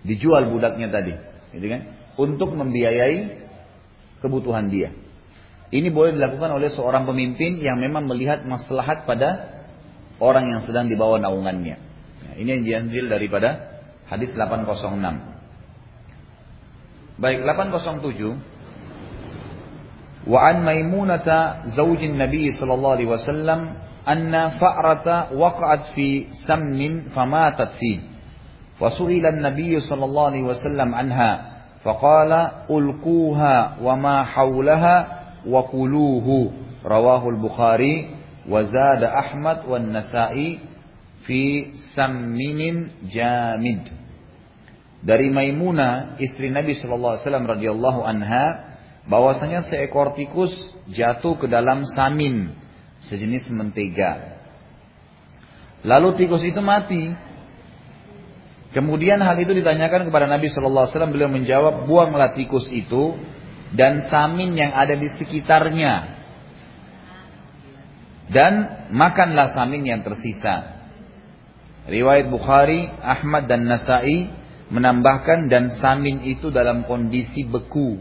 Dijual 0.00 0.48
budaknya 0.48 0.88
tadi, 0.88 1.12
gitu 1.52 1.66
kan? 1.68 1.80
Untuk 2.16 2.56
membiayai 2.56 3.44
kebutuhan 4.24 4.72
dia. 4.72 4.96
Ini 5.71 5.91
boleh 5.91 6.15
dilakukan 6.15 6.55
oleh 6.55 6.71
seorang 6.71 7.03
pemimpin 7.03 7.59
yang 7.59 7.75
memang 7.75 8.07
melihat 8.07 8.47
maslahat 8.47 9.03
pada 9.03 9.51
orang 10.23 10.47
yang 10.47 10.63
sedang 10.63 10.87
dibawa 10.87 11.19
naungannya. 11.19 11.75
Nah, 12.23 12.33
ini 12.39 12.55
yang 12.55 12.87
diambil 12.87 13.19
daripada 13.19 13.67
hadis 14.07 14.31
806. 14.31 17.19
Baik, 17.19 17.43
807 17.43 18.55
وعن 20.27 20.65
ميمونة 20.65 21.53
زوج 21.65 22.03
النبي 22.03 22.51
صلى 22.51 22.73
الله 22.73 22.91
عليه 22.91 23.05
وسلم 23.05 23.73
أن 24.07 24.49
فأرة 24.49 25.33
وقعت 25.33 25.83
في 25.95 26.25
سمن 26.47 27.01
فماتت 27.15 27.69
فيه 27.79 27.99
وسئل 28.79 29.25
النبي 29.25 29.79
صلى 29.79 30.05
الله 30.05 30.25
عليه 30.25 30.43
وسلم 30.43 30.95
عنها 30.95 31.41
فقال 31.83 32.51
ألقوها 32.71 33.77
وما 33.81 34.23
حولها 34.23 35.10
wa 35.46 35.66
kuluhu 35.66 36.54
rawahul 36.82 37.38
Bukhari 37.38 38.14
wa 38.46 38.62
zada 38.66 39.14
Ahmad 39.14 39.66
wa 39.66 39.78
Nasa'i 39.78 40.58
fi 41.22 41.70
samminin 41.94 43.06
jamid 43.06 43.86
dari 45.02 45.30
Maimuna 45.30 46.14
istri 46.22 46.50
Nabi 46.50 46.78
sallallahu 46.78 47.18
alaihi 47.18 47.24
wasallam 47.26 47.46
radhiyallahu 47.50 48.00
anha 48.06 48.46
bahwasanya 49.06 49.66
seekor 49.66 50.14
tikus 50.14 50.54
jatuh 50.90 51.34
ke 51.38 51.50
dalam 51.50 51.82
samin 51.90 52.54
sejenis 53.06 53.50
mentega. 53.50 54.38
Lalu 55.82 56.14
tikus 56.22 56.46
itu 56.46 56.62
mati. 56.62 57.10
Kemudian 58.72 59.20
hal 59.20 59.36
itu 59.36 59.52
ditanyakan 59.52 60.08
kepada 60.08 60.24
Nabi 60.24 60.48
Shallallahu 60.48 60.88
Alaihi 60.88 60.94
Wasallam, 60.96 61.12
beliau 61.12 61.28
menjawab, 61.28 61.84
buanglah 61.84 62.32
tikus 62.32 62.64
itu, 62.72 63.20
dan 63.72 64.04
samin 64.08 64.52
yang 64.52 64.72
ada 64.76 64.94
di 64.96 65.08
sekitarnya. 65.08 66.20
Dan 68.32 68.52
makanlah 68.92 69.52
samin 69.52 69.84
yang 69.84 70.00
tersisa. 70.00 70.80
Riwayat 71.84 72.30
Bukhari, 72.30 72.88
Ahmad 73.02 73.50
dan 73.50 73.68
Nasai 73.68 74.30
menambahkan 74.72 75.52
dan 75.52 75.68
samin 75.76 76.24
itu 76.24 76.48
dalam 76.48 76.88
kondisi 76.88 77.44
beku. 77.44 78.00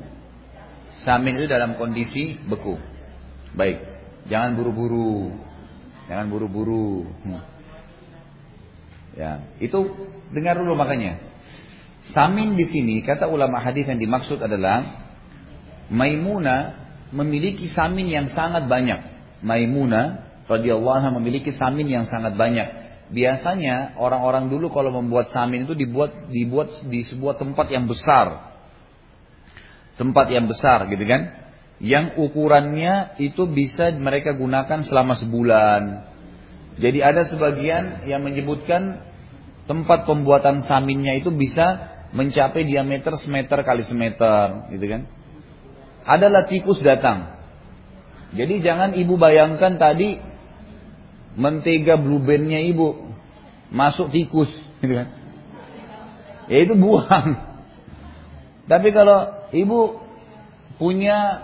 Samin 1.04 1.36
itu 1.36 1.48
dalam 1.52 1.76
kondisi 1.76 2.40
beku. 2.48 2.80
Baik, 3.52 3.84
jangan 4.32 4.56
buru-buru. 4.56 5.36
Jangan 6.08 6.28
buru-buru. 6.32 7.08
Hmm. 7.28 7.44
Ya, 9.16 9.44
itu 9.60 9.80
dengar 10.32 10.56
dulu 10.56 10.76
makanya. 10.80 11.20
Samin 12.16 12.56
di 12.56 12.66
sini 12.66 13.04
kata 13.04 13.28
ulama 13.28 13.60
hadis 13.60 13.86
yang 13.86 14.00
dimaksud 14.00 14.40
adalah 14.40 15.01
Maimuna 15.92 16.80
memiliki 17.12 17.68
samin 17.68 18.08
yang 18.08 18.28
sangat 18.32 18.72
banyak. 18.72 19.00
Maimuna 19.44 20.32
radhiyallahu 20.48 20.98
anha 21.04 21.12
memiliki 21.12 21.52
samin 21.52 21.86
yang 21.92 22.06
sangat 22.08 22.40
banyak. 22.40 22.68
Biasanya 23.12 24.00
orang-orang 24.00 24.48
dulu 24.48 24.72
kalau 24.72 24.96
membuat 24.96 25.36
samin 25.36 25.68
itu 25.68 25.76
dibuat 25.76 26.32
dibuat 26.32 26.88
di 26.88 27.04
sebuah 27.04 27.36
tempat 27.36 27.68
yang 27.68 27.92
besar 27.92 28.52
tempat 30.02 30.34
yang 30.34 30.50
besar 30.50 30.90
gitu 30.90 31.06
kan 31.06 31.38
yang 31.78 32.18
ukurannya 32.18 33.18
itu 33.22 33.46
bisa 33.46 33.94
mereka 33.94 34.34
gunakan 34.34 34.82
selama 34.82 35.14
sebulan 35.14 36.10
jadi 36.82 37.14
ada 37.14 37.30
sebagian 37.30 38.10
yang 38.10 38.26
menyebutkan 38.26 39.02
tempat 39.70 40.10
pembuatan 40.10 40.66
saminnya 40.66 41.14
itu 41.22 41.30
bisa 41.30 41.94
mencapai 42.18 42.66
diameter 42.66 43.14
semeter 43.22 43.62
kali 43.62 43.86
semeter 43.86 44.74
gitu 44.74 44.86
kan 44.90 45.02
adalah 46.08 46.48
tikus 46.50 46.80
datang 46.82 47.36
jadi 48.32 48.64
jangan 48.64 48.96
ibu 48.96 49.20
bayangkan 49.20 49.76
tadi 49.76 50.18
mentega 51.36 52.00
blue 52.00 52.24
bandnya 52.24 52.64
ibu 52.64 53.12
masuk 53.72 54.12
tikus 54.12 54.52
gitu 54.84 54.94
kan 54.96 55.08
ya 56.52 56.64
itu 56.64 56.76
buang 56.76 57.52
tapi 58.72 58.96
kalau 58.96 59.50
ibu 59.52 60.00
punya 60.80 61.44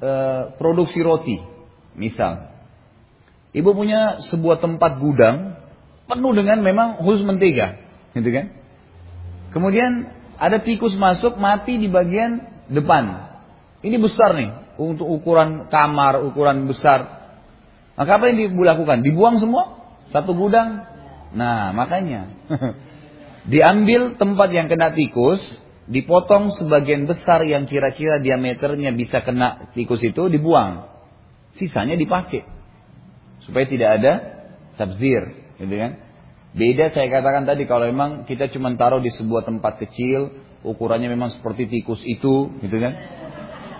e, 0.00 0.10
produksi 0.56 1.04
roti, 1.04 1.36
misal, 1.92 2.48
ibu 3.52 3.76
punya 3.76 4.24
sebuah 4.24 4.64
tempat 4.64 4.96
gudang 4.96 5.60
penuh 6.08 6.32
dengan 6.32 6.64
memang 6.64 7.04
khusus 7.04 7.28
mentega, 7.28 7.76
gitu 8.16 8.30
kan? 8.32 8.56
Kemudian 9.52 10.08
ada 10.40 10.64
tikus 10.64 10.96
masuk 10.96 11.36
mati 11.36 11.76
di 11.76 11.92
bagian 11.92 12.40
depan. 12.72 13.35
Ini 13.86 14.02
besar 14.02 14.34
nih 14.34 14.50
untuk 14.82 15.06
ukuran 15.06 15.70
kamar, 15.70 16.26
ukuran 16.26 16.66
besar. 16.66 17.30
Maka 17.94 18.18
apa 18.18 18.34
yang 18.34 18.50
dilakukan? 18.50 19.06
Dibuang 19.06 19.38
semua? 19.38 19.94
Satu 20.10 20.34
gudang? 20.34 20.82
Nah, 21.32 21.70
makanya. 21.70 22.34
Diambil 23.52 24.18
tempat 24.18 24.50
yang 24.50 24.66
kena 24.66 24.90
tikus, 24.90 25.38
dipotong 25.86 26.50
sebagian 26.58 27.06
besar 27.06 27.46
yang 27.46 27.64
kira-kira 27.70 28.18
diameternya 28.18 28.90
bisa 28.90 29.22
kena 29.22 29.70
tikus 29.72 30.02
itu 30.02 30.26
dibuang. 30.26 30.90
Sisanya 31.54 31.94
dipakai. 31.94 32.42
Supaya 33.46 33.64
tidak 33.70 34.02
ada 34.02 34.12
tabzir, 34.74 35.54
gitu 35.62 35.74
kan? 35.78 36.02
Beda 36.56 36.90
saya 36.90 37.06
katakan 37.06 37.46
tadi 37.46 37.68
kalau 37.70 37.86
memang 37.86 38.26
kita 38.26 38.50
cuma 38.50 38.74
taruh 38.74 38.98
di 38.98 39.14
sebuah 39.14 39.46
tempat 39.46 39.78
kecil, 39.86 40.34
ukurannya 40.66 41.06
memang 41.06 41.30
seperti 41.38 41.70
tikus 41.70 42.02
itu, 42.02 42.50
gitu 42.60 42.76
kan? 42.82 42.92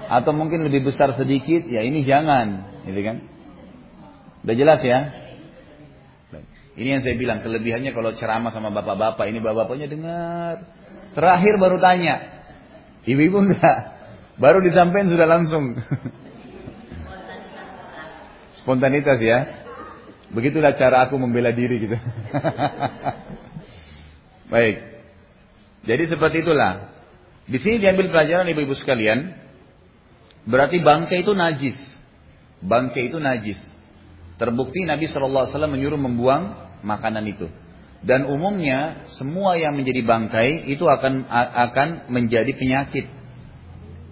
Atau 0.06 0.30
mungkin 0.34 0.62
lebih 0.62 0.86
besar 0.86 1.14
sedikit, 1.18 1.66
ya 1.66 1.82
ini 1.82 2.06
jangan, 2.06 2.78
gitu 2.86 3.00
kan? 3.02 3.16
Udah 4.46 4.54
jelas 4.54 4.80
ya? 4.82 5.26
Ini 6.76 7.00
yang 7.00 7.02
saya 7.02 7.16
bilang 7.16 7.40
kelebihannya 7.40 7.90
kalau 7.96 8.12
ceramah 8.14 8.52
sama 8.52 8.68
bapak-bapak, 8.68 9.32
ini 9.32 9.40
bapak-bapaknya 9.40 9.88
dengar, 9.88 10.54
Terakhir 11.16 11.56
baru 11.56 11.80
tanya. 11.80 12.20
Ibu-ibu 13.08 13.40
enggak. 13.40 13.76
Baru 14.36 14.60
disampaikan 14.60 15.08
sudah 15.08 15.24
langsung. 15.24 15.72
Spontanitas 18.60 19.16
ya. 19.24 19.64
Begitulah 20.28 20.76
cara 20.76 21.08
aku 21.08 21.16
membela 21.16 21.56
diri 21.56 21.88
gitu. 21.88 21.96
Baik. 24.52 24.76
Jadi 25.88 26.02
seperti 26.04 26.44
itulah. 26.44 26.92
Di 27.48 27.56
sini 27.64 27.80
diambil 27.80 28.12
pelajaran 28.12 28.52
ibu-ibu 28.52 28.76
sekalian. 28.76 29.32
Berarti 30.46 30.78
bangkai 30.80 31.26
itu 31.26 31.34
najis. 31.34 31.76
Bangkai 32.62 33.10
itu 33.10 33.18
najis. 33.18 33.58
Terbukti 34.38 34.86
Nabi 34.86 35.10
SAW 35.10 35.50
menyuruh 35.66 35.98
membuang 35.98 36.54
makanan 36.86 37.26
itu. 37.26 37.50
Dan 38.06 38.30
umumnya 38.30 39.08
semua 39.18 39.58
yang 39.58 39.74
menjadi 39.74 40.06
bangkai 40.06 40.70
itu 40.70 40.86
akan 40.86 41.26
akan 41.66 41.88
menjadi 42.12 42.54
penyakit. 42.54 43.10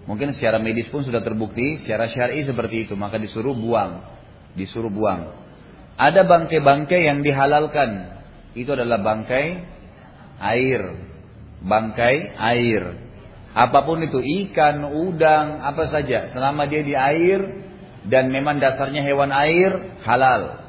Mungkin 0.05 0.35
secara 0.35 0.61
medis 0.61 0.91
pun 0.91 1.01
sudah 1.01 1.23
terbukti, 1.23 1.81
secara 1.81 2.05
syar'i 2.11 2.45
seperti 2.45 2.85
itu, 2.85 2.93
maka 2.93 3.17
disuruh 3.17 3.57
buang, 3.57 4.05
disuruh 4.53 4.91
buang. 4.91 5.33
Ada 5.95 6.27
bangkai-bangkai 6.27 7.07
yang 7.07 7.23
dihalalkan. 7.23 8.19
Itu 8.53 8.75
adalah 8.75 8.99
bangkai 9.01 9.45
air. 10.43 10.81
Bangkai 11.63 12.15
air. 12.35 13.04
Apa 13.55 13.87
pun 13.87 14.03
itu, 14.03 14.19
ikan, 14.19 14.83
udang, 14.91 15.63
apa 15.63 15.87
saja. 15.87 16.27
Selama 16.35 16.67
dia 16.67 16.83
di 16.83 16.91
air 16.91 17.39
dan 18.03 18.27
memang 18.27 18.59
dasarnya 18.59 18.99
hewan 18.99 19.31
air, 19.31 19.95
halal. 20.03 20.59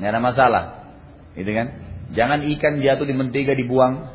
Nggak 0.00 0.10
ada 0.16 0.20
masalah. 0.24 0.64
Gitu 1.36 1.52
kan? 1.52 1.76
Jangan 2.16 2.40
ikan 2.56 2.80
jatuh 2.80 3.04
di 3.04 3.12
mentega 3.12 3.52
dibuang. 3.52 4.08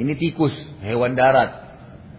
Ini 0.00 0.16
tikus, 0.16 0.56
hewan 0.80 1.12
darat. 1.12 1.68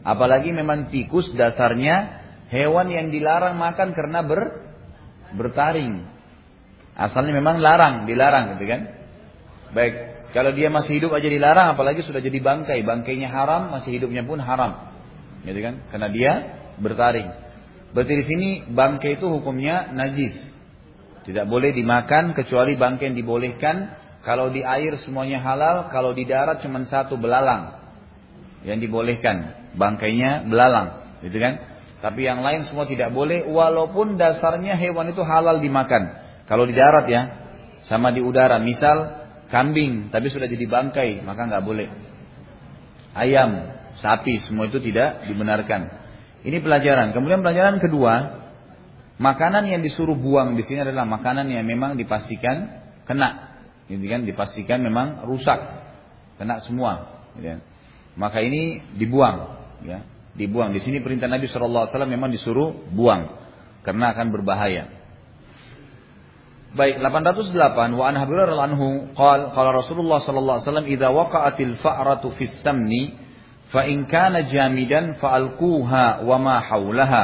Apalagi 0.06 0.54
memang 0.54 0.94
tikus 0.94 1.34
dasarnya 1.34 2.22
hewan 2.54 2.94
yang 2.94 3.10
dilarang 3.10 3.58
makan 3.58 3.98
karena 3.98 4.22
ber, 4.22 4.70
bertaring. 5.34 6.06
Asalnya 6.94 7.34
memang 7.34 7.58
larang, 7.58 8.06
dilarang 8.06 8.54
gitu 8.54 8.70
kan. 8.70 8.82
Baik, 9.74 9.96
kalau 10.30 10.54
dia 10.54 10.70
masih 10.70 11.02
hidup 11.02 11.12
aja 11.18 11.26
dilarang, 11.26 11.74
apalagi 11.74 12.06
sudah 12.06 12.22
jadi 12.22 12.38
bangkai. 12.38 12.86
Bangkainya 12.86 13.34
haram, 13.34 13.74
masih 13.74 13.98
hidupnya 13.98 14.22
pun 14.22 14.38
haram. 14.38 14.94
Gitu 15.42 15.58
kan? 15.58 15.82
Karena 15.90 16.08
dia 16.14 16.32
bertaring. 16.78 17.30
Berarti 17.90 18.14
di 18.14 18.26
sini 18.30 18.50
bangkai 18.70 19.18
itu 19.18 19.26
hukumnya 19.26 19.90
najis. 19.90 20.38
Tidak 21.26 21.50
boleh 21.50 21.74
dimakan 21.74 22.38
kecuali 22.38 22.78
bangkai 22.78 23.10
yang 23.10 23.18
dibolehkan 23.18 23.76
kalau 24.22 24.54
di 24.54 24.62
air 24.62 24.94
semuanya 25.02 25.42
halal, 25.42 25.90
kalau 25.90 26.14
di 26.14 26.28
darat 26.30 26.62
cuma 26.62 26.84
satu 26.86 27.18
belalang 27.18 27.82
yang 28.68 28.78
dibolehkan, 28.78 29.72
bangkainya 29.80 30.44
belalang, 30.46 31.18
gitu 31.24 31.40
kan? 31.40 31.54
Tapi 32.00 32.28
yang 32.28 32.44
lain 32.44 32.68
semua 32.68 32.88
tidak 32.88 33.12
boleh 33.12 33.48
walaupun 33.48 34.16
dasarnya 34.16 34.76
hewan 34.76 35.12
itu 35.12 35.24
halal 35.24 35.60
dimakan. 35.60 36.16
Kalau 36.48 36.64
di 36.68 36.76
darat 36.76 37.06
ya, 37.08 37.22
sama 37.84 38.12
di 38.12 38.24
udara. 38.24 38.60
Misal 38.60 39.19
kambing 39.50 40.14
tapi 40.14 40.30
sudah 40.30 40.46
jadi 40.46 40.66
bangkai, 40.66 41.26
maka 41.26 41.42
nggak 41.50 41.64
boleh. 41.66 41.90
Ayam, 43.14 43.74
sapi 43.98 44.40
semua 44.46 44.70
itu 44.70 44.78
tidak 44.80 45.26
dibenarkan. 45.26 45.90
Ini 46.46 46.64
pelajaran. 46.64 47.12
Kemudian 47.12 47.44
pelajaran 47.44 47.82
kedua, 47.84 48.14
makanan 49.20 49.68
yang 49.68 49.84
disuruh 49.84 50.16
buang 50.16 50.56
di 50.56 50.64
sini 50.64 50.88
adalah 50.88 51.04
makanan 51.04 51.52
yang 51.52 51.68
memang 51.68 52.00
dipastikan 52.00 52.80
kena. 53.04 53.60
Gitu 53.90 54.06
kan? 54.08 54.24
Dipastikan 54.24 54.80
memang 54.80 55.28
rusak. 55.28 55.58
Kena 56.40 56.64
semua. 56.64 57.26
Gitu 57.36 57.58
kan? 57.58 57.60
Maka 58.16 58.40
ini 58.40 58.80
dibuang. 58.96 59.60
Ya 59.84 60.06
dibuang. 60.40 60.72
Di 60.72 60.80
sini 60.80 61.04
perintah 61.04 61.28
Nabi 61.28 61.52
SAW 61.52 61.92
memang 62.08 62.32
disuruh 62.32 62.72
buang 62.96 63.28
karena 63.84 64.16
akan 64.16 64.32
berbahaya. 64.32 64.88
Baik, 66.70 67.02
808 67.02 67.98
wa 67.98 68.06
an 68.06 68.14
Hurairah 68.14 68.58
anhu 68.70 69.10
qala 69.18 69.50
qala 69.58 69.74
Rasulullah 69.74 70.22
sallallahu 70.22 70.62
alaihi 70.62 70.68
wasallam 70.70 70.86
idza 70.86 71.10
waqa'atil 71.10 71.74
fa'ratu 71.82 72.30
fis 72.38 72.54
samni 72.62 73.18
fa 73.74 73.90
in 73.90 74.06
kana 74.06 74.46
jamidan 74.46 75.18
fa'alquha 75.18 76.22
wa 76.22 76.38
ma 76.38 76.62
haulaha 76.62 77.24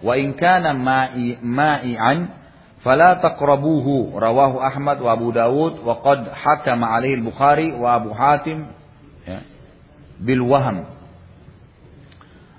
wa 0.00 0.12
in 0.16 0.32
kana 0.32 0.72
ma'i 0.72 1.36
ma'i'an 1.44 2.40
fala 2.80 3.20
taqrabuhu. 3.20 4.16
Rawahu 4.16 4.64
Ahmad 4.64 4.96
wa 5.04 5.12
Abu 5.12 5.28
Dawud 5.28 5.84
wa 5.84 6.00
qad 6.00 6.32
hakama 6.32 6.96
alaihi 6.96 7.20
al-Bukhari 7.20 7.76
wa 7.76 8.00
Abu 8.00 8.16
Hatim 8.16 8.64
ya, 9.28 9.44
bil 10.16 10.40
waham 10.40 10.88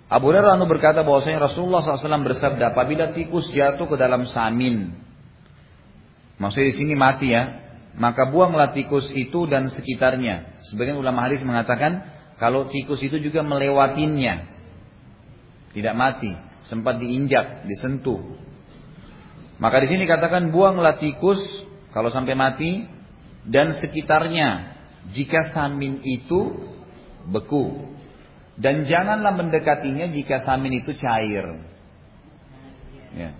Abu 0.05 0.29
Hurairah 0.29 0.53
berkata 0.69 1.01
bahwasanya 1.01 1.49
Rasulullah 1.49 1.81
SAW 1.81 2.29
bersabda, 2.29 2.77
apabila 2.77 3.11
tikus 3.11 3.49
jatuh 3.51 3.89
ke 3.89 3.99
dalam 3.99 4.23
samin, 4.29 5.06
maksudnya 6.37 6.73
di 6.73 6.77
sini 6.77 6.93
mati 6.93 7.33
ya, 7.33 7.67
maka 7.97 8.29
buanglah 8.29 8.77
tikus 8.77 9.09
itu 9.13 9.49
dan 9.49 9.73
sekitarnya. 9.73 10.61
Sebagian 10.69 11.01
ulama 11.01 11.25
hadis 11.25 11.41
mengatakan 11.41 12.05
kalau 12.37 12.69
tikus 12.69 13.01
itu 13.01 13.17
juga 13.17 13.41
melewatinya, 13.41 14.45
tidak 15.73 15.95
mati, 15.97 16.31
sempat 16.61 17.01
diinjak, 17.01 17.65
disentuh. 17.65 18.21
Maka 19.57 19.81
di 19.81 19.87
sini 19.89 20.05
katakan 20.05 20.53
buanglah 20.53 21.01
tikus 21.01 21.41
kalau 21.89 22.13
sampai 22.13 22.37
mati 22.37 22.85
dan 23.41 23.73
sekitarnya 23.73 24.77
jika 25.09 25.49
samin 25.49 26.05
itu 26.05 26.69
beku 27.25 27.97
dan 28.57 28.85
janganlah 28.85 29.33
mendekatinya 29.33 30.09
jika 30.13 30.45
samin 30.45 30.81
itu 30.85 30.93
cair. 30.97 31.57
Ya. 33.17 33.33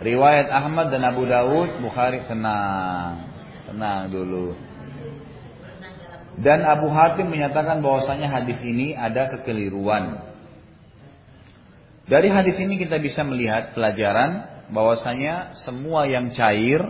Riwayat 0.00 0.48
Ahmad 0.48 0.88
dan 0.88 1.04
Abu 1.04 1.28
Dawud, 1.28 1.84
Bukhari 1.84 2.24
tenang, 2.24 3.28
tenang 3.68 4.08
dulu. 4.08 4.56
Dan 6.40 6.64
Abu 6.64 6.88
Hatim 6.88 7.28
menyatakan 7.28 7.84
bahwasanya 7.84 8.32
hadis 8.32 8.56
ini 8.64 8.96
ada 8.96 9.28
kekeliruan. 9.28 10.24
Dari 12.08 12.32
hadis 12.32 12.56
ini 12.56 12.80
kita 12.80 12.96
bisa 12.96 13.20
melihat 13.28 13.76
pelajaran 13.76 14.64
bahwasanya 14.72 15.52
semua 15.68 16.08
yang 16.08 16.32
cair 16.32 16.80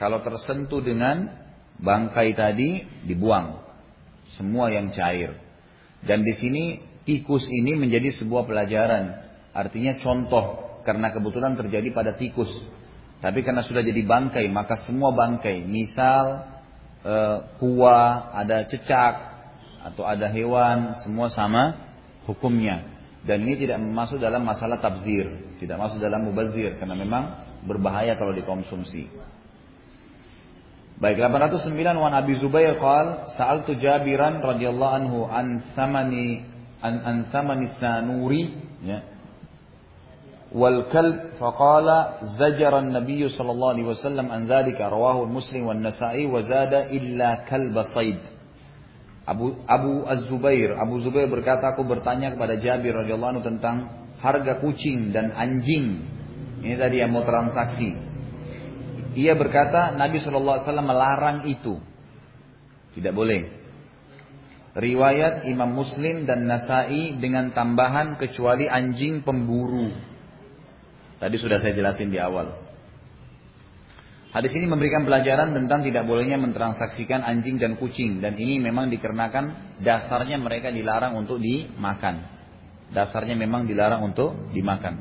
kalau 0.00 0.24
tersentuh 0.24 0.80
dengan 0.80 1.28
bangkai 1.76 2.32
tadi 2.32 2.88
dibuang. 3.04 3.60
Semua 4.32 4.72
yang 4.72 4.96
cair. 4.96 5.36
Dan 6.00 6.24
di 6.24 6.32
sini 6.32 6.64
tikus 7.04 7.44
ini 7.44 7.76
menjadi 7.76 8.16
sebuah 8.16 8.48
pelajaran. 8.48 9.12
Artinya 9.52 10.00
contoh 10.00 10.65
karena 10.86 11.10
kebetulan 11.10 11.58
terjadi 11.58 11.90
pada 11.90 12.14
tikus. 12.14 12.48
Tapi 13.18 13.42
karena 13.42 13.66
sudah 13.66 13.82
jadi 13.82 14.06
bangkai, 14.06 14.46
maka 14.46 14.78
semua 14.86 15.10
bangkai, 15.10 15.66
misal 15.66 16.46
e, 17.02 17.14
kuah, 17.58 18.30
ada 18.38 18.62
cecak 18.70 19.14
atau 19.82 20.06
ada 20.06 20.30
hewan, 20.30 20.94
semua 21.02 21.26
sama 21.32 21.74
hukumnya. 22.30 22.86
Dan 23.26 23.42
ini 23.42 23.58
tidak 23.58 23.82
masuk 23.82 24.22
dalam 24.22 24.46
masalah 24.46 24.78
tabzir, 24.78 25.58
tidak 25.58 25.82
masuk 25.82 25.98
dalam 25.98 26.22
mubazir 26.22 26.78
karena 26.78 26.94
memang 26.94 27.24
berbahaya 27.66 28.14
kalau 28.14 28.30
dikonsumsi. 28.30 29.10
Baik 30.96 31.20
809 31.20 31.76
wan 31.98 32.14
Abi 32.16 32.40
Zubair 32.40 32.78
qal 32.80 33.28
sa'altu 33.36 33.76
Jabiran 33.76 34.40
radhiyallahu 34.40 34.92
anhu 34.96 35.18
an 35.28 35.60
samani 35.76 36.40
an 36.80 36.94
an 37.04 37.16
samani 37.28 37.68
sanuri 37.76 38.56
ya 38.80 39.15
wal 40.54 40.86
kalb 40.90 41.38
faqala 41.38 42.22
zajara 42.38 42.82
an-nabiy 42.82 43.26
sallallahu 43.26 43.72
alaihi 43.74 43.88
wasallam 43.88 44.30
an 44.30 44.46
dhalika 44.46 44.86
rawahu 44.86 45.26
Muslim 45.26 45.66
wan 45.66 45.82
Nasa'i 45.82 46.26
wa 46.26 46.42
zada 46.42 46.90
illa 46.90 47.42
kalb 47.46 47.74
sayd 47.94 48.22
Abu 49.26 49.58
Abu 49.66 50.06
Az-Zubair 50.06 50.78
Abu 50.78 51.02
Zubair 51.02 51.26
berkata 51.26 51.74
aku 51.74 51.82
bertanya 51.82 52.34
kepada 52.38 52.56
Jabir 52.62 52.94
radhiyallahu 52.94 53.32
anhu 53.38 53.44
tentang 53.44 53.76
harga 54.22 54.62
kucing 54.62 55.10
dan 55.10 55.34
anjing 55.34 56.06
ini 56.62 56.74
tadi 56.78 57.02
yang 57.02 57.10
mau 57.10 57.26
transaksi 57.26 58.06
ia 59.16 59.32
berkata 59.32 59.96
Nabi 59.96 60.20
SAW 60.20 60.60
melarang 60.84 61.48
itu. 61.48 61.80
Tidak 62.92 63.16
boleh. 63.16 63.48
Riwayat 64.76 65.48
Imam 65.48 65.72
Muslim 65.72 66.28
dan 66.28 66.44
Nasai 66.44 67.16
dengan 67.16 67.48
tambahan 67.56 68.20
kecuali 68.20 68.68
anjing 68.68 69.24
pemburu. 69.24 69.88
Tadi 71.16 71.36
sudah 71.40 71.56
saya 71.60 71.72
jelasin 71.72 72.12
di 72.12 72.20
awal. 72.20 72.52
Hadis 74.36 74.52
ini 74.52 74.68
memberikan 74.68 75.08
pelajaran 75.08 75.56
tentang 75.56 75.80
tidak 75.80 76.04
bolehnya 76.04 76.36
mentransaksikan 76.36 77.24
anjing 77.24 77.56
dan 77.56 77.80
kucing. 77.80 78.20
Dan 78.20 78.36
ini 78.36 78.60
memang 78.60 78.92
dikarenakan 78.92 79.78
dasarnya 79.80 80.36
mereka 80.36 80.68
dilarang 80.68 81.16
untuk 81.16 81.40
dimakan. 81.40 82.20
Dasarnya 82.92 83.32
memang 83.32 83.64
dilarang 83.64 84.04
untuk 84.04 84.36
dimakan. 84.52 85.00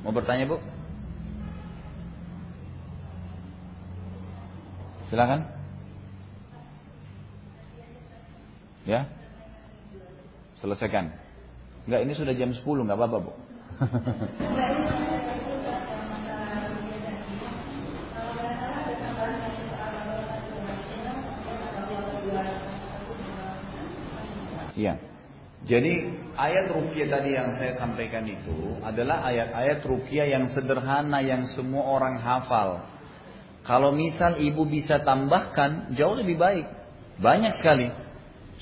Mau 0.00 0.16
bertanya 0.16 0.48
bu? 0.48 0.56
Silakan. 5.12 5.44
Ya. 8.88 9.12
Selesaikan. 10.64 11.12
Enggak, 11.84 12.00
ini 12.08 12.12
sudah 12.16 12.32
jam 12.32 12.56
10, 12.56 12.64
enggak 12.64 12.96
apa-apa, 12.96 13.18
Bu. 13.28 13.32
Iya. 24.74 24.98
Jadi 25.64 25.94
ayat 26.36 26.76
rukyah 26.76 27.08
tadi 27.08 27.30
yang 27.32 27.56
saya 27.56 27.72
sampaikan 27.80 28.28
itu 28.28 28.76
adalah 28.84 29.24
ayat-ayat 29.24 29.80
rukyah 29.80 30.26
yang 30.28 30.52
sederhana 30.52 31.24
yang 31.24 31.48
semua 31.48 31.88
orang 31.88 32.20
hafal. 32.20 32.84
Kalau 33.64 33.96
misal 33.96 34.36
ibu 34.44 34.68
bisa 34.68 35.00
tambahkan 35.00 35.96
jauh 35.96 36.12
lebih 36.20 36.36
baik. 36.36 36.66
Banyak 37.16 37.56
sekali. 37.56 37.88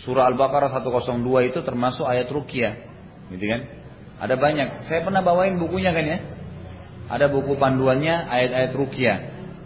Surah 0.06 0.30
Al-Baqarah 0.30 0.70
102 0.78 1.50
itu 1.50 1.58
termasuk 1.66 2.06
ayat 2.06 2.30
rukyah. 2.30 2.74
Gitu 3.34 3.44
kan? 3.50 3.81
Ada 4.22 4.38
banyak. 4.38 4.86
Saya 4.86 5.02
pernah 5.02 5.18
bawain 5.18 5.58
bukunya 5.58 5.90
kan 5.90 6.06
ya. 6.06 6.18
Ada 7.10 7.26
buku 7.26 7.58
panduannya 7.58 8.30
ayat-ayat 8.30 8.72
rukyah. 8.78 9.18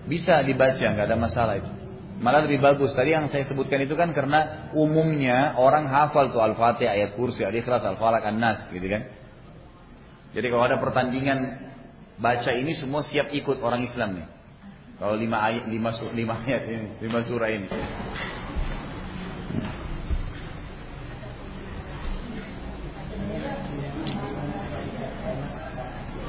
Bisa 0.09 0.41
dibaca, 0.41 0.81
nggak 0.81 1.07
ada 1.13 1.19
masalah 1.21 1.61
itu. 1.61 1.69
Malah 2.17 2.49
lebih 2.49 2.65
bagus. 2.65 2.97
Tadi 2.97 3.13
yang 3.13 3.29
saya 3.29 3.45
sebutkan 3.45 3.85
itu 3.85 3.93
kan 3.93 4.17
karena 4.17 4.73
umumnya 4.73 5.53
orang 5.61 5.85
hafal 5.85 6.33
tuh 6.33 6.41
Al-Fatihah, 6.41 6.97
ayat 6.97 7.13
kursi, 7.13 7.45
Al-Ikhlas, 7.45 7.85
Al-Falaq, 7.85 8.25
An-Nas 8.25 8.73
gitu 8.73 8.89
kan. 8.89 9.05
Jadi 10.33 10.47
kalau 10.49 10.65
ada 10.65 10.81
pertandingan 10.81 11.39
baca 12.17 12.51
ini 12.57 12.73
semua 12.73 13.05
siap 13.05 13.29
ikut 13.37 13.61
orang 13.61 13.85
Islam 13.85 14.25
nih. 14.25 14.27
Kalau 14.97 15.13
lima 15.13 15.45
ayat, 15.45 15.69
lima, 15.69 15.93
lima 16.17 16.35
ayat 16.49 16.63
ini, 16.65 16.89
lima 17.05 17.21
surah 17.21 17.51
ini. 17.53 17.69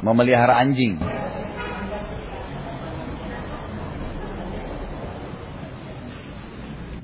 Memelihara 0.06 0.62
anjing. 0.62 1.02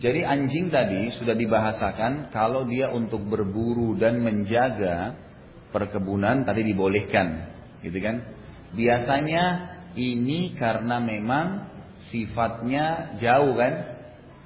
Jadi 0.03 0.19
anjing 0.19 0.67
tadi 0.67 1.15
sudah 1.15 1.31
dibahasakan 1.31 2.27
kalau 2.27 2.67
dia 2.67 2.91
untuk 2.91 3.23
berburu 3.23 3.95
dan 3.95 4.19
menjaga 4.19 5.15
perkebunan 5.71 6.43
tadi 6.43 6.67
dibolehkan, 6.67 7.55
gitu 7.79 8.03
kan? 8.03 8.19
Biasanya 8.75 9.43
ini 9.95 10.59
karena 10.59 10.99
memang 10.99 11.71
sifatnya 12.11 13.15
jauh 13.15 13.55
kan. 13.55 13.95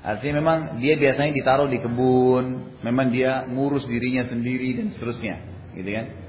Artinya 0.05 0.45
memang 0.45 0.59
dia 0.77 0.93
biasanya 0.93 1.33
ditaruh 1.33 1.65
di 1.65 1.81
kebun, 1.81 2.77
memang 2.85 3.09
dia 3.09 3.49
ngurus 3.49 3.89
dirinya 3.89 4.29
sendiri 4.29 4.77
dan 4.77 4.93
seterusnya, 4.93 5.41
gitu 5.73 5.89
kan. 5.89 6.26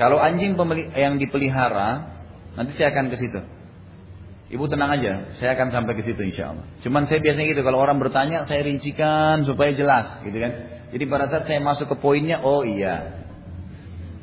Kalau 0.00 0.16
anjing 0.16 0.56
yang 0.96 1.20
dipelihara, 1.20 2.08
nanti 2.56 2.72
saya 2.72 2.88
akan 2.96 3.12
ke 3.12 3.20
situ. 3.20 3.40
Ibu 4.48 4.64
tenang 4.64 4.96
aja, 4.96 5.36
saya 5.36 5.52
akan 5.52 5.68
sampai 5.68 5.92
ke 5.92 6.02
situ 6.08 6.24
insya 6.24 6.56
Allah. 6.56 6.64
Cuman 6.80 7.04
saya 7.04 7.20
biasanya 7.20 7.52
gitu, 7.52 7.60
kalau 7.60 7.84
orang 7.84 8.00
bertanya 8.00 8.48
saya 8.48 8.64
rincikan 8.64 9.44
supaya 9.44 9.76
jelas, 9.76 10.24
gitu 10.24 10.40
kan. 10.40 10.52
Jadi 10.90 11.04
pada 11.04 11.28
saat 11.28 11.44
saya 11.44 11.60
masuk 11.60 11.92
ke 11.92 11.96
poinnya, 12.00 12.40
oh 12.40 12.64
iya. 12.64 13.20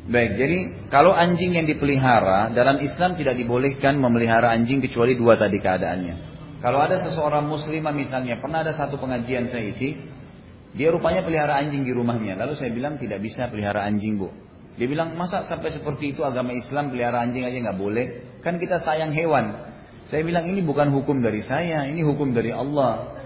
Baik, 0.09 0.41
jadi 0.41 0.57
kalau 0.89 1.13
anjing 1.13 1.53
yang 1.53 1.69
dipelihara, 1.69 2.57
dalam 2.57 2.81
Islam 2.81 3.13
tidak 3.13 3.37
dibolehkan 3.37 4.01
memelihara 4.01 4.49
anjing 4.49 4.81
kecuali 4.81 5.13
dua 5.13 5.37
tadi 5.37 5.61
keadaannya. 5.61 6.15
Kalau 6.57 6.81
ada 6.81 7.05
seseorang 7.05 7.45
muslimah 7.45 7.93
misalnya, 7.93 8.41
pernah 8.41 8.65
ada 8.65 8.73
satu 8.73 8.97
pengajian 8.97 9.45
saya 9.53 9.69
isi, 9.69 9.93
dia 10.73 10.89
rupanya 10.89 11.21
pelihara 11.21 11.61
anjing 11.61 11.85
di 11.85 11.93
rumahnya. 11.93 12.33
Lalu 12.33 12.57
saya 12.57 12.73
bilang 12.73 12.97
tidak 12.97 13.21
bisa 13.21 13.45
pelihara 13.45 13.85
anjing 13.85 14.17
bu. 14.17 14.46
Dia 14.77 14.85
bilang 14.85 15.17
masa 15.17 15.41
sampai 15.41 15.73
seperti 15.73 16.13
itu 16.13 16.21
agama 16.21 16.53
Islam 16.53 16.93
pelihara 16.93 17.25
anjing 17.25 17.43
aja 17.43 17.57
nggak 17.57 17.79
boleh? 17.81 18.05
Kan 18.45 18.61
kita 18.61 18.85
sayang 18.85 19.09
hewan. 19.09 19.73
Saya 20.07 20.21
bilang 20.23 20.45
ini 20.45 20.61
bukan 20.61 20.93
hukum 20.93 21.19
dari 21.19 21.41
saya, 21.43 21.89
ini 21.89 22.05
hukum 22.05 22.31
dari 22.31 22.53
Allah. 22.53 23.17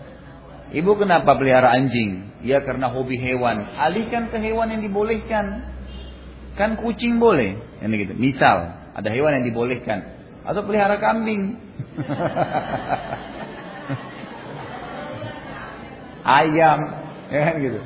Ibu 0.71 0.95
kenapa 0.95 1.35
pelihara 1.35 1.75
anjing? 1.75 2.39
Ya 2.41 2.63
karena 2.63 2.87
hobi 2.87 3.19
hewan. 3.19 3.67
Alihkan 3.75 4.31
ke 4.31 4.39
hewan 4.39 4.71
yang 4.71 4.81
dibolehkan. 4.81 5.75
Kan 6.55 6.79
kucing 6.79 7.19
boleh. 7.19 7.59
Ini 7.83 7.95
gitu. 8.07 8.15
Misal 8.15 8.71
ada 8.95 9.09
hewan 9.11 9.35
yang 9.35 9.45
dibolehkan. 9.51 9.99
Atau 10.47 10.63
pelihara 10.63 10.97
kambing. 10.97 11.59
Ayam, 16.21 16.79
ya 17.33 17.45
gitu. 17.67 17.79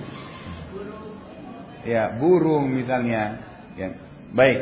Ya, 1.85 2.03
burung 2.17 2.69
misalnya. 2.69 3.54
Ya. 3.75 3.95
Baik. 4.31 4.59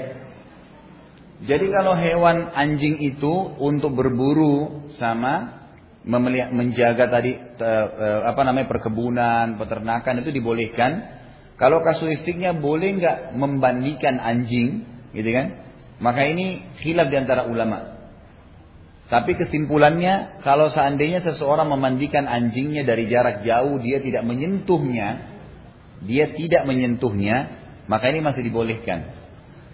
Jadi 1.43 1.65
kalau 1.69 1.93
hewan 1.93 2.49
anjing 2.55 3.03
itu 3.03 3.33
untuk 3.59 3.93
berburu 3.99 4.87
sama 4.95 5.65
menjaga 6.51 7.07
tadi 7.07 7.35
apa 8.23 8.41
namanya 8.43 8.67
perkebunan, 8.67 9.55
peternakan 9.55 10.23
itu 10.23 10.29
dibolehkan. 10.35 11.21
Kalau 11.55 11.85
kasuistiknya 11.85 12.57
boleh 12.57 12.97
nggak 12.97 13.17
membandingkan 13.37 14.17
anjing, 14.19 14.83
gitu 15.13 15.29
kan? 15.31 15.63
Maka 16.01 16.27
ini 16.27 16.65
khilaf 16.81 17.07
di 17.07 17.15
antara 17.15 17.45
ulama. 17.47 17.93
Tapi 19.07 19.37
kesimpulannya, 19.37 20.41
kalau 20.41 20.73
seandainya 20.73 21.21
seseorang 21.21 21.69
memandikan 21.69 22.25
anjingnya 22.25 22.81
dari 22.83 23.05
jarak 23.05 23.45
jauh, 23.45 23.77
dia 23.77 24.01
tidak 24.01 24.25
menyentuhnya, 24.25 25.09
dia 26.03 26.33
tidak 26.33 26.65
menyentuhnya, 26.65 27.62
maka 27.87 28.09
ini 28.11 28.23
masih 28.23 28.43
dibolehkan. 28.45 29.23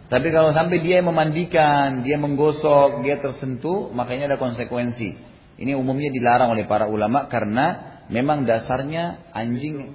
Tapi 0.10 0.34
kalau 0.34 0.50
sampai 0.58 0.82
dia 0.82 1.06
memandikan, 1.06 2.02
dia 2.02 2.18
menggosok, 2.18 3.06
dia 3.06 3.22
tersentuh, 3.22 3.94
makanya 3.94 4.34
ada 4.34 4.38
konsekuensi. 4.42 5.14
Ini 5.60 5.78
umumnya 5.78 6.10
dilarang 6.10 6.58
oleh 6.58 6.66
para 6.66 6.90
ulama 6.90 7.30
karena 7.30 8.00
memang 8.10 8.48
dasarnya 8.48 9.30
anjing 9.36 9.94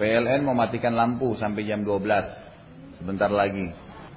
PLN 0.00 0.42
mematikan 0.42 0.98
lampu 0.98 1.38
sampai 1.38 1.62
jam 1.62 1.86
12. 1.86 2.98
Sebentar 2.98 3.30
lagi. 3.30 3.70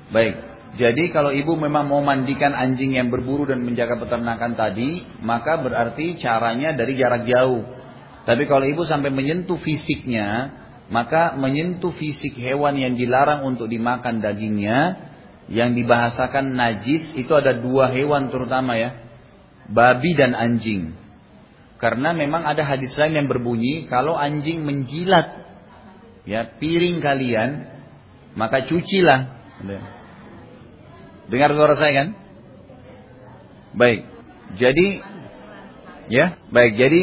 Baik. 0.10 0.56
Jadi 0.76 1.14
kalau 1.14 1.30
ibu 1.30 1.54
memang 1.56 1.88
mau 1.88 2.02
mandikan 2.02 2.52
anjing 2.52 2.98
yang 2.98 3.14
berburu 3.14 3.48
dan 3.48 3.62
menjaga 3.64 4.02
peternakan 4.02 4.58
tadi, 4.58 5.06
maka 5.22 5.62
berarti 5.62 6.18
caranya 6.18 6.74
dari 6.74 6.98
jarak 6.98 7.30
jauh. 7.30 7.64
Tapi 8.26 8.44
kalau 8.50 8.66
ibu 8.66 8.82
sampai 8.84 9.14
menyentuh 9.14 9.62
fisiknya, 9.62 10.52
maka 10.86 11.34
menyentuh 11.34 11.94
fisik 11.98 12.38
hewan 12.38 12.78
yang 12.78 12.94
dilarang 12.94 13.42
untuk 13.42 13.66
dimakan 13.66 14.22
dagingnya, 14.22 15.10
yang 15.50 15.74
dibahasakan 15.74 16.54
najis 16.54 17.14
itu 17.18 17.32
ada 17.34 17.58
dua 17.58 17.90
hewan 17.90 18.30
terutama 18.30 18.78
ya. 18.78 19.02
Babi 19.66 20.14
dan 20.14 20.38
anjing. 20.38 20.94
Karena 21.82 22.14
memang 22.14 22.46
ada 22.46 22.62
hadis 22.62 22.94
lain 22.96 23.18
yang 23.18 23.28
berbunyi 23.28 23.90
kalau 23.90 24.16
anjing 24.16 24.62
menjilat 24.62 25.44
ya 26.24 26.48
piring 26.58 27.02
kalian 27.02 27.50
maka 28.38 28.68
cucilah. 28.70 29.42
Dengar 31.26 31.50
suara 31.58 31.76
saya 31.76 31.94
kan? 31.94 32.08
Baik. 33.74 34.06
Jadi 34.56 35.02
ya, 36.14 36.38
baik. 36.54 36.78
Jadi 36.78 37.02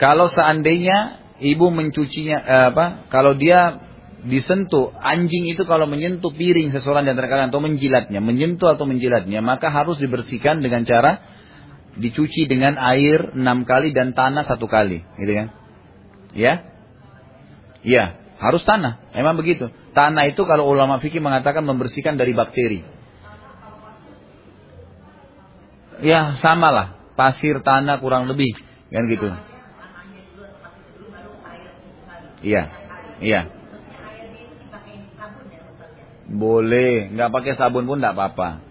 kalau 0.00 0.32
seandainya 0.32 1.19
ibu 1.40 1.72
mencucinya 1.72 2.38
eh, 2.44 2.66
apa? 2.72 3.08
Kalau 3.08 3.34
dia 3.34 3.80
disentuh 4.20 4.92
anjing 5.00 5.48
itu 5.48 5.64
kalau 5.64 5.88
menyentuh 5.88 6.32
piring 6.32 6.72
seseorang 6.76 7.08
di 7.08 7.10
antara 7.16 7.28
kalian 7.28 7.48
atau 7.48 7.62
menjilatnya, 7.64 8.20
menyentuh 8.20 8.76
atau 8.76 8.84
menjilatnya, 8.84 9.40
maka 9.40 9.72
harus 9.72 9.96
dibersihkan 9.96 10.60
dengan 10.60 10.84
cara 10.84 11.24
dicuci 11.96 12.46
dengan 12.46 12.76
air 12.78 13.32
enam 13.32 13.64
kali 13.64 13.90
dan 13.96 14.12
tanah 14.12 14.44
satu 14.44 14.68
kali, 14.68 15.02
gitu 15.18 15.32
kan? 15.32 15.48
Ya, 16.36 16.54
ya 17.82 18.20
harus 18.38 18.62
tanah. 18.62 19.10
Emang 19.16 19.34
begitu. 19.34 19.72
Tanah 19.96 20.30
itu 20.30 20.46
kalau 20.46 20.70
ulama 20.70 21.02
fikih 21.02 21.18
mengatakan 21.18 21.66
membersihkan 21.66 22.14
dari 22.14 22.36
bakteri. 22.36 22.86
Ya 26.00 26.40
samalah, 26.40 27.12
pasir 27.18 27.60
tanah 27.60 28.00
kurang 28.00 28.24
lebih, 28.28 28.56
kan 28.88 29.04
gitu. 29.04 29.28
Iya, 32.40 32.62
iya. 33.20 33.40
Boleh, 36.30 37.10
nggak 37.10 37.30
pakai 37.34 37.52
sabun 37.58 37.84
pun 37.90 37.98
nggak 37.98 38.14
apa-apa. 38.14 38.62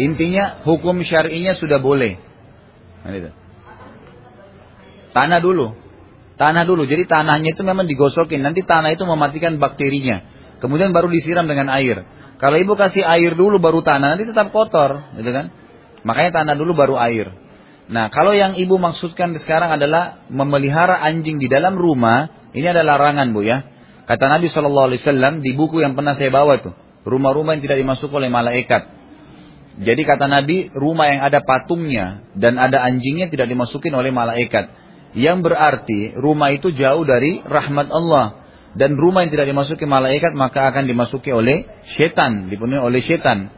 Intinya 0.00 0.64
hukum 0.64 1.04
syar'inya 1.04 1.54
sudah 1.54 1.78
boleh. 1.78 2.18
Nah, 3.04 3.32
tanah 5.12 5.38
dulu, 5.38 5.76
tanah 6.40 6.64
dulu. 6.64 6.88
Jadi 6.88 7.04
tanahnya 7.04 7.52
itu 7.52 7.62
memang 7.62 7.84
digosokin. 7.84 8.40
Nanti 8.40 8.64
tanah 8.64 8.92
itu 8.96 9.04
mematikan 9.04 9.60
bakterinya. 9.60 10.24
Kemudian 10.58 10.90
baru 10.94 11.10
disiram 11.12 11.44
dengan 11.44 11.68
air. 11.70 12.02
Kalau 12.42 12.58
ibu 12.58 12.74
kasih 12.74 13.06
air 13.06 13.38
dulu 13.38 13.62
baru 13.62 13.86
tanah, 13.86 14.18
nanti 14.18 14.26
tetap 14.26 14.50
kotor, 14.50 15.14
gitu 15.14 15.30
kan? 15.30 15.54
Makanya 16.02 16.42
tanah 16.42 16.54
dulu 16.58 16.74
baru 16.74 16.98
air. 16.98 17.30
Nah, 17.86 18.10
kalau 18.10 18.34
yang 18.34 18.58
ibu 18.58 18.78
maksudkan 18.78 19.30
sekarang 19.38 19.70
adalah 19.70 20.26
memelihara 20.26 20.98
anjing 21.02 21.38
di 21.38 21.46
dalam 21.46 21.78
rumah, 21.78 22.41
ini 22.52 22.66
adalah 22.68 23.00
larangan 23.00 23.32
bu 23.32 23.40
ya. 23.44 23.64
Kata 24.04 24.28
Nabi 24.28 24.52
Shallallahu 24.52 24.86
Alaihi 24.92 25.00
Wasallam 25.00 25.34
di 25.40 25.56
buku 25.56 25.80
yang 25.80 25.96
pernah 25.96 26.12
saya 26.12 26.28
bawa 26.28 26.60
tuh, 26.60 26.74
rumah-rumah 27.08 27.56
yang 27.56 27.64
tidak 27.64 27.78
dimasuk 27.80 28.12
oleh 28.12 28.28
malaikat. 28.28 29.02
Jadi 29.80 30.02
kata 30.04 30.28
Nabi, 30.28 30.68
rumah 30.76 31.08
yang 31.08 31.20
ada 31.24 31.40
patungnya 31.40 32.20
dan 32.36 32.60
ada 32.60 32.84
anjingnya 32.84 33.32
tidak 33.32 33.48
dimasukin 33.48 33.96
oleh 33.96 34.12
malaikat. 34.12 34.68
Yang 35.16 35.38
berarti 35.48 36.00
rumah 36.16 36.52
itu 36.52 36.72
jauh 36.76 37.04
dari 37.08 37.40
rahmat 37.40 37.88
Allah. 37.88 38.44
Dan 38.72 38.96
rumah 38.96 39.24
yang 39.24 39.32
tidak 39.32 39.48
dimasuki 39.52 39.84
malaikat 39.84 40.32
maka 40.32 40.68
akan 40.72 40.88
dimasuki 40.88 41.32
oleh 41.32 41.68
setan, 41.96 42.48
dipenuhi 42.52 42.80
oleh 42.80 43.00
setan. 43.04 43.52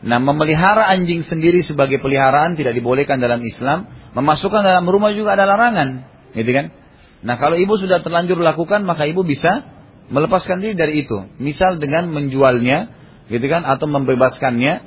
Nah, 0.00 0.16
memelihara 0.16 0.88
anjing 0.88 1.20
sendiri 1.20 1.60
sebagai 1.60 2.00
peliharaan 2.00 2.56
tidak 2.56 2.72
dibolehkan 2.72 3.20
dalam 3.20 3.40
Islam. 3.44 3.84
Memasukkan 4.16 4.64
dalam 4.64 4.88
rumah 4.88 5.12
juga 5.12 5.36
ada 5.36 5.44
larangan, 5.44 6.04
gitu 6.32 6.50
kan? 6.56 6.72
Nah, 7.20 7.36
kalau 7.36 7.56
ibu 7.60 7.76
sudah 7.76 8.00
terlanjur 8.00 8.40
lakukan, 8.40 8.84
maka 8.88 9.04
ibu 9.04 9.20
bisa 9.20 9.68
melepaskan 10.08 10.64
diri 10.64 10.74
dari 10.74 11.04
itu. 11.04 11.28
Misal 11.36 11.76
dengan 11.76 12.08
menjualnya, 12.08 12.88
gitu 13.28 13.44
kan, 13.46 13.68
atau 13.68 13.84
membebaskannya, 13.86 14.80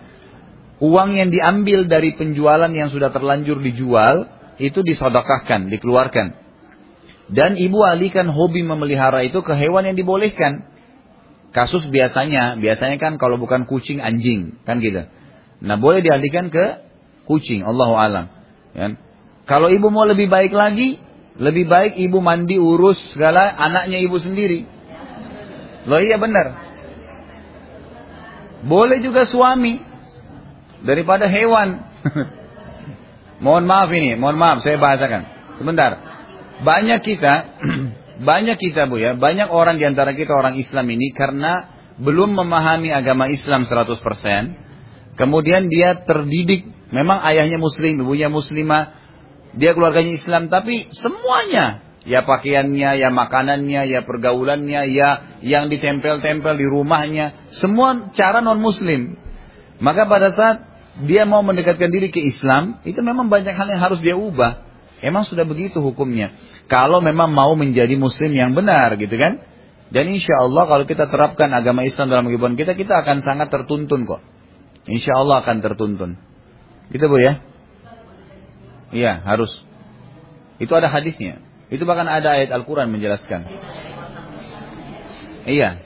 uang 0.82 1.10
yang 1.14 1.30
diambil 1.30 1.86
dari 1.86 2.18
penjualan 2.18 2.70
yang 2.74 2.90
sudah 2.90 3.14
terlanjur 3.14 3.62
dijual 3.62 4.28
itu 4.58 4.82
disodokahkan, 4.82 5.70
dikeluarkan. 5.70 6.44
Dan 7.32 7.56
ibu 7.56 7.82
alihkan 7.86 8.28
hobi 8.30 8.66
memelihara 8.66 9.24
itu 9.24 9.40
ke 9.46 9.54
hewan 9.56 9.88
yang 9.88 9.96
dibolehkan. 9.96 10.68
Kasus 11.54 11.86
biasanya, 11.86 12.58
biasanya 12.58 12.98
kan 12.98 13.22
kalau 13.22 13.38
bukan 13.38 13.70
kucing 13.70 14.02
anjing, 14.02 14.58
kan 14.66 14.82
gitu. 14.82 15.06
Nah 15.64 15.78
boleh 15.78 16.02
dialihkan 16.02 16.50
ke 16.50 16.66
kucing, 17.30 17.62
Allah 17.64 17.90
alam. 17.94 18.26
Ya. 18.74 18.98
Kalau 19.46 19.70
ibu 19.70 19.88
mau 19.94 20.04
lebih 20.04 20.28
baik 20.28 20.52
lagi, 20.52 20.98
lebih 21.38 21.66
baik 21.66 21.94
ibu 21.98 22.22
mandi 22.22 22.62
urus 22.62 23.00
segala 23.14 23.50
anaknya 23.58 23.98
ibu 23.98 24.18
sendiri. 24.22 24.70
Loh 25.90 26.00
iya 26.00 26.22
benar. 26.22 26.62
Boleh 28.64 29.04
juga 29.04 29.26
suami 29.28 29.82
daripada 30.86 31.28
hewan. 31.28 31.84
mohon 33.44 33.66
maaf 33.68 33.90
ini, 33.92 34.16
mohon 34.16 34.38
maaf 34.40 34.64
saya 34.64 34.78
bahasakan. 34.80 35.56
Sebentar. 35.60 36.00
Banyak 36.64 37.02
kita, 37.04 37.34
banyak 38.30 38.56
kita 38.56 38.88
Bu 38.88 39.02
ya, 39.02 39.18
banyak 39.18 39.50
orang 39.52 39.76
di 39.82 39.84
antara 39.90 40.16
kita 40.16 40.32
orang 40.32 40.56
Islam 40.56 40.88
ini 40.88 41.12
karena 41.12 41.74
belum 42.00 42.38
memahami 42.40 42.94
agama 42.94 43.28
Islam 43.28 43.66
100%. 43.68 45.20
Kemudian 45.20 45.70
dia 45.70 45.98
terdidik, 46.08 46.66
memang 46.90 47.22
ayahnya 47.22 47.62
muslim, 47.62 48.02
ibunya 48.02 48.34
muslimah, 48.34 49.03
dia 49.54 49.72
keluarganya 49.78 50.18
Islam, 50.18 50.50
tapi 50.50 50.90
semuanya 50.94 51.84
Ya 52.04 52.28
pakaiannya, 52.28 53.00
ya 53.00 53.10
makanannya, 53.16 53.88
ya 53.88 54.04
pergaulannya, 54.04 54.92
ya 54.92 55.40
yang 55.40 55.72
ditempel-tempel 55.72 56.60
di 56.60 56.68
rumahnya. 56.68 57.48
Semua 57.56 58.12
cara 58.12 58.44
non-muslim. 58.44 59.16
Maka 59.80 60.04
pada 60.04 60.36
saat 60.36 60.68
dia 61.08 61.24
mau 61.24 61.40
mendekatkan 61.48 61.88
diri 61.88 62.12
ke 62.12 62.20
Islam, 62.20 62.84
itu 62.84 63.00
memang 63.00 63.32
banyak 63.32 63.56
hal 63.56 63.68
yang 63.72 63.80
harus 63.80 64.04
dia 64.04 64.20
ubah. 64.20 64.68
Emang 65.00 65.24
sudah 65.24 65.48
begitu 65.48 65.80
hukumnya. 65.80 66.36
Kalau 66.68 67.00
memang 67.00 67.32
mau 67.32 67.56
menjadi 67.56 67.96
muslim 67.96 68.36
yang 68.36 68.52
benar 68.52 69.00
gitu 69.00 69.16
kan. 69.16 69.40
Dan 69.88 70.10
insya 70.12 70.44
Allah 70.44 70.68
kalau 70.68 70.84
kita 70.84 71.08
terapkan 71.08 71.52
agama 71.56 71.88
Islam 71.88 72.12
dalam 72.12 72.28
kehidupan 72.28 72.60
kita, 72.60 72.76
kita 72.76 73.00
akan 73.04 73.24
sangat 73.24 73.48
tertuntun 73.48 74.04
kok. 74.04 74.20
Insya 74.92 75.24
Allah 75.24 75.40
akan 75.40 75.58
tertuntun. 75.64 76.20
Gitu 76.92 77.06
bu 77.08 77.16
ya? 77.20 77.40
Iya 78.94 79.26
harus. 79.26 79.52
Itu 80.62 80.72
ada 80.78 80.88
hadisnya. 80.88 81.42
Itu 81.74 81.90
bahkan 81.90 82.06
ada 82.06 82.38
ayat 82.38 82.54
Al-Quran 82.54 82.94
menjelaskan. 82.94 83.50
Iya. 85.50 85.82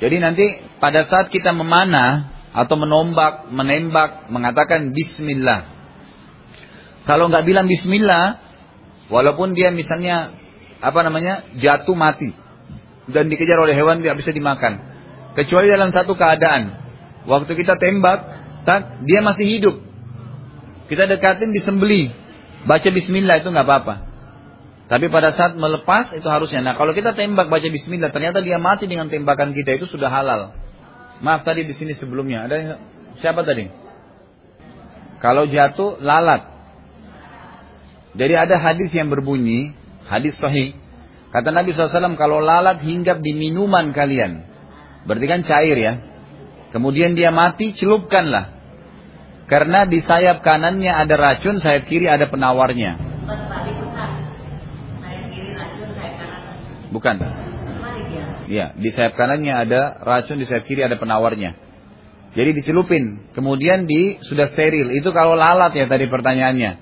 Jadi 0.00 0.16
nanti 0.18 0.46
pada 0.80 1.04
saat 1.04 1.28
kita 1.28 1.52
memanah 1.52 2.32
atau 2.56 2.80
menombak, 2.80 3.52
menembak, 3.52 4.32
mengatakan 4.32 4.96
Bismillah. 4.96 5.68
Kalau 7.04 7.28
nggak 7.28 7.44
bilang 7.44 7.68
Bismillah, 7.68 8.40
walaupun 9.12 9.52
dia 9.52 9.68
misalnya 9.68 10.32
apa 10.78 11.00
namanya 11.02 11.44
jatuh 11.58 11.96
mati 11.98 12.30
dan 13.10 13.26
dikejar 13.26 13.58
oleh 13.58 13.74
hewan 13.74 14.00
tidak 14.00 14.20
bisa 14.20 14.30
dimakan, 14.32 14.80
kecuali 15.34 15.66
dalam 15.68 15.90
satu 15.90 16.14
keadaan, 16.14 16.76
waktu 17.24 17.52
kita 17.56 17.80
tembak, 17.80 18.20
tak 18.68 19.02
dia 19.08 19.24
masih 19.24 19.46
hidup, 19.48 19.76
kita 20.92 21.08
dekatin 21.08 21.50
disembeli, 21.50 22.12
baca 22.68 22.88
Bismillah 22.92 23.40
itu 23.40 23.48
nggak 23.48 23.64
apa-apa. 23.64 23.94
Tapi 24.88 25.12
pada 25.12 25.32
saat 25.32 25.56
melepas 25.56 26.12
itu 26.16 26.24
harusnya. 26.28 26.60
Nah 26.64 26.74
kalau 26.76 26.92
kita 26.92 27.16
tembak 27.16 27.48
baca 27.48 27.68
Bismillah, 27.68 28.12
ternyata 28.12 28.44
dia 28.44 28.60
mati 28.60 28.84
dengan 28.84 29.08
tembakan 29.08 29.56
kita 29.56 29.80
itu 29.80 29.88
sudah 29.88 30.12
halal. 30.12 30.52
Maaf 31.24 31.42
tadi 31.48 31.64
di 31.64 31.72
sini 31.72 31.96
sebelumnya 31.96 32.44
ada 32.44 32.78
siapa 33.20 33.42
tadi? 33.42 33.68
Kalau 35.18 35.48
jatuh 35.48 35.98
lalat. 35.98 36.46
Jadi 38.14 38.34
ada 38.34 38.56
hadis 38.58 38.90
yang 38.94 39.10
berbunyi, 39.10 39.74
hadis 40.06 40.38
sahih. 40.38 40.74
Kata 41.28 41.52
Nabi 41.52 41.76
SAW, 41.76 42.16
kalau 42.16 42.40
lalat 42.40 42.80
hinggap 42.80 43.20
di 43.20 43.36
minuman 43.36 43.92
kalian. 43.92 44.48
Berarti 45.04 45.26
kan 45.28 45.40
cair 45.44 45.76
ya. 45.76 45.92
Kemudian 46.72 47.12
dia 47.12 47.28
mati, 47.28 47.76
celupkanlah. 47.76 48.57
Karena 49.48 49.88
di 49.88 50.04
sayap 50.04 50.44
kanannya 50.44 50.92
ada 50.92 51.14
racun, 51.16 51.56
sayap 51.56 51.88
kiri 51.88 52.04
ada 52.04 52.28
penawarnya. 52.28 53.00
Bukan. 56.92 57.16
Ya, 58.48 58.72
di 58.76 58.88
sayap 58.92 59.16
kanannya 59.16 59.52
ada 59.56 59.80
racun, 60.04 60.36
di 60.36 60.44
sayap 60.44 60.68
kiri 60.68 60.84
ada 60.84 61.00
penawarnya. 61.00 61.56
Jadi 62.36 62.60
dicelupin, 62.60 63.32
kemudian 63.32 63.88
di 63.88 64.20
sudah 64.20 64.52
steril. 64.52 64.92
Itu 64.92 65.16
kalau 65.16 65.32
lalat 65.32 65.72
ya 65.72 65.88
tadi 65.88 66.04
pertanyaannya. 66.12 66.72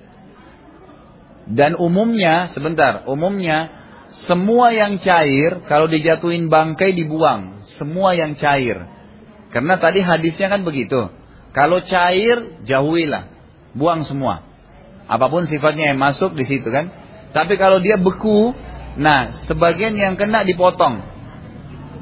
Dan 1.47 1.79
umumnya, 1.79 2.51
sebentar, 2.51 3.07
umumnya 3.07 3.71
semua 4.27 4.75
yang 4.75 4.99
cair 4.99 5.63
kalau 5.71 5.87
dijatuhin 5.87 6.51
bangkai 6.51 6.95
dibuang, 6.99 7.63
semua 7.79 8.19
yang 8.19 8.35
cair. 8.35 8.87
Karena 9.55 9.79
tadi 9.79 10.03
hadisnya 10.03 10.51
kan 10.51 10.67
begitu. 10.67 11.11
Kalau 11.57 11.81
cair 11.81 12.61
jauhilah, 12.69 13.33
buang 13.73 14.05
semua. 14.05 14.45
Apa 15.09 15.33
pun 15.33 15.49
sifatnya 15.49 15.89
yang 15.89 15.97
masuk 15.97 16.37
di 16.37 16.45
situ 16.45 16.69
kan. 16.69 16.93
Tapi 17.33 17.57
kalau 17.57 17.81
dia 17.81 17.97
beku, 17.97 18.53
nah 19.01 19.33
sebagian 19.49 19.97
yang 19.97 20.21
kena 20.21 20.45
dipotong. 20.45 21.01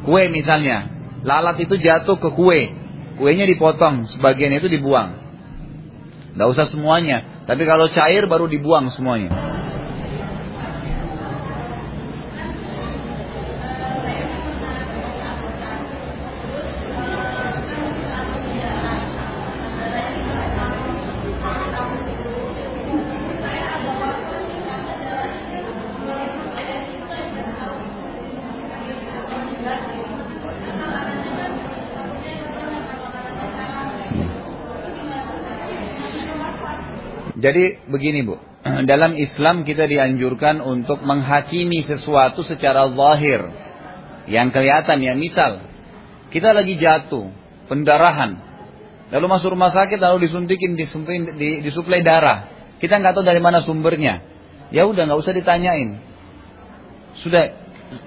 Kue 0.02 0.26
misalnya, 0.26 0.90
lalat 1.22 1.62
itu 1.62 1.78
jatuh 1.78 2.18
ke 2.18 2.34
kue, 2.34 2.74
kuenya 3.14 3.46
dipotong, 3.46 4.10
sebagian 4.10 4.58
itu 4.58 4.66
dibuang. 4.66 5.22
Tidak 6.34 6.50
usah 6.50 6.66
semuanya, 6.66 7.46
tapi 7.46 7.62
kalau 7.62 7.86
cair 7.94 8.26
baru 8.26 8.50
dibuang 8.50 8.90
semuanya. 8.90 9.53
Jadi 37.44 37.76
begini 37.92 38.24
Bu, 38.24 38.40
dalam 38.90 39.12
Islam 39.20 39.68
kita 39.68 39.84
dianjurkan 39.84 40.64
untuk 40.64 41.04
menghakimi 41.04 41.84
sesuatu 41.84 42.40
secara 42.40 42.88
zahir. 42.88 43.52
Yang 44.24 44.56
kelihatan 44.56 45.04
ya, 45.04 45.12
misal 45.12 45.60
kita 46.32 46.56
lagi 46.56 46.80
jatuh, 46.80 47.28
pendarahan. 47.68 48.40
Lalu 49.12 49.26
masuk 49.28 49.52
rumah 49.52 49.68
sakit 49.68 50.00
lalu 50.00 50.24
disuntikin, 50.24 50.80
disuplai 51.60 52.00
darah. 52.00 52.48
Kita 52.80 52.96
nggak 52.96 53.20
tahu 53.20 53.24
dari 53.28 53.38
mana 53.44 53.60
sumbernya. 53.60 54.24
Ya 54.72 54.88
udah 54.88 55.04
nggak 55.04 55.20
usah 55.20 55.36
ditanyain. 55.36 56.00
Sudah 57.20 57.52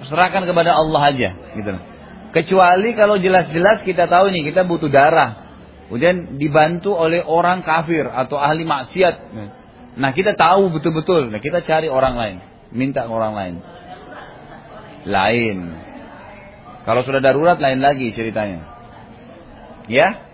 serahkan 0.10 0.44
kepada 0.44 0.74
Allah 0.74 1.02
aja 1.14 1.30
gitu. 1.54 1.72
Kecuali 2.34 2.92
kalau 2.98 3.16
jelas-jelas 3.22 3.86
kita 3.86 4.10
tahu 4.10 4.34
nih 4.34 4.52
kita 4.52 4.66
butuh 4.68 4.92
darah. 4.92 5.47
Kemudian 5.88 6.36
dibantu 6.36 6.92
oleh 6.92 7.24
orang 7.24 7.64
kafir 7.64 8.04
atau 8.12 8.36
ahli 8.36 8.68
maksiat. 8.68 9.16
Nah 9.96 10.12
kita 10.12 10.36
tahu 10.36 10.68
betul-betul. 10.76 11.32
Nah 11.32 11.40
kita 11.40 11.64
cari 11.64 11.88
orang 11.88 12.16
lain. 12.20 12.38
Minta 12.76 13.08
orang 13.08 13.34
lain. 13.34 13.56
Lain. 15.08 15.58
Kalau 16.84 17.02
sudah 17.08 17.24
darurat 17.24 17.56
lain 17.60 17.80
lagi 17.80 18.12
ceritanya. 18.12 18.68
Ya? 19.88 20.28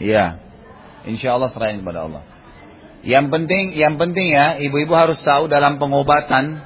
Iya. 0.00 0.40
Insya 1.04 1.36
Allah 1.36 1.52
serahin 1.52 1.84
kepada 1.84 2.08
Allah. 2.08 2.24
Yang 3.04 3.26
penting, 3.28 3.64
yang 3.76 4.00
penting 4.00 4.32
ya, 4.32 4.56
ibu-ibu 4.56 4.96
harus 4.96 5.20
tahu 5.20 5.44
dalam 5.44 5.76
pengobatan 5.76 6.64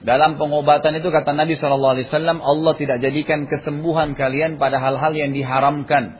dalam 0.00 0.40
pengobatan 0.40 0.96
itu 0.96 1.12
kata 1.12 1.36
Nabi 1.36 1.60
Wasallam 1.60 2.40
Allah 2.40 2.72
tidak 2.76 3.04
jadikan 3.04 3.44
kesembuhan 3.44 4.16
kalian 4.16 4.56
pada 4.56 4.80
hal-hal 4.80 5.12
yang 5.12 5.36
diharamkan. 5.36 6.16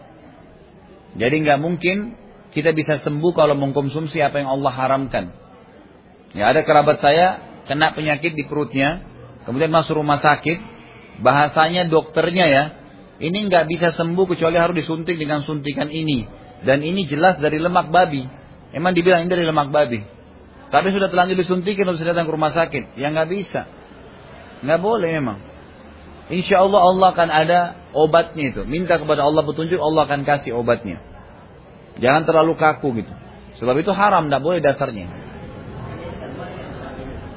Jadi 1.16 1.36
nggak 1.42 1.58
mungkin 1.58 2.12
kita 2.52 2.76
bisa 2.76 3.00
sembuh 3.00 3.32
kalau 3.32 3.56
mengkonsumsi 3.56 4.20
apa 4.20 4.44
yang 4.44 4.52
Allah 4.52 4.72
haramkan. 4.74 5.24
Ya 6.36 6.52
ada 6.52 6.60
kerabat 6.62 7.00
saya 7.00 7.40
kena 7.64 7.96
penyakit 7.96 8.36
di 8.36 8.44
perutnya, 8.46 9.00
kemudian 9.48 9.72
masuk 9.72 9.96
rumah 9.96 10.20
sakit, 10.20 10.60
bahasanya 11.24 11.88
dokternya 11.88 12.46
ya, 12.46 12.64
ini 13.20 13.48
nggak 13.48 13.64
bisa 13.64 13.96
sembuh 13.96 14.26
kecuali 14.36 14.60
harus 14.60 14.76
disuntik 14.76 15.16
dengan 15.16 15.40
suntikan 15.44 15.88
ini. 15.88 16.28
Dan 16.60 16.84
ini 16.84 17.08
jelas 17.08 17.40
dari 17.40 17.56
lemak 17.56 17.88
babi. 17.88 18.28
Emang 18.76 18.92
dibilang 18.92 19.24
ini 19.24 19.30
dari 19.32 19.44
lemak 19.48 19.72
babi. 19.72 20.19
Tapi 20.70 20.88
sudah 20.94 21.10
telanjur 21.10 21.34
disuntikin 21.34 21.82
harus 21.82 21.98
datang 21.98 22.30
ke 22.30 22.32
rumah 22.32 22.54
sakit. 22.54 22.94
Ya 22.94 23.10
nggak 23.10 23.28
bisa. 23.30 23.66
Nggak 24.62 24.80
boleh 24.80 25.10
memang. 25.18 25.38
Insya 26.30 26.62
Allah 26.62 26.80
Allah 26.86 27.08
akan 27.10 27.28
ada 27.28 27.60
obatnya 27.90 28.54
itu. 28.54 28.62
Minta 28.62 29.02
kepada 29.02 29.26
Allah 29.26 29.42
petunjuk, 29.42 29.82
Allah 29.82 30.06
akan 30.06 30.22
kasih 30.22 30.54
obatnya. 30.54 31.02
Jangan 31.98 32.22
terlalu 32.22 32.54
kaku 32.54 33.02
gitu. 33.02 33.10
Sebab 33.58 33.74
itu 33.82 33.90
haram, 33.90 34.30
nggak 34.30 34.38
boleh 34.38 34.62
dasarnya. 34.62 35.10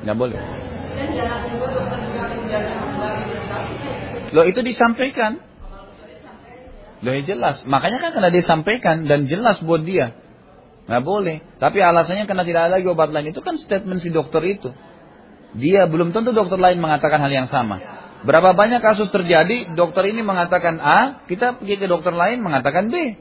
Nggak 0.06 0.18
boleh. 0.18 0.40
Loh 4.30 4.46
itu 4.46 4.62
disampaikan. 4.62 5.42
Loh 7.02 7.14
jelas. 7.26 7.66
Makanya 7.66 7.98
kan 7.98 8.12
karena 8.14 8.30
disampaikan 8.30 9.10
dan 9.10 9.26
jelas 9.26 9.58
buat 9.66 9.82
dia. 9.82 10.14
Nggak 10.94 11.10
boleh. 11.10 11.42
Tapi 11.58 11.82
alasannya 11.82 12.30
karena 12.30 12.46
tidak 12.46 12.70
ada 12.70 12.78
lagi 12.78 12.86
obat 12.86 13.10
lain. 13.10 13.34
Itu 13.34 13.42
kan 13.42 13.58
statement 13.58 14.06
si 14.06 14.14
dokter 14.14 14.46
itu. 14.46 14.70
Dia 15.58 15.90
belum 15.90 16.14
tentu 16.14 16.30
dokter 16.38 16.62
lain 16.62 16.78
mengatakan 16.78 17.18
hal 17.18 17.34
yang 17.34 17.50
sama. 17.50 17.82
Berapa 18.22 18.54
banyak 18.54 18.78
kasus 18.78 19.10
terjadi, 19.10 19.74
dokter 19.74 20.06
ini 20.14 20.22
mengatakan 20.22 20.78
A, 20.78 21.26
kita 21.26 21.58
pergi 21.58 21.82
ke 21.82 21.90
dokter 21.90 22.14
lain 22.14 22.46
mengatakan 22.46 22.94
B. 22.94 23.18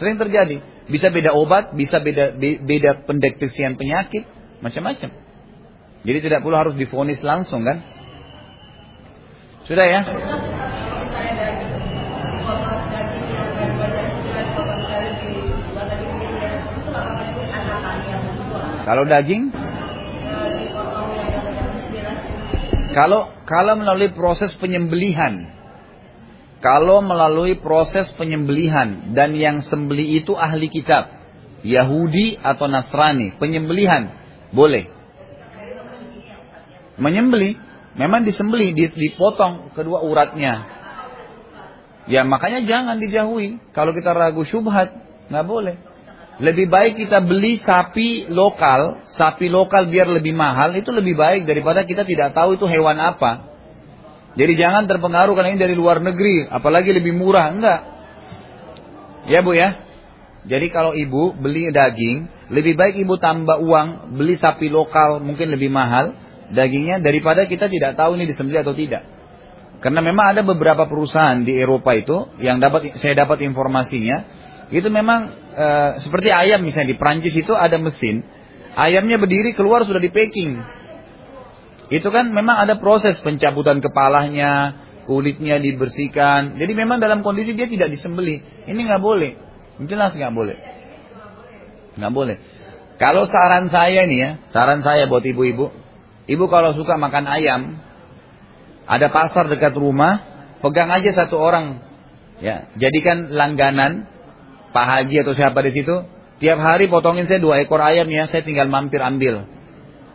Sering 0.00 0.16
terjadi. 0.16 0.64
Bisa 0.88 1.12
beda 1.12 1.36
obat, 1.36 1.76
bisa 1.76 2.00
beda 2.00 2.32
beda 2.40 3.04
pendeteksian 3.04 3.76
penyakit, 3.76 4.24
macam-macam. 4.64 5.12
Jadi 6.02 6.18
tidak 6.24 6.40
perlu 6.40 6.56
harus 6.56 6.74
difonis 6.80 7.20
langsung 7.20 7.60
kan? 7.62 7.84
Sudah 9.68 9.84
ya? 9.84 10.00
Kalau 18.82 19.06
daging? 19.06 19.54
Kalau 22.92 23.32
kalau 23.48 23.74
melalui 23.78 24.12
proses 24.12 24.52
penyembelihan. 24.58 25.60
kalau 26.62 27.02
melalui 27.02 27.58
proses 27.58 28.14
penyembelihan 28.14 29.10
dan 29.18 29.34
yang 29.34 29.66
sembeli 29.66 30.22
itu 30.22 30.38
ahli 30.38 30.70
kitab, 30.70 31.10
Yahudi 31.66 32.38
atau 32.38 32.70
Nasrani, 32.70 33.34
penyembelihan 33.34 34.14
boleh. 34.54 34.86
Menyembeli, 37.02 37.58
memang 37.98 38.22
disembeli, 38.22 38.78
dipotong 38.78 39.74
kedua 39.74 40.06
uratnya. 40.06 40.70
Ya 42.06 42.22
makanya 42.22 42.62
jangan 42.62 43.02
dijauhi. 43.02 43.58
Kalau 43.74 43.90
kita 43.90 44.14
ragu 44.14 44.46
syubhat, 44.46 44.94
nggak 45.34 45.46
boleh. 45.46 45.74
Lebih 46.40 46.72
baik 46.72 46.96
kita 46.96 47.20
beli 47.20 47.60
sapi 47.60 48.32
lokal, 48.32 49.04
sapi 49.04 49.52
lokal 49.52 49.92
biar 49.92 50.08
lebih 50.08 50.32
mahal, 50.32 50.72
itu 50.72 50.88
lebih 50.88 51.12
baik 51.12 51.44
daripada 51.44 51.84
kita 51.84 52.08
tidak 52.08 52.32
tahu 52.32 52.56
itu 52.56 52.64
hewan 52.64 52.96
apa. 52.96 53.52
Jadi 54.32 54.56
jangan 54.56 54.88
terpengaruh 54.88 55.36
karena 55.36 55.52
ini 55.52 55.60
dari 55.60 55.76
luar 55.76 56.00
negeri, 56.00 56.48
apalagi 56.48 56.96
lebih 56.96 57.12
murah, 57.12 57.52
enggak. 57.52 57.80
Ya 59.28 59.44
Bu 59.44 59.52
ya. 59.52 59.76
Jadi 60.48 60.72
kalau 60.72 60.96
ibu 60.96 61.36
beli 61.36 61.70
daging, 61.70 62.48
lebih 62.50 62.74
baik 62.74 62.96
ibu 62.98 63.20
tambah 63.20 63.60
uang, 63.62 64.16
beli 64.16 64.34
sapi 64.40 64.72
lokal 64.72 65.22
mungkin 65.22 65.52
lebih 65.52 65.70
mahal 65.70 66.16
dagingnya 66.50 66.98
daripada 66.98 67.46
kita 67.46 67.70
tidak 67.70 67.94
tahu 67.94 68.18
ini 68.18 68.26
disembelih 68.26 68.66
atau 68.66 68.74
tidak. 68.74 69.06
Karena 69.78 69.98
memang 69.98 70.34
ada 70.34 70.42
beberapa 70.46 70.86
perusahaan 70.86 71.42
di 71.42 71.58
Eropa 71.58 71.94
itu 71.94 72.30
yang 72.38 72.58
dapat 72.58 72.98
saya 72.98 73.14
dapat 73.18 73.42
informasinya, 73.46 74.26
itu 74.70 74.86
memang 74.90 75.41
e, 75.52 75.66
seperti 76.00 76.32
ayam 76.32 76.64
misalnya 76.64 76.92
di 76.92 76.98
Prancis 76.98 77.36
itu 77.36 77.52
ada 77.52 77.76
mesin, 77.76 78.24
ayamnya 78.74 79.20
berdiri 79.20 79.52
keluar 79.52 79.84
sudah 79.84 80.00
di 80.00 80.08
packing 80.08 80.82
itu 81.92 82.08
kan 82.08 82.32
memang 82.32 82.56
ada 82.56 82.80
proses 82.80 83.20
pencabutan 83.20 83.84
kepalanya, 83.84 84.80
kulitnya 85.04 85.60
dibersihkan. 85.60 86.56
Jadi 86.56 86.72
memang 86.72 87.04
dalam 87.04 87.20
kondisi 87.20 87.52
dia 87.52 87.68
tidak 87.68 87.92
disembeli. 87.92 88.40
Ini 88.64 88.80
nggak 88.80 89.02
boleh. 89.04 89.36
Jelas 89.84 90.16
nggak 90.16 90.32
boleh. 90.32 90.56
Nggak 92.00 92.12
boleh. 92.16 92.36
Kalau 92.96 93.28
saran 93.28 93.68
saya 93.68 94.08
nih 94.08 94.18
ya, 94.24 94.30
saran 94.48 94.80
saya 94.80 95.04
buat 95.04 95.20
ibu-ibu, 95.20 95.68
ibu 96.30 96.44
kalau 96.48 96.72
suka 96.72 96.96
makan 96.96 97.28
ayam, 97.28 97.76
ada 98.88 99.12
pasar 99.12 99.52
dekat 99.52 99.76
rumah, 99.76 100.22
pegang 100.64 100.88
aja 100.88 101.12
satu 101.12 101.36
orang, 101.36 101.82
ya, 102.38 102.70
jadikan 102.78 103.34
langganan, 103.34 104.06
Pak 104.72 104.86
Haji 104.88 105.16
atau 105.20 105.36
siapa 105.36 105.60
di 105.60 105.70
situ, 105.76 105.94
tiap 106.40 106.58
hari 106.58 106.88
potongin 106.88 107.28
saya 107.28 107.38
dua 107.38 107.60
ekor 107.60 107.78
ayam 107.84 108.08
ya, 108.08 108.24
saya 108.24 108.40
tinggal 108.40 108.66
mampir 108.72 108.98
ambil. 109.04 109.44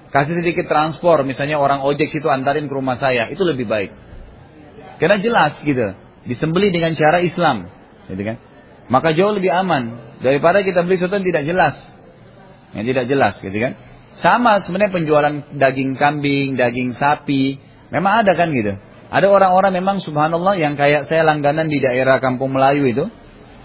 Kasih 0.09 0.39
sedikit 0.39 0.65
transport, 0.65 1.23
misalnya 1.23 1.61
orang 1.61 1.85
ojek 1.85 2.09
situ 2.09 2.25
antarin 2.27 2.65
ke 2.65 2.73
rumah 2.73 2.97
saya, 2.97 3.29
itu 3.29 3.45
lebih 3.45 3.69
baik. 3.69 3.93
Karena 4.97 5.21
jelas 5.21 5.61
gitu, 5.61 5.93
disembeli 6.25 6.73
dengan 6.73 6.97
cara 6.97 7.21
Islam, 7.21 7.69
gitu 8.09 8.23
kan? 8.25 8.37
Maka 8.89 9.13
jauh 9.13 9.35
lebih 9.35 9.53
aman 9.53 10.17
daripada 10.23 10.65
kita 10.65 10.81
beli 10.81 10.97
yang 10.97 11.21
tidak 11.21 11.43
jelas, 11.45 11.75
yang 12.73 12.85
tidak 12.87 13.05
jelas, 13.05 13.35
gitu 13.37 13.57
kan? 13.61 13.73
Sama 14.17 14.57
sebenarnya 14.65 14.89
penjualan 14.89 15.33
daging 15.53 15.93
kambing, 15.93 16.57
daging 16.57 16.97
sapi, 16.97 17.61
memang 17.93 18.25
ada 18.25 18.33
kan 18.33 18.49
gitu. 18.49 18.73
Ada 19.07 19.27
orang-orang 19.29 19.77
memang 19.77 20.01
subhanallah 20.01 20.57
yang 20.57 20.73
kayak 20.73 21.05
saya 21.05 21.21
langganan 21.21 21.69
di 21.69 21.77
daerah 21.77 22.17
kampung 22.17 22.57
Melayu 22.57 22.89
itu, 22.89 23.05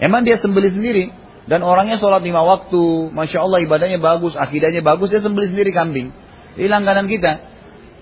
emang 0.02 0.26
dia 0.26 0.36
sembeli 0.36 0.74
sendiri. 0.74 1.04
Dan 1.42 1.66
orangnya 1.66 1.98
sholat 1.98 2.22
lima 2.22 2.42
waktu, 2.42 3.10
masya 3.10 3.42
Allah 3.42 3.62
ibadahnya 3.66 3.98
bagus, 3.98 4.38
akidahnya 4.38 4.78
bagus, 4.82 5.10
dia 5.10 5.18
sembeli 5.18 5.50
sendiri 5.50 5.74
kambing. 5.74 6.14
Ini 6.54 6.70
langganan 6.70 7.10
kita. 7.10 7.42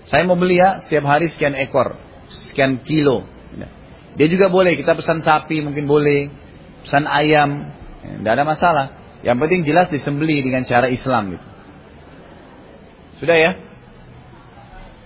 Saya 0.05 0.25
mau 0.25 0.37
beli 0.37 0.61
ya 0.61 0.81
setiap 0.81 1.05
hari 1.09 1.25
sekian 1.29 1.57
ekor, 1.57 1.97
sekian 2.29 2.85
kilo. 2.85 3.25
Dia 4.13 4.27
juga 4.27 4.51
boleh, 4.51 4.75
kita 4.75 4.93
pesan 4.93 5.23
sapi 5.23 5.63
mungkin 5.63 5.87
boleh, 5.87 6.29
pesan 6.83 7.07
ayam, 7.07 7.71
tidak 8.01 8.31
ada 8.37 8.43
masalah. 8.43 8.85
Yang 9.21 9.37
penting 9.47 9.61
jelas 9.63 9.87
disembeli 9.93 10.41
dengan 10.41 10.65
cara 10.65 10.89
Islam. 10.89 11.37
Gitu. 11.37 11.45
Sudah 13.21 13.37
ya? 13.37 13.51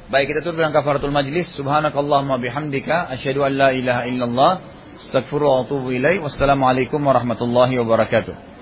Baik 0.08 0.32
kita 0.32 0.40
tutup 0.40 0.64
dengan 0.64 0.72
kafaratul 0.72 1.12
majlis. 1.12 1.52
Subhanakallahumma 1.52 2.40
bihamdika. 2.40 3.12
Asyhadu 3.12 3.44
an 3.44 3.52
la 3.60 3.70
ilaha 3.76 4.02
illallah. 4.08 4.52
Astagfirullah 4.96 5.60
wa 5.60 5.64
atubu 5.68 5.92
ilaih. 5.92 6.24
Wassalamualaikum 6.24 7.04
warahmatullahi 7.04 7.76
wabarakatuh. 7.84 8.55